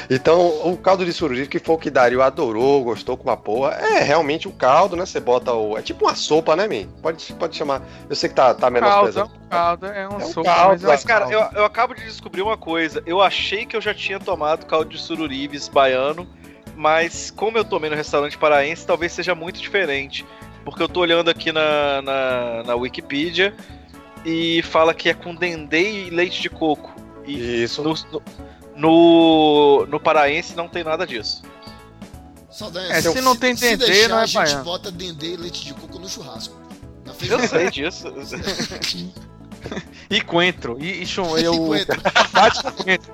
então, 0.09 0.69
o 0.71 0.77
caldo 0.77 1.05
de 1.05 1.13
sururive, 1.13 1.47
que 1.47 1.59
foi 1.59 1.75
o 1.75 1.77
que 1.77 1.89
Dario 1.89 2.21
adorou, 2.21 2.83
gostou 2.83 3.15
com 3.17 3.23
uma 3.23 3.37
porra, 3.37 3.71
é 3.73 3.99
realmente 4.03 4.47
o 4.47 4.51
caldo, 4.51 4.95
né? 4.95 5.05
Você 5.05 5.19
bota 5.19 5.53
o. 5.53 5.77
É 5.77 5.81
tipo 5.81 6.05
uma 6.05 6.15
sopa, 6.15 6.55
né, 6.55 6.67
Min? 6.67 6.87
Pode, 7.01 7.33
pode 7.33 7.55
chamar. 7.55 7.81
Eu 8.09 8.15
sei 8.15 8.29
que 8.29 8.35
tá, 8.35 8.53
tá 8.53 8.69
Caldo, 8.71 8.77
é 8.77 8.81
menosprezando. 8.81 9.31
um 9.33 9.49
caldo, 9.49 9.85
é 9.87 10.07
um 10.09 10.11
É 10.13 10.15
um 10.17 10.19
sopa, 10.21 10.43
caldo, 10.53 10.69
mas, 10.71 10.83
é 10.83 10.87
um 10.87 10.89
Mas, 10.89 11.03
cara, 11.03 11.27
caldo. 11.27 11.55
eu, 11.55 11.59
eu 11.61 11.65
acabo 11.65 11.93
de 11.93 12.03
descobrir 12.03 12.41
uma 12.41 12.57
coisa. 12.57 13.01
Eu 13.05 13.21
achei 13.21 13.65
que 13.65 13.75
eu 13.75 13.81
já 13.81 13.93
tinha 13.93 14.19
tomado 14.19 14.65
caldo 14.65 14.89
de 14.89 14.99
sururives 14.99 15.67
baiano, 15.67 16.27
mas 16.75 17.31
como 17.31 17.57
eu 17.57 17.63
tomei 17.65 17.89
no 17.89 17.95
restaurante 17.95 18.37
paraense, 18.37 18.85
talvez 18.85 19.11
seja 19.11 19.33
muito 19.35 19.59
diferente. 19.61 20.25
Porque 20.65 20.81
eu 20.81 20.87
tô 20.87 21.01
olhando 21.01 21.29
aqui 21.29 21.51
na, 21.51 22.01
na, 22.01 22.63
na 22.63 22.75
Wikipedia 22.75 23.53
e 24.25 24.61
fala 24.63 24.93
que 24.93 25.09
é 25.09 25.13
com 25.13 25.35
dendê 25.35 26.05
e 26.05 26.09
leite 26.09 26.41
de 26.41 26.49
coco. 26.49 26.93
E 27.25 27.63
Isso. 27.63 27.83
no, 27.83 27.93
no, 28.11 28.21
no, 28.75 29.85
no 29.87 29.99
paraense 29.99 30.55
não 30.55 30.67
tem 30.67 30.83
nada 30.83 31.05
disso. 31.05 31.41
Saudade, 32.51 32.91
É, 32.91 33.01
se 33.01 33.19
não 33.21 33.35
tem 33.35 33.55
se 33.55 33.61
dendê, 33.75 33.85
deixar, 33.85 34.09
não 34.09 34.19
é 34.19 34.21
a 34.23 34.25
gente 34.25 34.35
baiano. 34.35 34.63
bota 34.63 34.91
dendê 34.91 35.33
e 35.33 35.37
leite 35.37 35.65
de 35.65 35.73
coco 35.73 35.97
no 35.99 36.07
churrasco. 36.07 36.55
Eu 37.27 37.47
sei 37.47 37.69
disso. 37.71 38.07
E 40.09 40.21
coentro. 40.21 40.77
E, 40.79 41.01
e 41.01 41.05
chum, 41.05 41.35
eu... 41.37 41.55
coentro. 41.57 41.99
Bate 42.31 42.61
com 42.63 42.71
coentro. 42.71 43.13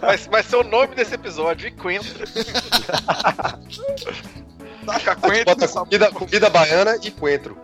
vai, 0.00 0.16
vai 0.16 0.42
ser 0.42 0.56
o 0.56 0.62
nome 0.62 0.94
desse 0.94 1.14
episódio, 1.14 1.68
Encontro. 1.68 2.14
Taca 4.86 5.12
A 5.12 5.14
gente 5.14 5.20
coentro. 5.20 5.56
bota 5.56 5.68
comida, 5.68 6.12
comida 6.12 6.50
baiana 6.50 6.96
e 7.02 7.10
coentro. 7.10 7.56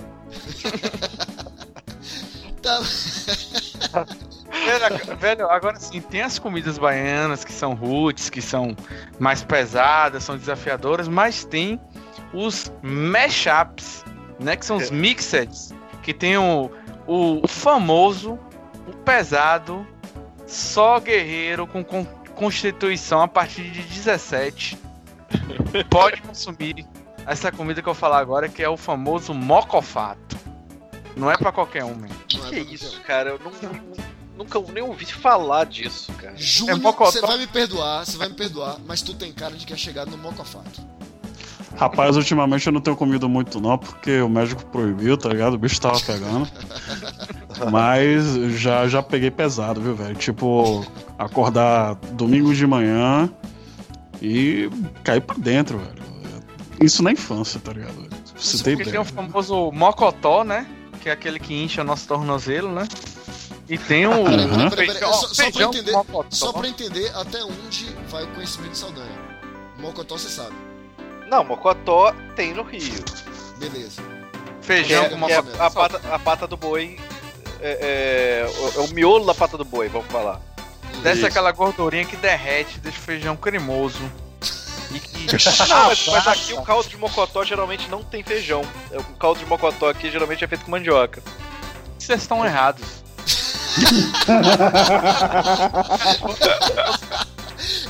Tá- 2.62 2.82
Velho, 4.64 5.16
velho, 5.16 5.50
agora 5.50 5.78
sim, 5.80 6.00
tem 6.00 6.22
as 6.22 6.38
comidas 6.38 6.78
baianas 6.78 7.44
que 7.44 7.52
são 7.52 7.74
roots, 7.74 8.28
que 8.30 8.40
são 8.42 8.76
mais 9.18 9.42
pesadas, 9.42 10.22
são 10.24 10.36
desafiadoras, 10.36 11.08
mas 11.08 11.44
tem 11.44 11.80
os 12.32 12.70
mashups, 12.82 14.04
né? 14.38 14.56
Que 14.56 14.64
são 14.66 14.76
os 14.76 14.90
mixeds, 14.90 15.72
que 16.02 16.12
tem 16.14 16.36
o, 16.36 16.70
o 17.06 17.46
famoso, 17.48 18.38
o 18.86 18.92
pesado, 19.04 19.86
só 20.46 21.00
guerreiro 21.00 21.66
com, 21.66 21.82
con- 21.84 22.04
constituição 22.34 23.20
a 23.22 23.28
partir 23.28 23.70
de 23.70 23.82
17. 23.82 24.78
Pode 25.88 26.20
consumir 26.22 26.86
essa 27.26 27.50
comida 27.52 27.80
que 27.82 27.88
eu 27.88 27.94
vou 27.94 28.00
falar 28.00 28.18
agora, 28.18 28.48
que 28.48 28.62
é 28.62 28.68
o 28.68 28.76
famoso 28.76 29.32
mocofato. 29.34 30.36
Não 31.16 31.30
é 31.30 31.36
pra 31.36 31.52
qualquer 31.52 31.84
um, 31.84 31.94
man. 31.94 32.08
Que 32.28 32.38
que 32.40 32.54
é 32.56 32.60
isso, 32.60 33.00
cara? 33.02 33.30
Eu 33.30 33.40
não, 33.40 33.52
nunca 34.40 34.58
nem 34.72 34.82
ouvi 34.82 35.04
falar 35.04 35.66
disso, 35.66 36.10
cara. 36.14 36.34
Júnior, 36.36 36.80
mocotó. 36.80 37.10
você 37.10 37.20
vai 37.20 37.36
me 37.36 37.46
perdoar, 37.46 38.06
você 38.06 38.16
vai 38.16 38.28
me 38.28 38.34
perdoar, 38.34 38.78
mas 38.86 39.02
tu 39.02 39.12
tem 39.12 39.32
cara 39.32 39.54
de 39.54 39.66
que 39.66 39.74
é 39.74 39.76
chegado 39.76 40.10
no 40.10 40.18
mocofato. 40.18 40.80
Rapaz, 41.76 42.16
ultimamente 42.16 42.66
eu 42.66 42.72
não 42.72 42.80
tenho 42.80 42.96
comido 42.96 43.28
muito 43.28 43.60
não, 43.60 43.78
porque 43.78 44.20
o 44.20 44.28
médico 44.28 44.64
proibiu, 44.66 45.16
tá 45.16 45.28
ligado? 45.28 45.54
O 45.54 45.58
bicho 45.58 45.80
tava 45.80 46.00
pegando. 46.00 46.48
Mas 47.70 48.34
já, 48.58 48.88
já 48.88 49.02
peguei 49.02 49.30
pesado, 49.30 49.80
viu, 49.80 49.94
velho? 49.94 50.16
Tipo, 50.16 50.84
acordar 51.18 51.94
domingo 52.12 52.52
de 52.52 52.66
manhã 52.66 53.30
e 54.20 54.68
cair 55.04 55.20
pra 55.20 55.36
dentro, 55.38 55.78
velho. 55.78 56.02
Isso 56.82 57.02
na 57.02 57.12
infância, 57.12 57.60
tá 57.60 57.72
ligado? 57.72 58.08
Você 58.36 58.62
tem 58.64 58.76
Porque 58.76 58.88
ideia. 58.88 59.04
tem 59.04 59.12
o 59.12 59.14
famoso 59.14 59.70
mocotó, 59.70 60.42
né? 60.42 60.66
Que 61.00 61.08
é 61.08 61.12
aquele 61.12 61.38
que 61.38 61.54
incha 61.54 61.82
o 61.82 61.84
nosso 61.84 62.08
tornozelo, 62.08 62.72
né? 62.72 62.88
E 63.70 63.78
tem 63.78 64.04
o 64.06 64.24
Peraí, 64.24 64.44
Uhum. 64.46 64.68
peraí, 64.68 64.70
peraí, 64.70 64.90
feijão, 64.90 65.12
só, 65.12 65.28
só 65.28 65.50
pra 65.52 65.62
entender, 65.64 65.92
mocotó. 65.92 66.28
só 66.30 66.52
pra 66.52 66.68
entender 66.68 67.12
até 67.14 67.44
onde 67.44 67.84
vai 68.08 68.24
o 68.24 68.28
conhecimento 68.34 68.72
de 68.72 68.78
Saldanha. 68.78 69.18
Mocotó 69.78 70.18
você 70.18 70.28
sabe. 70.28 70.54
Não, 71.28 71.44
Mocotó 71.44 72.12
tem 72.34 72.52
no 72.52 72.64
Rio. 72.64 73.04
Beleza. 73.58 74.02
Feijão 74.60 75.04
é- 75.04 75.08
com 75.10 75.26
que 75.26 75.32
é 75.32 75.40
mocotó. 75.42 75.62
a, 75.62 75.70
pata, 75.70 76.00
a 76.14 76.18
pata 76.18 76.46
do 76.48 76.56
boi. 76.56 76.98
É, 77.62 78.44
é, 78.46 78.60
o- 78.76 78.80
é 78.80 78.84
o 78.84 78.88
miolo 78.88 79.24
da 79.24 79.34
pata 79.34 79.56
do 79.56 79.64
boi, 79.64 79.88
vamos 79.88 80.08
falar. 80.08 80.40
Desce 81.02 81.24
aquela 81.24 81.52
gordurinha 81.52 82.04
que 82.04 82.16
derrete, 82.16 82.80
deixa 82.80 82.98
o 82.98 83.02
feijão 83.02 83.36
cremoso. 83.36 84.00
E 84.90 84.98
que... 84.98 85.26
Não, 85.68 85.86
mas, 85.86 86.06
mas 86.08 86.26
aqui 86.26 86.52
o 86.54 86.62
caldo 86.62 86.88
de 86.88 86.96
mocotó 86.96 87.44
geralmente 87.44 87.88
não 87.88 88.02
tem 88.02 88.24
feijão. 88.24 88.62
É, 88.90 88.98
O 88.98 89.04
caldo 89.14 89.38
de 89.38 89.46
mocotó 89.46 89.88
aqui 89.88 90.10
geralmente 90.10 90.42
é 90.42 90.48
feito 90.48 90.64
com 90.64 90.70
mandioca. 90.72 91.22
Vocês 91.98 92.22
estão 92.22 92.44
errados. 92.44 93.04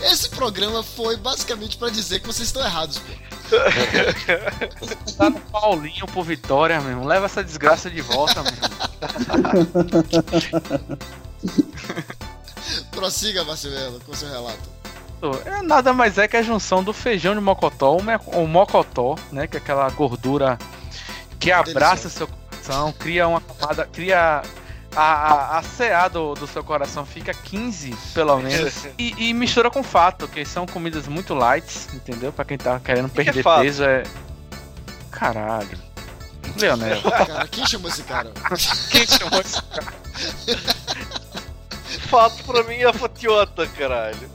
Esse 0.03 0.28
programa 0.31 0.83
foi 0.83 1.16
basicamente 1.16 1.76
pra 1.76 1.91
dizer 1.91 2.18
que 2.20 2.26
vocês 2.26 2.49
estão 2.49 2.62
errados, 2.62 2.99
pô. 2.99 3.12
Tá 5.16 5.31
no 5.31 5.41
Paulinho 5.41 6.07
por 6.07 6.24
vitória, 6.24 6.81
mesmo. 6.81 7.07
Leva 7.07 7.26
essa 7.26 7.45
desgraça 7.45 7.91
de 7.91 8.01
volta, 8.01 8.43
mesmo. 8.43 8.59
Prossiga, 12.91 13.45
Marcelo, 13.45 14.01
com 14.01 14.14
seu 14.14 14.28
relato. 14.28 14.81
É 15.45 15.62
nada 15.62 15.93
mais 15.93 16.16
é 16.16 16.26
que 16.26 16.37
a 16.37 16.43
junção 16.43 16.83
do 16.83 16.95
feijão 16.95 17.35
de 17.35 17.41
mocotó, 17.41 17.97
o, 17.97 18.47
mocotó, 18.47 19.16
né? 19.31 19.47
Que 19.47 19.59
é 19.59 19.61
aquela 19.61 19.89
gordura 19.91 20.59
que 21.39 21.53
abraça 21.53 22.09
seu 22.09 22.26
coração, 22.26 22.93
cria 22.93 23.28
uma 23.28 23.41
camada, 23.41 23.87
cria 23.87 24.43
a, 24.95 25.03
a, 25.03 25.59
a 25.59 25.62
CA 25.62 26.09
do, 26.09 26.34
do 26.34 26.47
seu 26.47 26.64
coração 26.64 27.07
fica 27.07 27.32
15, 27.32 27.95
pelo 28.14 28.38
menos. 28.38 28.86
E, 28.99 29.30
e 29.30 29.34
mistura 29.34 29.70
com 29.70 29.82
fato, 29.82 30.28
que 30.28 30.45
são 30.45 30.66
comidas 30.66 31.09
muito 31.09 31.32
light, 31.34 31.88
entendeu? 31.95 32.32
Pra 32.32 32.45
quem 32.45 32.59
tá 32.59 32.78
querendo 32.80 33.09
que 33.09 33.20
é 33.20 33.24
perder 33.24 33.43
fato? 33.43 33.62
peso 33.62 33.82
é. 33.84 34.03
Caralho. 35.11 35.78
Leonel. 36.57 37.01
Cara, 37.03 37.49
quem 37.49 37.66
chamou 37.66 37.88
esse 37.88 38.03
cara? 38.03 38.32
Quem 38.91 39.07
chamou 39.07 39.41
esse 39.41 39.62
cara? 39.62 39.95
Fato 42.09 42.45
pra 42.45 42.62
mim 42.64 42.74
é 42.74 42.86
a 42.86 42.93
fatiota, 42.93 43.66
caralho. 43.68 44.30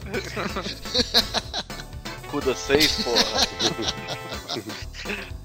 Cuda 2.31 2.55
6, 2.55 3.03
porra. 3.03 4.34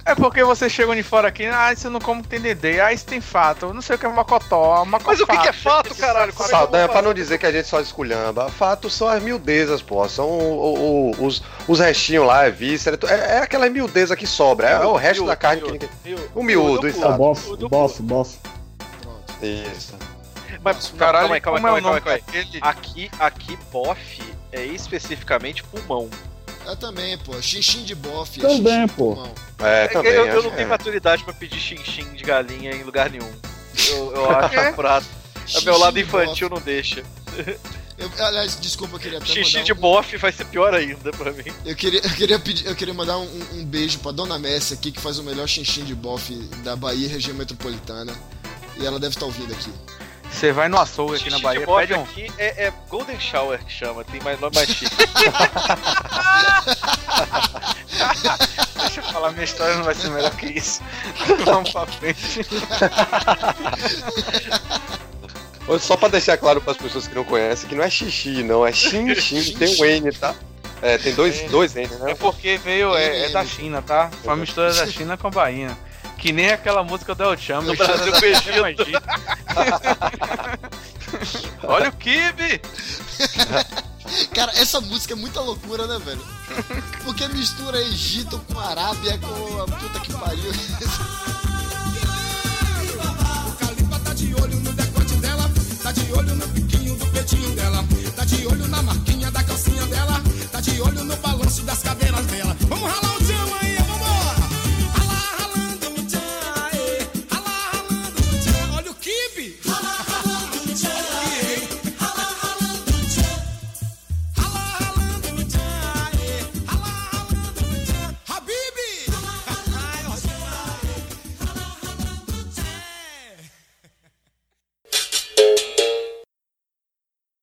É 0.05 0.14
porque 0.14 0.42
você 0.42 0.68
chegou 0.68 0.94
de 0.94 1.03
fora 1.03 1.28
aqui, 1.28 1.44
ah, 1.46 1.72
isso 1.72 1.86
eu 1.86 1.90
não 1.90 2.01
como 2.01 2.22
que 2.22 2.28
tem 2.28 2.40
dedê, 2.40 2.80
ah, 2.80 2.92
isso 2.92 3.05
tem 3.05 3.20
fato, 3.20 3.66
eu 3.66 3.74
não 3.74 3.82
sei 3.82 3.96
o 3.96 3.98
que 3.98 4.07
é 4.07 4.09
mocotó, 4.09 4.84
mocotó. 4.84 5.11
Mas 5.11 5.20
o 5.20 5.26
que, 5.26 5.38
que 5.38 5.48
é 5.48 5.53
fato, 5.53 5.94
caralho? 5.94 6.32
Como 6.32 6.48
é 6.48 6.51
vou 6.51 6.59
Saldanha, 6.59 6.88
pra 6.88 7.03
não 7.03 7.12
dizer 7.14 7.38
que 7.38 7.46
a 7.46 7.53
gente 7.53 7.68
só 7.68 7.80
esculhamba, 7.80 8.48
fatos 8.48 8.94
são 8.94 9.07
as 9.09 9.22
miudezas, 9.22 9.82
pô. 9.82 10.09
São 10.09 10.26
o- 10.28 11.11
o- 11.18 11.26
os, 11.26 11.42
os 11.68 11.78
restinhos 11.80 12.26
lá, 12.26 12.46
é 12.46 12.51
víscera. 12.51 12.98
É, 13.09 13.36
é 13.36 13.38
aquela 13.38 13.68
miudeza 13.68 14.16
que 14.16 14.26
sobra. 14.26 14.68
É, 14.68 14.78
o 14.84 14.96
resto 14.96 15.26
da 15.26 15.36
carne 15.36 15.62
que 15.62 15.72
ninguém. 15.72 15.88
O 16.34 16.42
miúdo, 16.42 16.86
É 16.86 16.90
o 16.90 16.94
exato. 16.94 17.18
bofe, 17.18 17.57
bofe, 17.68 18.03
bofe. 18.03 18.38
Isso. 19.42 19.94
Mas, 20.62 20.92
Caralho, 20.98 21.28
calma 21.28 21.34
aí, 21.36 21.40
calma 21.40 21.59
aí, 21.59 21.62
é 21.62 21.80
calma 21.80 21.90
o 21.90 21.94
aí, 21.94 22.01
calma 22.03 22.20
aí? 22.34 22.59
Aqui, 22.61 23.11
aqui, 23.18 23.59
bofe 23.70 24.22
é 24.53 24.64
especificamente 24.64 25.62
pulmão. 25.64 26.09
Eu 26.70 26.76
também, 26.76 27.18
pô. 27.18 27.40
Xinxim 27.40 27.82
de 27.84 27.94
bofe. 27.94 28.40
Também, 28.40 28.56
xinxim 28.58 28.86
de 28.86 28.92
pô. 28.92 29.14
pulmão. 29.14 29.34
É, 29.58 29.88
também. 29.88 30.12
eu, 30.12 30.26
eu 30.26 30.42
não 30.42 30.50
tenho 30.50 30.62
é. 30.62 30.66
maturidade 30.66 31.24
pra 31.24 31.32
pedir 31.32 31.58
xinxim 31.60 32.04
de 32.14 32.22
galinha 32.24 32.72
em 32.72 32.82
lugar 32.82 33.10
nenhum. 33.10 33.30
Eu, 33.90 34.12
eu 34.14 34.30
acho 34.38 34.58
apurado. 34.60 35.06
Xinxim 35.46 35.64
meu 35.64 35.78
lado 35.78 35.94
de 35.94 36.00
infantil 36.00 36.48
não 36.48 36.60
deixa. 36.60 37.02
Eu, 37.98 38.10
aliás, 38.24 38.58
desculpa, 38.58 38.96
eu 38.96 39.00
queria 39.00 39.18
até 39.18 39.26
Xixi 39.26 39.54
mandar 39.54 39.64
de 39.66 39.72
um- 39.74 39.76
bofe 39.76 40.16
vai 40.16 40.32
ser 40.32 40.46
pior 40.46 40.72
ainda 40.72 41.10
pra 41.12 41.32
mim. 41.32 41.44
Eu 41.66 41.76
queria, 41.76 42.00
eu 42.02 42.10
queria 42.10 42.38
pedir, 42.38 42.66
eu 42.66 42.74
queria 42.74 42.94
mandar 42.94 43.18
um, 43.18 43.40
um 43.52 43.64
beijo 43.64 43.98
pra 43.98 44.10
Dona 44.10 44.38
Messi 44.38 44.72
aqui, 44.72 44.90
que 44.90 45.00
faz 45.00 45.18
o 45.18 45.22
melhor 45.22 45.46
xinxim 45.46 45.84
de 45.84 45.94
bofe 45.94 46.34
da 46.64 46.74
Bahia, 46.74 47.08
região 47.08 47.36
metropolitana. 47.36 48.14
E 48.78 48.86
ela 48.86 48.98
deve 48.98 49.14
estar 49.14 49.26
ouvindo 49.26 49.52
aqui. 49.52 49.70
Você 50.30 50.52
vai 50.52 50.68
no 50.68 50.78
açougue 50.78 51.16
aqui 51.16 51.28
na 51.30 51.38
Bahia, 51.38 51.66
pede 51.66 51.94
um. 51.94 52.02
aqui 52.02 52.32
é, 52.38 52.66
é 52.66 52.72
Golden 52.88 53.18
Shower 53.20 53.62
que 53.64 53.72
chama, 53.72 54.04
tem 54.04 54.20
mais 54.22 54.40
nome 54.40 54.54
mais 54.54 54.68
chique. 54.68 54.96
Deixa 58.80 59.00
eu 59.00 59.04
falar, 59.04 59.32
minha 59.32 59.44
história 59.44 59.74
não 59.74 59.84
vai 59.84 59.94
ser 59.94 60.08
melhor 60.10 60.30
que 60.36 60.46
isso. 60.46 60.80
Vamos 61.44 61.70
pra 61.70 61.86
frente. 61.86 62.40
Só 65.78 65.96
pra 65.96 66.08
deixar 66.08 66.36
claro 66.36 66.60
pras 66.60 66.76
pessoas 66.76 67.06
que 67.06 67.14
não 67.14 67.24
conhecem, 67.24 67.68
que 67.68 67.74
não 67.74 67.84
é 67.84 67.90
xixi, 67.90 68.42
não, 68.42 68.66
é 68.66 68.72
xinxim, 68.72 69.54
tem 69.58 69.80
um 69.80 69.84
N, 69.84 70.12
tá? 70.12 70.34
É, 70.82 70.96
tem 70.98 71.14
dois, 71.14 71.42
dois 71.50 71.76
N, 71.76 71.86
né? 71.86 72.12
É 72.12 72.14
porque 72.14 72.56
veio, 72.58 72.96
é, 72.96 73.26
é 73.26 73.28
da 73.28 73.44
China, 73.44 73.82
tá? 73.82 74.10
Foi 74.22 74.30
uma 74.30 74.36
mistura 74.36 74.72
da 74.72 74.86
China 74.90 75.16
com 75.16 75.28
a 75.28 75.30
Bahia. 75.30 75.76
Que 76.20 76.32
nem 76.32 76.50
aquela 76.50 76.84
música 76.84 77.14
do 77.14 77.24
El 77.24 77.38
Chamo. 77.38 77.68
No 77.68 77.74
Brasil 77.74 78.12
com 78.12 78.26
Egito. 78.66 79.02
Olha 81.64 81.88
o 81.88 81.92
Kibe! 81.92 82.60
Cara, 84.34 84.52
essa 84.54 84.80
música 84.82 85.14
é 85.14 85.16
muita 85.16 85.40
loucura, 85.40 85.86
né, 85.86 85.98
velho? 86.04 86.22
Porque 87.04 87.26
mistura 87.28 87.80
Egito 87.80 88.38
com 88.52 88.60
Arábia, 88.60 89.18
com 89.18 89.62
a 89.62 89.66
puta 89.66 90.00
que 90.00 90.12
pariu. 90.12 90.50
O 93.46 93.52
Calipa 93.52 93.98
tá 94.00 94.12
de 94.12 94.34
olho 94.34 94.60
no 94.60 94.72
decote 94.72 95.14
dela, 95.14 95.50
tá 95.82 95.90
de 95.92 96.12
olho 96.12 96.34
no 96.34 96.46
biquinho 96.48 96.96
do 96.96 97.06
peitinho 97.06 97.50
dela, 97.56 97.82
tá 98.14 98.24
de 98.26 98.46
olho 98.46 98.68
na 98.68 98.82
marquinha 98.82 99.30
da 99.30 99.42
calcinha 99.42 99.86
dela, 99.86 100.20
tá 100.52 100.60
de 100.60 100.82
olho 100.82 101.02
no 101.02 101.16
balanço 101.16 101.62
das 101.62 101.82
cadeiras 101.82 102.26
dela. 102.26 102.54
Vamos 102.68 102.90
ralar 102.90 103.16
o 103.16 103.22
dia! 103.24 103.39